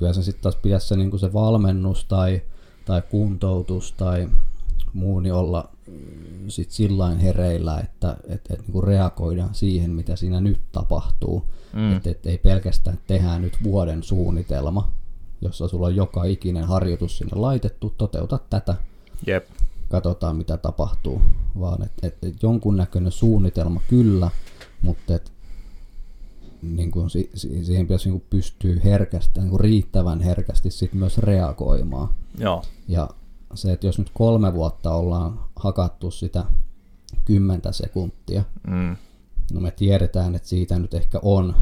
kyllä 0.00 0.12
se 0.12 0.22
sitten 0.22 0.42
taas 0.42 0.56
pitäisi 0.56 0.88
se, 0.88 0.96
niin 0.96 1.18
se 1.18 1.32
valmennus 1.32 2.04
tai, 2.04 2.42
tai 2.84 3.02
kuntoutus 3.02 3.92
tai 3.92 4.28
muu 4.92 5.20
niin 5.20 5.32
olla 5.32 5.68
mm, 5.86 6.48
sit 6.48 6.70
sillain 6.70 7.18
hereillä, 7.18 7.80
että 7.80 8.16
et, 8.28 8.40
et, 8.50 8.68
niin 8.68 8.84
reagoidaan 8.84 9.54
siihen, 9.54 9.90
mitä 9.90 10.16
siinä 10.16 10.40
nyt 10.40 10.60
tapahtuu. 10.72 11.44
Mm. 11.72 11.96
Että 11.96 12.10
et 12.10 12.26
ei 12.26 12.38
pelkästään 12.38 12.98
tehdä 13.06 13.38
nyt 13.38 13.56
vuoden 13.62 14.02
suunnitelma, 14.02 14.92
jossa 15.40 15.68
sulla 15.68 15.86
on 15.86 15.96
joka 15.96 16.24
ikinen 16.24 16.64
harjoitus 16.64 17.18
sinne 17.18 17.36
laitettu, 17.36 17.94
toteuta 17.98 18.38
tätä. 18.50 18.74
Jep. 19.26 19.46
Katsotaan, 19.88 20.36
mitä 20.36 20.56
tapahtuu. 20.56 21.22
Vaan 21.60 21.82
että 21.82 22.06
et, 22.06 22.16
et 22.22 22.42
jonkunnäköinen 22.42 23.12
suunnitelma 23.12 23.80
kyllä, 23.88 24.30
mutta 24.82 25.14
et 25.14 25.32
niin 26.62 26.90
kuin 26.90 27.10
si, 27.10 27.30
si, 27.34 27.64
siihen 27.64 27.86
pitäisi 27.86 28.08
niin 28.08 28.20
kuin 28.20 28.26
pystyä 28.30 28.76
herkästi, 28.84 29.40
niin 29.40 29.50
kuin 29.50 29.60
riittävän 29.60 30.20
herkästi 30.20 30.70
sit 30.70 30.92
myös 30.92 31.18
reagoimaan. 31.18 32.08
Joo. 32.38 32.62
Ja 32.88 33.08
se, 33.54 33.72
että 33.72 33.86
jos 33.86 33.98
nyt 33.98 34.10
kolme 34.14 34.54
vuotta 34.54 34.94
ollaan 34.94 35.40
hakattu 35.56 36.10
sitä 36.10 36.44
kymmentä 37.24 37.72
sekuntia, 37.72 38.44
mm. 38.66 38.96
no 39.52 39.60
me 39.60 39.70
tiedetään, 39.70 40.34
että 40.34 40.48
siitä 40.48 40.78
nyt 40.78 40.94
ehkä 40.94 41.18
on, 41.22 41.54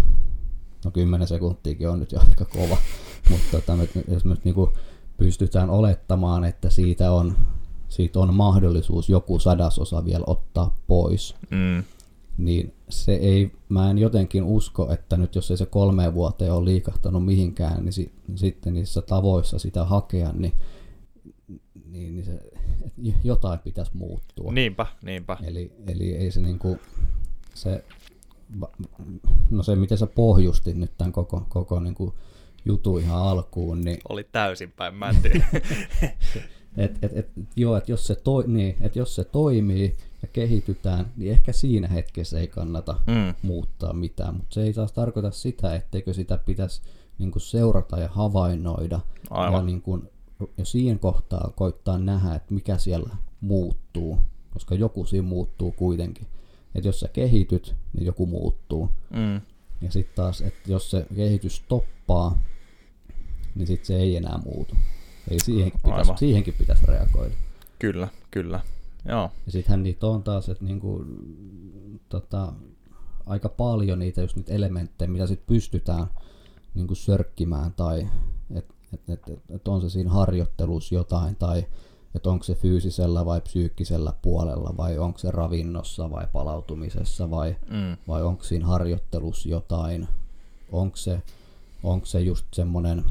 no 0.84 0.90
kymmenen 0.90 1.28
sekuntiakin 1.28 1.88
on 1.88 2.00
nyt 2.00 2.12
jo 2.12 2.20
aika 2.20 2.44
kova, 2.44 2.76
mutta 3.30 3.46
tota, 3.50 3.76
me, 3.76 3.88
jos 4.08 4.24
me 4.24 4.30
nyt 4.30 4.44
niin 4.44 4.54
kuin 4.54 4.70
pystytään 5.16 5.70
olettamaan, 5.70 6.44
että 6.44 6.70
siitä 6.70 7.12
on, 7.12 7.36
siitä 7.88 8.20
on 8.20 8.34
mahdollisuus 8.34 9.08
joku 9.08 9.38
sadasosa 9.38 10.04
vielä 10.04 10.24
ottaa 10.26 10.76
pois, 10.86 11.34
mm 11.50 11.84
niin 12.38 12.74
se 12.88 13.14
ei, 13.14 13.52
mä 13.68 13.90
en 13.90 13.98
jotenkin 13.98 14.44
usko, 14.44 14.92
että 14.92 15.16
nyt 15.16 15.34
jos 15.34 15.50
ei 15.50 15.56
se 15.56 15.66
kolme 15.66 16.14
vuoteen 16.14 16.52
ole 16.52 16.64
liikahtanut 16.64 17.24
mihinkään, 17.24 17.84
niin 17.84 17.92
si, 17.92 18.12
sitten 18.34 18.74
niissä 18.74 19.02
tavoissa 19.02 19.58
sitä 19.58 19.84
hakea, 19.84 20.32
niin, 20.32 20.52
niin, 21.90 22.14
niin 22.14 22.24
se, 22.24 22.40
jotain 23.24 23.58
pitäisi 23.58 23.90
muuttua. 23.94 24.52
Niinpä, 24.52 24.86
niinpä. 25.02 25.36
Eli, 25.42 25.72
eli 25.86 26.14
ei 26.14 26.30
se 26.30 26.40
niinku, 26.40 26.78
se, 27.54 27.84
no 29.50 29.62
se 29.62 29.76
miten 29.76 29.98
sä 29.98 30.06
pohjustit 30.06 30.76
nyt 30.76 30.92
tämän 30.98 31.12
koko, 31.12 31.46
koko 31.48 31.80
niinku 31.80 32.14
jutu 32.64 32.98
ihan 32.98 33.22
alkuun, 33.22 33.80
niin... 33.80 33.98
Oli 34.08 34.28
täysin 34.32 34.72
päin 34.72 34.94
mänty. 34.94 35.30
et, 36.78 36.98
et, 37.02 37.16
et, 37.16 37.28
joo, 37.56 37.76
että 37.76 37.92
jos, 37.92 38.06
se 38.06 38.14
toi, 38.14 38.44
niin, 38.46 38.76
et 38.80 38.96
jos 38.96 39.14
se 39.14 39.24
toimii, 39.24 39.96
ja 40.22 40.28
kehitytään, 40.32 41.12
niin 41.16 41.32
ehkä 41.32 41.52
siinä 41.52 41.88
hetkessä 41.88 42.40
ei 42.40 42.48
kannata 42.48 42.92
mm. 43.06 43.34
muuttaa 43.42 43.92
mitään. 43.92 44.34
Mutta 44.34 44.54
se 44.54 44.62
ei 44.62 44.72
taas 44.72 44.92
tarkoita 44.92 45.30
sitä, 45.30 45.74
etteikö 45.74 46.14
sitä 46.14 46.38
pitäisi 46.38 46.82
niin 47.18 47.30
kuin 47.30 47.42
seurata 47.42 47.98
ja 47.98 48.08
havainnoida. 48.08 49.00
Aivan. 49.30 49.54
Ja, 49.54 49.62
niin 49.62 49.82
kuin, 49.82 50.08
ja 50.58 50.64
siihen 50.64 50.98
kohtaa 50.98 51.52
koittaa 51.56 51.98
nähdä, 51.98 52.34
että 52.34 52.54
mikä 52.54 52.78
siellä 52.78 53.16
muuttuu, 53.40 54.18
koska 54.50 54.74
joku 54.74 55.04
siinä 55.04 55.28
muuttuu 55.28 55.72
kuitenkin. 55.72 56.26
Että 56.74 56.88
jos 56.88 57.00
sä 57.00 57.08
kehityt, 57.08 57.74
niin 57.92 58.06
joku 58.06 58.26
muuttuu. 58.26 58.88
Mm. 59.10 59.40
Ja 59.82 59.90
sitten 59.90 60.16
taas, 60.16 60.40
että 60.40 60.72
jos 60.72 60.90
se 60.90 61.06
kehitys 61.16 61.64
toppaa, 61.68 62.38
niin 63.54 63.66
sitten 63.66 63.86
se 63.86 63.96
ei 63.96 64.16
enää 64.16 64.40
muutu. 64.44 64.74
Eli 65.30 65.40
siihenkin 65.40 65.80
pitäisi, 65.84 66.12
siihenkin 66.16 66.54
pitäisi 66.58 66.86
reagoida. 66.86 67.34
Kyllä, 67.78 68.08
kyllä. 68.30 68.60
Joo. 69.04 69.30
Ja 69.46 69.52
sittenhän 69.52 69.82
niitä 69.82 70.06
on 70.06 70.22
taas, 70.22 70.48
että 70.48 70.64
niinku, 70.64 71.04
tota, 72.08 72.52
aika 73.26 73.48
paljon 73.48 73.98
niitä 73.98 74.20
just 74.20 74.36
niitä 74.36 74.52
elementtejä, 74.52 75.08
mitä 75.10 75.26
sitten 75.26 75.46
pystytään 75.46 76.06
niinku 76.74 76.94
sörkkimään 76.94 77.72
tai 77.72 78.08
että 78.54 78.74
et, 78.92 79.10
et, 79.10 79.28
et, 79.28 79.40
et 79.50 79.68
on 79.68 79.80
se 79.80 79.90
siinä 79.90 80.10
harjoittelussa 80.10 80.94
jotain 80.94 81.36
tai 81.36 81.66
että 82.14 82.30
onko 82.30 82.44
se 82.44 82.54
fyysisellä 82.54 83.24
vai 83.24 83.40
psyykkisellä 83.40 84.12
puolella 84.22 84.74
vai 84.76 84.98
onko 84.98 85.18
se 85.18 85.30
ravinnossa 85.30 86.10
vai 86.10 86.26
palautumisessa 86.32 87.30
vai, 87.30 87.56
Mm. 87.70 87.96
vai 88.08 88.22
onko 88.22 88.44
siinä 88.44 88.66
harjoittelussa 88.66 89.48
jotain, 89.48 90.08
onko 90.72 90.96
se, 90.96 91.22
onko 91.82 92.06
se 92.06 92.20
just 92.20 92.46
semmoinen 92.54 93.04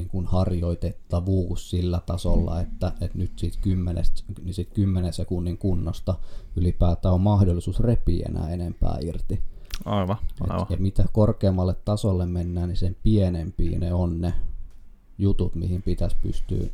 niin 0.00 0.08
kuin 0.08 0.26
harjoitettavuus 0.26 1.70
sillä 1.70 2.00
tasolla, 2.06 2.60
että, 2.60 2.92
että 3.00 3.18
nyt 3.18 3.32
siitä 3.36 3.58
10, 3.60 4.04
niin 4.42 4.54
siitä 4.54 4.74
10 4.74 5.12
sekunnin 5.12 5.58
kunnosta 5.58 6.14
ylipäätään 6.56 7.14
on 7.14 7.20
mahdollisuus 7.20 7.80
repiä 7.80 8.26
enää 8.28 8.48
enempää 8.48 8.98
irti. 9.00 9.40
Aivan, 9.84 10.16
aivan. 10.40 10.62
Et, 10.62 10.70
ja 10.70 10.76
mitä 10.76 11.04
korkeammalle 11.12 11.74
tasolle 11.84 12.26
mennään, 12.26 12.68
niin 12.68 12.76
sen 12.76 12.96
pienempiä 13.02 13.78
ne 13.78 13.92
on 13.92 14.20
ne 14.20 14.34
jutut, 15.18 15.54
mihin 15.54 15.82
pitäisi 15.82 16.16
pystyä, 16.22 16.66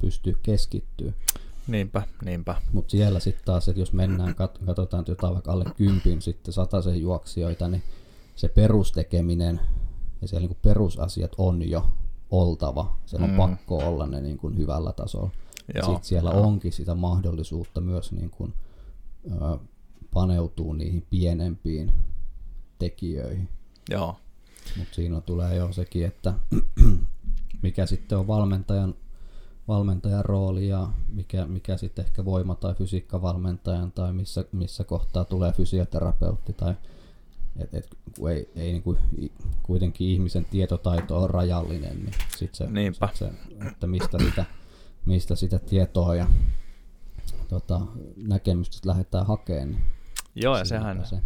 pystyä 0.00 0.34
keskittyä. 0.42 1.12
Niinpä, 1.66 2.02
niinpä. 2.24 2.56
Mutta 2.72 2.90
siellä 2.90 3.20
sitten 3.20 3.44
taas, 3.44 3.68
että 3.68 3.80
jos 3.80 3.92
mennään, 3.92 4.34
kat- 4.34 4.66
katsotaan 4.66 5.04
jotain 5.08 5.32
vaikka 5.32 5.52
alle 5.52 5.64
kympin 5.76 6.22
sitten 6.22 6.54
sataisen 6.54 7.00
juoksijoita, 7.00 7.68
niin 7.68 7.82
se 8.36 8.48
perustekeminen 8.48 9.60
ja 10.22 10.28
siellä 10.28 10.40
niinku 10.40 10.58
perusasiat 10.62 11.32
on 11.38 11.70
jo 11.70 11.86
oltava. 12.32 12.96
Se 13.06 13.16
on 13.16 13.30
Mm. 13.30 13.36
pakko 13.36 13.76
olla 13.78 14.06
ne 14.06 14.20
niinku 14.20 14.48
hyvällä 14.50 14.92
tasolla. 14.92 15.30
Joo, 15.74 15.84
Sitten 15.84 16.04
siellä 16.04 16.30
joo. 16.30 16.42
onkin 16.42 16.72
sitä 16.72 16.94
mahdollisuutta 16.94 17.80
myös 17.80 18.12
niinku, 18.12 18.48
ö, 19.32 19.58
paneutua 20.14 20.74
niihin 20.74 21.06
pienempiin 21.10 21.92
tekijöihin. 22.78 23.48
Joo, 23.90 24.16
Mutta 24.78 24.94
siinä 24.94 25.20
tulee 25.20 25.56
jo 25.56 25.72
sekin, 25.72 26.06
että 26.06 26.34
mikä 27.62 27.86
sitten 27.86 28.18
on 28.18 28.26
valmentajan, 28.26 28.94
valmentajan 29.68 30.24
rooli 30.24 30.68
ja 30.68 30.88
mikä, 31.08 31.46
mikä 31.46 31.76
sitten 31.76 32.04
ehkä 32.04 32.24
voima- 32.24 32.54
tai 32.54 32.74
fysiikkavalmentajan 32.74 33.92
tai 33.92 34.12
missä, 34.12 34.44
missä 34.52 34.84
kohtaa 34.84 35.24
tulee 35.24 35.52
fysioterapeutti 35.52 36.52
tai 36.52 36.74
et, 37.58 37.74
et, 37.74 37.88
kun 38.18 38.30
ei, 38.30 38.50
ei 38.56 38.72
niinku, 38.72 38.98
i- 39.22 39.32
kuitenkin 39.62 40.08
ihmisen 40.08 40.44
tietotaito 40.44 41.22
on 41.22 41.30
rajallinen, 41.30 41.96
niin 42.04 42.14
sit 42.36 42.54
se, 42.54 42.66
Niinpä. 42.70 43.08
sit 43.08 43.16
se, 43.16 43.30
että 43.68 43.86
mistä 43.86 44.18
sitä, 44.18 44.44
mistä 45.06 45.36
sitä 45.36 45.58
tietoa 45.58 46.14
ja 46.14 46.26
tota, 47.48 47.80
näkemystä 48.16 48.88
lähdetään 48.88 49.26
hakemaan. 49.26 49.68
Niin 49.70 49.82
Joo 50.34 50.58
ja 50.58 50.64
sehän 50.64 51.06
se. 51.06 51.16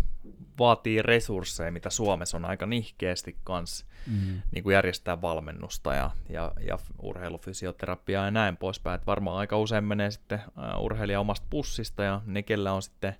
vaatii 0.58 1.02
resursseja, 1.02 1.72
mitä 1.72 1.90
Suomessa 1.90 2.36
on 2.36 2.44
aika 2.44 2.66
nihkeästi 2.66 3.36
kans 3.44 3.86
Mm. 4.06 4.42
niin 4.52 4.62
kuin 4.64 4.74
järjestää 4.74 5.20
valmennusta 5.22 5.94
ja, 5.94 6.10
ja, 6.28 6.52
ja 6.66 6.78
urheilufysioterapiaa 7.02 8.24
ja 8.24 8.30
näin 8.30 8.56
poispäin. 8.56 9.00
Et 9.00 9.06
varmaan 9.06 9.38
aika 9.38 9.58
usein 9.58 9.84
menee 9.84 10.10
sitten 10.10 10.40
urheilija 10.78 11.20
omasta 11.20 11.46
pussista 11.50 12.02
ja 12.02 12.20
ne, 12.26 12.42
kellä 12.42 12.72
on 12.72 12.82
sitten 12.82 13.14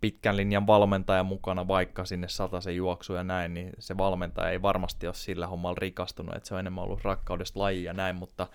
pitkän 0.00 0.36
linjan 0.36 0.66
valmentaja 0.66 1.22
mukana 1.22 1.68
vaikka 1.68 2.04
sinne 2.04 2.28
sataisen 2.28 2.76
juoksu 2.76 3.14
ja 3.14 3.24
näin, 3.24 3.54
niin 3.54 3.70
se 3.78 3.96
valmentaja 3.96 4.50
ei 4.50 4.62
varmasti 4.62 5.06
ole 5.06 5.14
sillä 5.14 5.46
hommalla 5.46 5.78
rikastunut, 5.78 6.36
että 6.36 6.48
se 6.48 6.54
on 6.54 6.60
enemmän 6.60 6.84
ollut 6.84 7.04
rakkaudesta 7.04 7.60
laji 7.60 7.84
ja 7.84 7.92
näin, 7.92 8.16
mutta 8.16 8.46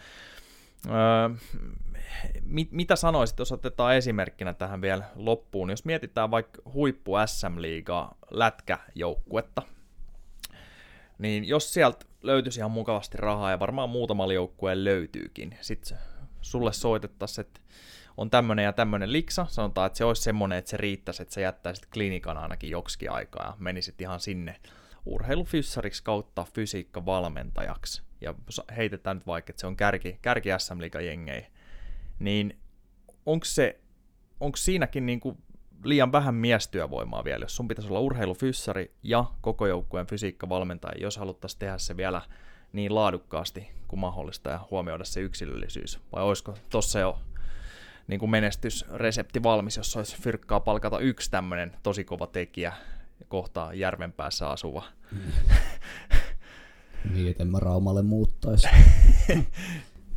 öö, 0.87 1.29
mit, 2.45 2.71
mitä 2.71 2.95
sanoisit, 2.95 3.39
jos 3.39 3.51
otetaan 3.51 3.95
esimerkkinä 3.95 4.53
tähän 4.53 4.81
vielä 4.81 5.03
loppuun, 5.15 5.69
jos 5.69 5.85
mietitään 5.85 6.31
vaikka 6.31 6.61
huippu 6.73 7.11
SM-liigaa 7.25 8.17
lätkäjoukkuetta, 8.31 9.61
niin 11.17 11.47
jos 11.47 11.73
sieltä 11.73 12.05
löytyisi 12.23 12.59
ihan 12.59 12.71
mukavasti 12.71 13.17
rahaa, 13.17 13.51
ja 13.51 13.59
varmaan 13.59 13.89
muutamalla 13.89 14.33
joukkueen 14.33 14.83
löytyykin, 14.83 15.57
sitten 15.61 15.97
sulle 16.41 16.73
soitettaisiin, 16.73 17.45
että 17.45 17.61
on 18.17 18.29
tämmöinen 18.29 18.65
ja 18.65 18.73
tämmöinen 18.73 19.11
liksa, 19.11 19.45
sanotaan, 19.49 19.87
että 19.87 19.97
se 19.97 20.05
olisi 20.05 20.21
semmoinen, 20.21 20.57
että 20.57 20.71
se 20.71 20.77
riittäisi, 20.77 21.21
että 21.21 21.33
sä 21.33 21.41
jättäisit 21.41 21.85
klinikan 21.85 22.37
ainakin 22.37 22.69
joksikin 22.69 23.11
aikaa 23.11 23.45
ja 23.45 23.53
menisit 23.59 24.01
ihan 24.01 24.19
sinne 24.19 24.55
urheilufyssariksi 25.05 26.03
kautta 26.03 26.45
fysiikkavalmentajaksi, 26.53 28.03
ja 28.21 28.33
heitetään 28.77 29.17
nyt 29.17 29.27
vaikka, 29.27 29.51
että 29.51 29.61
se 29.61 29.67
on 29.67 29.75
kärki, 29.75 30.19
kärki 30.21 30.49
SM 30.57 30.79
jengei, 31.05 31.47
niin 32.19 32.59
onko 33.25 33.45
se, 33.45 33.79
onko 34.39 34.57
siinäkin 34.57 35.05
niinku 35.05 35.37
liian 35.83 36.11
vähän 36.11 36.35
miestyövoimaa 36.35 37.23
vielä, 37.23 37.43
jos 37.43 37.55
sun 37.55 37.67
pitäisi 37.67 37.89
olla 37.89 37.99
urheilufyssari 37.99 38.91
ja 39.03 39.25
koko 39.41 39.67
joukkueen 39.67 40.07
fysiikkavalmentaja, 40.07 41.01
jos 41.01 41.17
haluttaisiin 41.17 41.59
tehdä 41.59 41.77
se 41.77 41.97
vielä 41.97 42.21
niin 42.73 42.95
laadukkaasti 42.95 43.71
kuin 43.87 43.99
mahdollista 43.99 44.49
ja 44.49 44.59
huomioida 44.71 45.03
se 45.03 45.19
yksilöllisyys, 45.19 45.99
vai 46.11 46.23
olisiko 46.23 46.57
tossa 46.69 46.99
jo 46.99 47.19
niin 48.07 48.19
kuin 48.19 48.29
menestysresepti 48.29 49.43
valmis, 49.43 49.77
jos 49.77 49.97
olisi 49.97 50.17
fyrkkaa 50.21 50.59
palkata 50.59 50.99
yksi 50.99 51.31
tämmöinen 51.31 51.71
tosi 51.83 52.03
kova 52.03 52.27
tekijä 52.27 52.73
kohta 53.27 53.69
järven 53.73 54.11
päässä 54.11 54.49
asuva. 54.49 54.83
Niin, 57.13 57.31
et 57.31 57.41
en 57.41 57.47
mä 57.47 57.59
Raumalle 57.59 58.01
muuttaisi. 58.01 58.67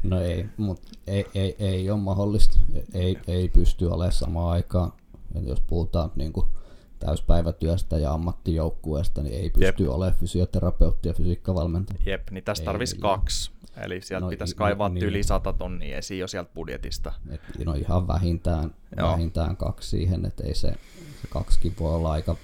no 0.03 0.20
ei, 0.20 0.47
mutta 0.57 0.89
ei, 1.07 1.26
ei, 1.34 1.57
ei 1.59 1.91
ole 1.91 2.01
mahdollista. 2.01 2.59
Ei, 2.95 3.16
ei 3.26 3.49
pysty 3.49 3.87
olemaan 3.87 4.12
samaan 4.12 4.53
aikaan. 4.53 4.93
Et 5.34 5.47
jos 5.47 5.61
puhutaan 5.61 6.11
niin 6.16 6.32
kuin 6.32 6.47
täyspäivätyöstä 6.99 7.99
ja 7.99 8.12
ammattijoukkueesta, 8.12 9.22
niin 9.22 9.34
ei 9.34 9.51
pysty 9.51 9.82
Jep. 9.84 9.91
olemaan 9.91 10.18
fysioterapeutti 10.20 11.09
ja 11.09 11.14
fysiikkavalmentaja. 11.14 12.01
Jep, 12.07 12.30
niin 12.30 12.45
tässä 12.45 12.64
tarvitsisi 12.64 13.01
kaksi. 13.01 13.51
Eli 13.85 14.01
sieltä 14.01 14.24
No, 14.24 14.31
pitäisi 14.31 14.57
kaivaa 14.57 14.89
niin. 14.89 15.05
yli 15.05 15.22
100 15.22 15.53
tonnia 15.53 15.99
esiin 15.99 16.20
jo 16.20 16.29
sieltä 16.29 16.51
budjetista. 16.55 17.12
Et, 17.31 17.41
no 17.64 17.74
ihan 17.74 18.09
vähintään, 18.09 18.74
Joo. 18.97 19.12
vähintään 19.12 19.57
kaksi 19.57 19.89
siihen, 19.89 20.27
että 20.27 20.45
ei 20.45 20.55
se, 20.55 20.68
se 21.22 21.29
kaksikin 21.29 21.74
voi 21.81 21.95
olla 21.95 22.12
aika, 22.12 22.37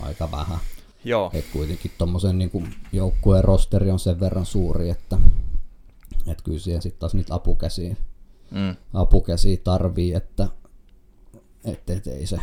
aika 0.00 0.30
vähän. 0.30 0.58
Joo, 1.04 1.30
Et 1.34 1.44
kuitenkin 1.52 1.90
tuommoisen 1.98 2.38
niin 2.38 2.74
joukkueen 2.92 3.44
rosteri 3.44 3.90
on 3.90 3.98
sen 3.98 4.20
verran 4.20 4.46
suuri, 4.46 4.90
että 4.90 5.18
et 6.26 6.42
kyllä 6.42 6.58
siihen 6.58 6.82
sitten 6.82 7.00
taas 7.00 7.14
niitä 7.14 7.34
apukäsiä, 7.34 7.96
mm. 8.50 8.76
apukäsiä 8.94 9.56
tarvii, 9.64 10.14
että 10.14 10.48
et, 11.64 11.90
et, 11.90 12.06
ei, 12.06 12.26
se, 12.26 12.38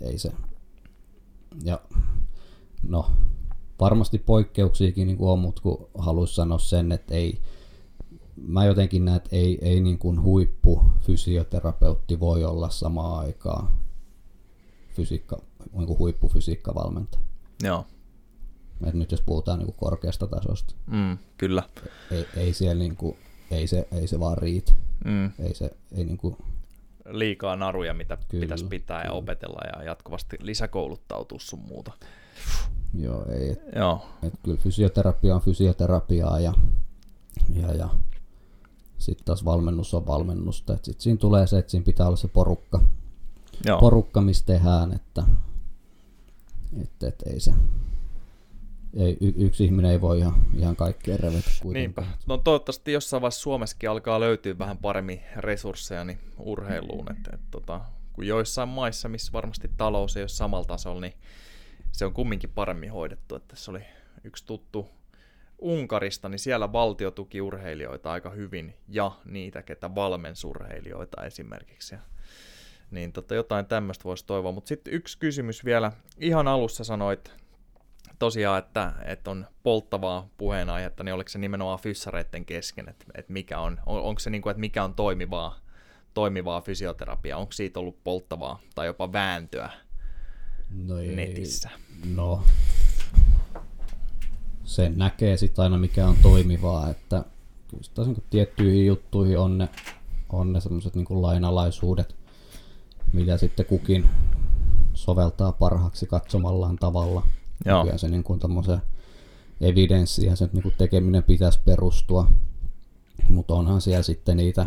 ei 0.00 0.18
se. 0.18 0.32
Ja 1.64 1.80
no, 2.88 3.10
varmasti 3.80 4.18
poikkeuksiakin 4.18 5.06
niin 5.06 5.18
on, 5.20 5.38
mutta 5.38 5.62
kun 5.62 5.88
haluaisin 5.98 6.34
sanoa 6.34 6.58
sen, 6.58 6.92
että 6.92 7.14
ei, 7.14 7.40
mä 8.36 8.64
jotenkin 8.64 9.04
näen, 9.04 9.16
että 9.16 9.28
ei, 9.32 9.58
ei 9.62 9.80
niin 9.80 9.98
kuin 9.98 10.22
huippufysioterapeutti 10.22 12.20
voi 12.20 12.44
olla 12.44 12.70
samaan 12.70 13.18
aikaan 13.26 13.68
fysiikka, 14.96 15.42
niin 15.72 15.86
kuin 15.86 15.98
huippufysiikkavalmentaja. 15.98 17.24
joo, 17.62 17.86
Et 18.86 18.94
nyt 18.94 19.10
jos 19.12 19.20
puhutaan 19.22 19.58
niin 19.58 19.66
kuin 19.66 19.76
korkeasta 19.78 20.26
tasosta, 20.26 20.74
mm, 20.86 21.18
kyllä. 21.38 21.62
ei, 22.10 22.26
ei, 22.36 22.52
siellä 22.52 22.74
niin 22.78 22.96
kuin, 22.96 23.16
ei, 23.50 23.66
se, 23.66 23.88
ei 23.92 24.06
se 24.06 24.20
vaan 24.20 24.38
riitä. 24.38 24.72
Mm. 25.04 25.30
Ei 25.38 25.54
se, 25.54 25.70
ei 25.92 26.04
niin 26.04 26.16
kuin, 26.18 26.36
Liikaa 27.10 27.56
naruja, 27.56 27.94
mitä 27.94 28.18
Kyllä, 28.28 28.40
pitäisi 28.42 28.64
pitää 28.64 28.98
ja 28.98 29.02
kyllä. 29.02 29.14
opetella 29.18 29.60
ja 29.78 29.82
jatkuvasti 29.84 30.36
lisäkouluttautua 30.40 31.38
sun 31.40 31.58
muuta. 31.68 31.92
joo, 32.94 33.24
ei, 33.30 33.50
et, 33.50 33.60
Joo, 33.76 34.06
et 34.22 34.32
kyllä 34.42 34.56
fysioterapia 34.56 35.34
on 35.34 35.40
fysioterapiaa 35.40 36.40
ja, 36.40 36.52
ja, 37.54 37.74
ja 37.74 37.88
sitten 39.04 39.24
taas 39.24 39.44
valmennus 39.44 39.94
on 39.94 40.06
valmennusta. 40.06 40.76
Sitten 40.76 41.02
siinä 41.02 41.16
tulee 41.16 41.46
se, 41.46 41.58
että 41.58 41.70
siinä 41.70 41.84
pitää 41.84 42.06
olla 42.06 42.16
se 42.16 42.28
porukka, 42.28 42.80
joo. 43.66 43.80
porukka 43.80 44.20
missä 44.20 44.46
tehdään, 44.46 44.92
että 44.92 45.24
et, 46.82 47.02
et, 47.02 47.22
ei 47.26 47.40
se, 47.40 47.52
ei, 48.94 49.16
y, 49.20 49.32
yksi 49.36 49.64
ihminen 49.64 49.90
ei 49.90 50.00
voi 50.00 50.18
ihan, 50.18 50.34
ihan 50.58 50.76
kaikkea 50.76 51.16
revetä 51.16 51.50
kuitenkaan. 51.62 52.06
Niinpä. 52.06 52.26
No 52.26 52.38
toivottavasti 52.38 52.92
jossain 52.92 53.20
vaiheessa 53.20 53.40
Suomessakin 53.40 53.90
alkaa 53.90 54.20
löytyä 54.20 54.58
vähän 54.58 54.78
paremmin 54.78 55.20
resursseja 55.36 56.04
niin 56.04 56.20
urheiluun. 56.38 57.10
Et, 57.10 57.34
et, 57.34 57.40
tota, 57.50 57.80
kun 58.12 58.26
joissain 58.26 58.68
maissa, 58.68 59.08
missä 59.08 59.32
varmasti 59.32 59.70
talous 59.76 60.16
ei 60.16 60.22
ole 60.22 60.28
samalla 60.28 60.64
tasolla, 60.64 61.00
niin 61.00 61.14
se 61.92 62.06
on 62.06 62.12
kumminkin 62.12 62.50
paremmin 62.50 62.92
hoidettu. 62.92 63.34
Et 63.34 63.48
tässä 63.48 63.70
oli 63.70 63.82
yksi 64.24 64.46
tuttu 64.46 64.88
Unkarista, 65.64 66.28
niin 66.28 66.38
siellä 66.38 66.72
valtio 66.72 67.10
tuki 67.10 67.40
urheilijoita 67.40 68.12
aika 68.12 68.30
hyvin 68.30 68.74
ja 68.88 69.12
niitä, 69.24 69.62
ketä 69.62 69.94
valmensurheilijoita 69.94 71.24
esimerkiksi. 71.24 71.94
Ja, 71.94 72.00
niin 72.90 73.12
tota, 73.12 73.34
jotain 73.34 73.66
tämmöistä 73.66 74.04
voisi 74.04 74.26
toivoa. 74.26 74.52
Mutta 74.52 74.68
sitten 74.68 74.94
yksi 74.94 75.18
kysymys 75.18 75.64
vielä. 75.64 75.92
Ihan 76.20 76.48
alussa 76.48 76.84
sanoit 76.84 77.32
tosiaan, 78.18 78.58
että, 78.58 78.92
että 79.04 79.30
on 79.30 79.46
polttavaa 79.62 80.28
puheenaihetta, 80.36 81.04
niin 81.04 81.14
oliko 81.14 81.28
se 81.28 81.38
nimenomaan 81.38 81.78
fyssareiden 81.78 82.44
kesken, 82.44 82.88
että, 82.88 83.04
että 83.14 83.32
mikä 83.32 83.58
on, 83.58 83.80
on, 83.86 84.02
onko 84.02 84.18
se 84.18 84.30
niin 84.30 84.42
kuin, 84.42 84.50
että 84.50 84.60
mikä 84.60 84.84
on 84.84 84.94
toimivaa, 84.94 85.58
toimivaa 86.14 86.60
fysioterapiaa, 86.60 87.38
onko 87.38 87.52
siitä 87.52 87.80
ollut 87.80 88.04
polttavaa 88.04 88.60
tai 88.74 88.86
jopa 88.86 89.12
vääntöä 89.12 89.70
No 90.74 90.98
ei, 90.98 91.16
netissä? 91.16 91.70
No, 92.14 92.44
se 94.64 94.92
näkee 94.96 95.36
sitten 95.36 95.62
aina 95.62 95.78
mikä 95.78 96.08
on 96.08 96.16
toimivaa, 96.22 96.90
että 96.90 97.24
kyllä 97.68 97.82
taas 97.94 98.08
tiettyihin 98.30 98.86
juttuihin 98.86 99.38
on 99.38 99.58
ne, 99.58 99.68
on 100.32 100.52
ne 100.52 100.60
sellaiset 100.60 100.94
niin 100.94 101.06
lainalaisuudet, 101.10 102.16
mitä 103.12 103.36
sitten 103.36 103.66
kukin 103.66 104.08
soveltaa 104.94 105.52
parhaaksi 105.52 106.06
katsomallaan 106.06 106.76
tavalla. 106.76 107.22
Joo. 107.66 107.84
Kyllä 107.84 107.98
se 107.98 108.08
niin 108.08 108.24
kuin 108.24 108.40
evidenssiä 109.60 110.36
sen 110.36 110.50
niin 110.52 110.62
kuin 110.62 110.74
tekeminen 110.78 111.22
pitäisi 111.22 111.60
perustua, 111.64 112.28
mutta 113.28 113.54
onhan 113.54 113.80
siellä 113.80 114.02
sitten 114.02 114.36
niitä, 114.36 114.66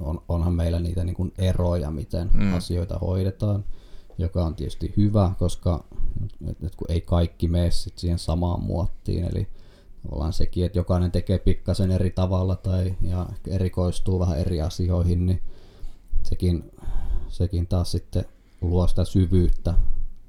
on, 0.00 0.22
onhan 0.28 0.54
meillä 0.54 0.80
niitä 0.80 1.04
niin 1.04 1.16
kuin 1.16 1.32
eroja, 1.38 1.90
miten 1.90 2.30
mm. 2.34 2.54
asioita 2.54 2.98
hoidetaan, 2.98 3.64
joka 4.18 4.44
on 4.44 4.54
tietysti 4.54 4.92
hyvä, 4.96 5.30
koska 5.38 5.84
et, 6.62 6.74
kun 6.76 6.90
ei 6.90 7.00
kaikki 7.00 7.48
mene 7.48 7.70
sit 7.70 7.98
siihen 7.98 8.18
samaan 8.18 8.62
muottiin, 8.62 9.24
eli 9.24 9.48
ollaan 10.08 10.32
sekin, 10.32 10.64
että 10.64 10.78
jokainen 10.78 11.10
tekee 11.10 11.38
pikkasen 11.38 11.90
eri 11.90 12.10
tavalla 12.10 12.56
tai 12.56 12.94
ja 13.02 13.26
erikoistuu 13.48 14.20
vähän 14.20 14.38
eri 14.38 14.60
asioihin, 14.60 15.26
niin 15.26 15.42
sekin, 16.22 16.70
sekin 17.28 17.66
taas 17.66 17.92
sitten 17.92 18.24
luo 18.60 18.86
sitä 18.86 19.04
syvyyttä 19.04 19.74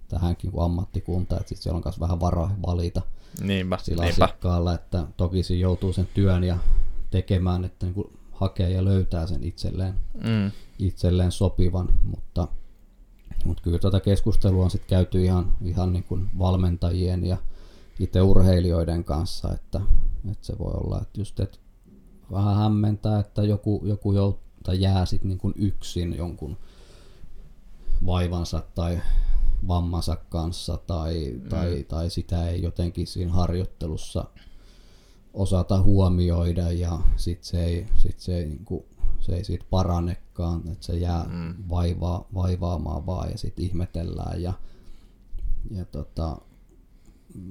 tähänkin 0.07 0.51
kuin 0.51 0.65
ammattikunta, 0.65 1.35
että 1.35 1.49
sitten 1.49 1.63
siellä 1.63 1.77
on 1.77 1.83
myös 1.85 1.99
vähän 1.99 2.19
varaa 2.19 2.55
valita 2.65 3.01
niinpä, 3.41 3.77
sillä 3.81 4.03
niinpä. 4.03 4.25
asiakkaalla, 4.25 4.73
että 4.73 5.07
toki 5.17 5.43
siinä 5.43 5.61
joutuu 5.61 5.93
sen 5.93 6.07
työn 6.13 6.43
ja 6.43 6.57
tekemään, 7.11 7.65
että 7.65 7.85
niin 7.85 7.93
kuin 7.93 8.07
hakee 8.31 8.69
ja 8.69 8.85
löytää 8.85 9.27
sen 9.27 9.43
itselleen, 9.43 9.93
mm. 10.13 10.51
itselleen 10.79 11.31
sopivan, 11.31 11.89
mutta, 12.03 12.47
mutta 13.45 13.63
kyllä 13.63 13.79
tätä 13.79 13.99
keskustelua 13.99 14.63
on 14.63 14.71
sitten 14.71 14.89
käyty 14.89 15.23
ihan, 15.23 15.57
ihan 15.65 15.93
niin 15.93 16.03
kuin 16.03 16.29
valmentajien 16.39 17.25
ja 17.25 17.37
itse 17.99 18.21
urheilijoiden 18.21 19.03
kanssa, 19.03 19.53
että, 19.53 19.81
että 20.31 20.45
se 20.45 20.59
voi 20.59 20.73
olla, 20.73 21.01
että 21.01 21.21
just 21.21 21.39
että 21.39 21.57
vähän 22.31 22.55
hämmentää, 22.55 23.19
että 23.19 23.43
joku, 23.43 23.81
joku 23.85 24.13
jout, 24.13 24.39
tai 24.63 24.81
jää 24.81 25.05
sitten 25.05 25.29
niin 25.29 25.37
kuin 25.37 25.53
yksin 25.57 26.17
jonkun 26.17 26.57
vaivansa 28.05 28.63
tai 28.75 29.01
vammansa 29.67 30.15
kanssa 30.15 30.77
tai, 30.77 31.31
mm. 31.33 31.49
tai, 31.49 31.85
tai 31.87 32.09
sitä 32.09 32.49
ei 32.49 32.61
jotenkin 32.61 33.07
siinä 33.07 33.33
harjoittelussa 33.33 34.25
osata 35.33 35.81
huomioida 35.81 36.71
ja 36.71 36.99
sit 37.15 37.43
se 37.43 37.65
ei, 37.65 37.87
sit 37.95 38.19
se 38.19 38.37
ei, 38.37 38.45
niin 38.45 38.65
kuin, 38.65 38.85
se 39.25 39.35
ei 39.35 39.43
siitä 39.43 39.65
paranekaan, 39.69 40.67
että 40.71 40.85
se 40.85 40.97
jää 40.97 41.23
mm. 41.23 41.55
vaivaa, 41.69 42.27
vaivaamaan 42.33 43.05
vaan 43.05 43.31
ja 43.31 43.37
sitten 43.37 43.65
ihmetellään 43.65 44.41
ja, 44.41 44.53
ja 45.71 45.85
tota, 45.85 46.37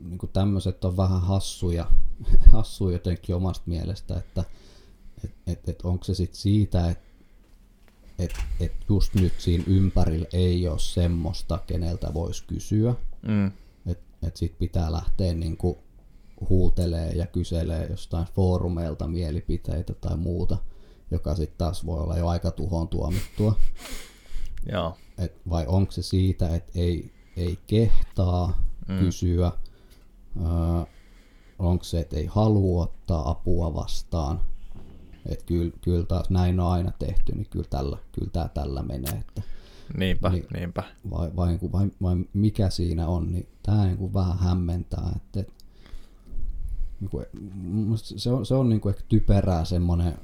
niin 0.04 0.18
kuin 0.18 0.32
tämmöiset 0.32 0.84
on 0.84 0.96
vähän 0.96 1.20
hassuja, 1.20 1.90
hassuja 2.52 2.94
jotenkin 2.94 3.34
omasta 3.34 3.64
mielestä, 3.66 4.16
että 4.16 4.44
et, 5.24 5.34
et, 5.46 5.68
et 5.68 5.82
onko 5.82 6.04
se 6.04 6.14
sitten 6.14 6.40
siitä, 6.40 6.90
että 6.90 7.14
että 8.18 8.42
et 8.60 8.72
just 8.88 9.14
nyt 9.14 9.32
siinä 9.38 9.64
ympärillä 9.66 10.26
ei 10.32 10.68
ole 10.68 10.78
semmoista, 10.78 11.58
keneltä 11.66 12.14
voisi 12.14 12.44
kysyä. 12.46 12.94
Mm. 13.22 13.46
Että 13.86 14.04
et 14.26 14.36
sit 14.36 14.58
pitää 14.58 14.92
lähteä 14.92 15.34
niinku 15.34 15.78
huutelee 16.48 17.12
ja 17.12 17.26
kyselee 17.26 17.86
jostain 17.90 18.26
foorumeilta 18.34 19.06
mielipiteitä 19.06 19.94
tai 19.94 20.16
muuta, 20.16 20.58
joka 21.10 21.34
sitten 21.34 21.58
taas 21.58 21.86
voi 21.86 22.00
olla 22.00 22.18
jo 22.18 22.28
aika 22.28 22.50
tuhoon 22.50 22.88
tuomittua. 22.88 23.54
Joo. 24.72 24.96
Et 25.18 25.36
vai 25.50 25.66
onko 25.66 25.92
se 25.92 26.02
siitä, 26.02 26.54
että 26.54 26.72
ei, 26.74 27.12
ei 27.36 27.58
kehtaa 27.66 28.62
mm. 28.88 28.98
kysyä, 28.98 29.52
öö, 30.36 30.84
onko 31.58 31.84
se, 31.84 32.00
että 32.00 32.16
ei 32.16 32.26
halua 32.26 32.82
ottaa 32.82 33.30
apua 33.30 33.74
vastaan, 33.74 34.40
että 35.28 35.44
kyllä, 35.44 35.72
kyllä 35.80 36.06
taas 36.06 36.30
näin 36.30 36.60
on 36.60 36.72
aina 36.72 36.92
tehty, 36.98 37.34
niin 37.34 37.46
kyllä, 37.50 37.66
tällä, 37.70 37.98
kyllä 38.12 38.30
tämä 38.32 38.48
tällä 38.48 38.82
menee. 38.82 39.12
Että, 39.12 39.42
niinpä, 39.96 40.28
niin, 40.28 40.46
niinpä. 40.54 40.82
Vai, 41.10 41.30
vai, 41.36 41.58
vai, 41.62 41.70
vai, 41.72 41.90
vai, 42.02 42.16
mikä 42.32 42.70
siinä 42.70 43.08
on, 43.08 43.32
niin 43.32 43.48
tämä 43.62 43.84
niin 43.84 43.96
kuin 43.96 44.14
vähän 44.14 44.38
hämmentää. 44.38 45.12
Että, 45.16 45.40
että 45.40 45.52
niin 47.00 47.10
kuin, 47.10 47.26
se 47.98 48.30
on, 48.30 48.46
se 48.46 48.54
on 48.54 48.68
niin 48.68 48.80
kuin 48.80 48.94
ehkä 48.94 49.04
typerää 49.08 49.64
semmoinen, 49.64 50.18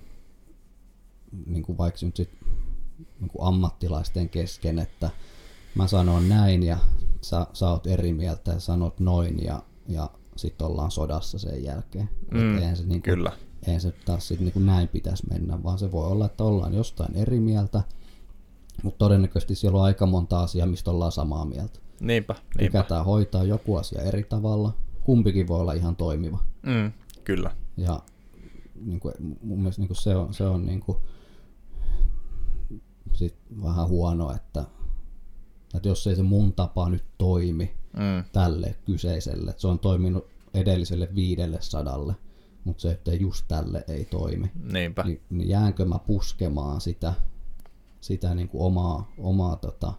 niin 1.46 1.62
kuin 1.62 1.78
vaikka 1.78 2.06
nyt 2.06 2.16
sit, 2.16 2.30
niin 3.20 3.28
kuin 3.28 3.48
ammattilaisten 3.48 4.28
kesken, 4.28 4.78
että 4.78 5.10
mä 5.74 5.86
sanon 5.86 6.28
näin 6.28 6.62
ja 6.62 6.78
sä, 7.20 7.46
sä 7.52 7.70
oot 7.70 7.86
eri 7.86 8.12
mieltä 8.12 8.52
ja 8.52 8.60
sanot 8.60 9.00
noin 9.00 9.44
ja, 9.44 9.62
ja 9.88 10.10
sitten 10.36 10.66
ollaan 10.66 10.90
sodassa 10.90 11.38
sen 11.38 11.64
jälkeen. 11.64 12.10
Mm, 12.30 12.74
se 12.74 12.82
niin 12.82 12.88
kuin, 12.88 13.02
kyllä 13.02 13.32
eihän 13.66 13.80
se 13.80 13.92
taas 14.04 14.28
sit 14.28 14.40
niin 14.40 14.52
kuin 14.52 14.66
näin 14.66 14.88
pitäisi 14.88 15.26
mennä, 15.30 15.62
vaan 15.62 15.78
se 15.78 15.92
voi 15.92 16.06
olla, 16.06 16.26
että 16.26 16.44
ollaan 16.44 16.74
jostain 16.74 17.16
eri 17.16 17.40
mieltä, 17.40 17.82
mutta 18.82 18.98
todennäköisesti 18.98 19.54
siellä 19.54 19.78
on 19.78 19.84
aika 19.84 20.06
monta 20.06 20.40
asiaa, 20.40 20.66
mistä 20.66 20.90
ollaan 20.90 21.12
samaa 21.12 21.44
mieltä. 21.44 21.80
Niinpä, 22.00 22.34
niinpä. 22.34 22.78
Tykätään 22.78 23.04
hoitaa 23.04 23.44
joku 23.44 23.76
asia 23.76 24.02
eri 24.02 24.22
tavalla, 24.22 24.72
kumpikin 25.04 25.48
voi 25.48 25.60
olla 25.60 25.72
ihan 25.72 25.96
toimiva. 25.96 26.38
Mm, 26.62 26.92
kyllä. 27.24 27.56
Ja 27.76 28.00
niin 28.84 29.00
kuin, 29.00 29.14
mun 29.42 29.58
mielestä 29.58 29.82
niin 29.82 29.88
kuin 29.88 29.96
se 29.96 30.16
on, 30.16 30.34
se 30.34 30.44
on 30.44 30.66
niin 30.66 30.80
kuin, 30.80 30.98
sit 33.20 33.36
vähän 33.62 33.88
huono, 33.88 34.32
että, 34.32 34.64
että 35.74 35.88
jos 35.88 36.06
ei 36.06 36.16
se 36.16 36.22
mun 36.22 36.52
tapa 36.52 36.88
nyt 36.88 37.04
toimi 37.18 37.74
mm. 37.92 38.24
tälle 38.32 38.74
kyseiselle, 38.84 39.50
että 39.50 39.60
se 39.60 39.68
on 39.68 39.78
toiminut 39.78 40.26
edelliselle 40.54 41.08
viidelle 41.14 41.58
sadalle, 41.60 42.14
mutta 42.64 42.80
se, 42.80 42.90
että 42.90 43.14
just 43.14 43.44
tälle 43.48 43.84
ei 43.88 44.04
toimi. 44.04 44.50
Niinpä. 44.72 45.02
Niin, 45.02 45.20
niin 45.30 45.48
jäänkö 45.48 45.84
mä 45.84 45.98
puskemaan 45.98 46.80
sitä, 46.80 47.14
sitä 48.00 48.34
niin 48.34 48.48
kuin 48.48 48.62
omaa, 48.62 49.12
omaa 49.18 49.56
tota, 49.56 49.92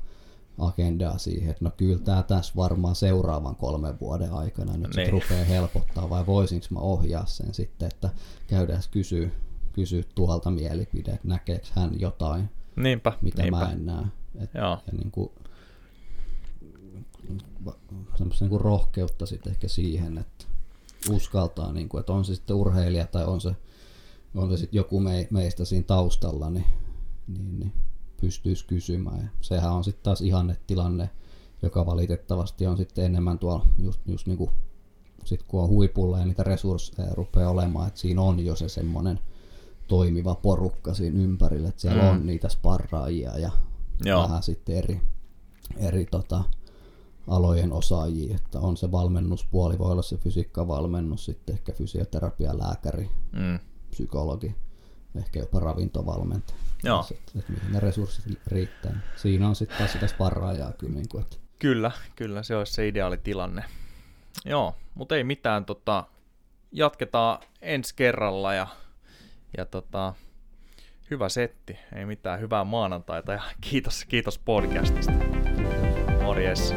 agendaa 0.57 1.17
siihen, 1.17 1.49
että 1.49 1.65
no 1.65 1.71
kyllä 1.77 1.99
tämä 1.99 2.23
tässä 2.23 2.53
varmaan 2.55 2.95
seuraavan 2.95 3.55
kolmen 3.55 3.99
vuoden 3.99 4.33
aikana 4.33 4.77
nyt 4.77 4.95
niin. 4.95 5.11
rupeaa 5.11 5.45
helpottaa, 5.45 6.09
vai 6.09 6.25
voisinko 6.25 6.65
mä 6.69 6.79
ohjaa 6.79 7.25
sen 7.25 7.53
sitten, 7.53 7.87
että 7.87 8.09
käydään 8.47 8.83
kysyä, 8.91 9.29
kysyä 9.73 10.03
tuolta 10.15 10.51
mielipide, 10.51 11.11
että 11.11 11.27
näkeekö 11.27 11.67
hän 11.75 11.99
jotain, 11.99 12.49
niinpä, 12.83 13.13
mitä 13.21 13.41
niinpä. 13.41 13.59
mä 13.59 13.71
en 13.71 13.85
näe. 13.85 14.05
Et, 14.39 14.49
Joo. 14.53 14.77
Ja 14.87 14.93
niin 14.93 15.11
kuin, 15.11 15.31
semmoista 18.15 18.45
niin 18.45 18.49
kuin 18.49 18.61
rohkeutta 18.61 19.25
sitten 19.25 19.51
ehkä 19.51 19.67
siihen, 19.67 20.17
että 20.17 20.45
uskaltaa, 21.09 21.73
niin 21.73 21.89
kuin, 21.89 21.99
että 21.99 22.13
on 22.13 22.25
se 22.25 22.35
sitten 22.35 22.55
urheilija 22.55 23.07
tai 23.07 23.25
on 23.25 23.41
se, 23.41 23.55
on 24.35 24.51
se 24.51 24.57
sitten 24.57 24.77
joku 24.77 24.99
me, 24.99 25.27
meistä 25.31 25.65
siinä 25.65 25.83
taustalla, 25.83 26.49
niin, 26.49 26.65
niin, 27.27 27.59
niin 27.59 27.73
pystyisi 28.21 28.65
kysymään. 28.65 29.19
Ja 29.19 29.29
sehän 29.41 29.71
on 29.71 29.83
sitten 29.83 30.03
taas 30.03 30.21
ihannetilanne, 30.21 31.09
joka 31.61 31.85
valitettavasti 31.85 32.67
on 32.67 32.77
sitten 32.77 33.05
enemmän 33.05 33.39
tuolla 33.39 33.65
just, 33.77 34.01
just 34.05 34.27
niin 34.27 34.37
kuin, 34.37 34.51
sit 35.25 35.43
kun 35.43 35.63
on 35.63 35.69
huipulla 35.69 36.19
ja 36.19 36.25
niitä 36.25 36.43
resursseja 36.43 37.13
rupeaa 37.13 37.51
olemaan, 37.51 37.87
että 37.87 37.99
siinä 37.99 38.21
on 38.21 38.39
jo 38.39 38.55
se 38.55 38.69
semmoinen 38.69 39.19
toimiva 39.91 40.35
porukka 40.35 40.93
siinä 40.93 41.23
ympärillä, 41.23 41.69
että 41.69 41.81
siellä 41.81 42.03
mm. 42.03 42.09
on 42.09 42.25
niitä 42.25 42.49
sparraajia 42.49 43.37
ja 43.37 43.51
Joo. 44.05 44.23
vähän 44.23 44.43
sitten 44.43 44.75
eri, 44.75 45.01
eri 45.77 46.05
tota, 46.05 46.43
alojen 47.27 47.73
osaajia, 47.73 48.35
että 48.35 48.59
on 48.59 48.77
se 48.77 48.91
valmennuspuoli, 48.91 49.79
voi 49.79 49.91
olla 49.91 50.01
se 50.01 50.17
fysiikkavalmennus, 50.17 51.25
sitten 51.25 51.55
ehkä 51.55 51.71
fysioterapia, 51.71 52.57
lääkäri, 52.57 53.09
mm. 53.31 53.59
psykologi, 53.89 54.55
ehkä 55.15 55.39
jopa 55.39 55.59
ravintovalmentaja. 55.59 56.59
Joo. 56.83 57.05
Että, 57.11 57.39
että 57.39 57.51
mihin 57.51 57.71
ne 57.71 57.79
resurssit 57.79 58.39
riittää. 58.47 59.01
Siinä 59.15 59.47
on 59.47 59.55
sitten 59.55 59.77
taas 59.77 59.91
sitä 59.91 60.07
sparraajaa 60.07 60.71
kyllä. 60.71 60.93
Niin 60.93 61.09
kuin, 61.09 61.21
että... 61.21 61.37
Kyllä, 61.59 61.91
kyllä, 62.15 62.43
se 62.43 62.55
olisi 62.55 62.73
se 62.73 62.87
ideaali 62.87 63.17
tilanne. 63.17 63.63
Joo, 64.45 64.75
mutta 64.95 65.15
ei 65.15 65.23
mitään, 65.23 65.65
tota, 65.65 66.03
jatketaan 66.71 67.39
ensi 67.61 67.95
kerralla 67.95 68.53
ja, 68.53 68.67
ja 69.57 69.65
tota, 69.65 70.13
hyvä 71.11 71.29
setti, 71.29 71.79
ei 71.95 72.05
mitään, 72.05 72.39
hyvää 72.39 72.63
maanantaita 72.63 73.33
ja 73.33 73.41
kiitos, 73.69 74.05
kiitos 74.05 74.39
podcastista. 74.39 75.13
Morjes. 76.21 76.73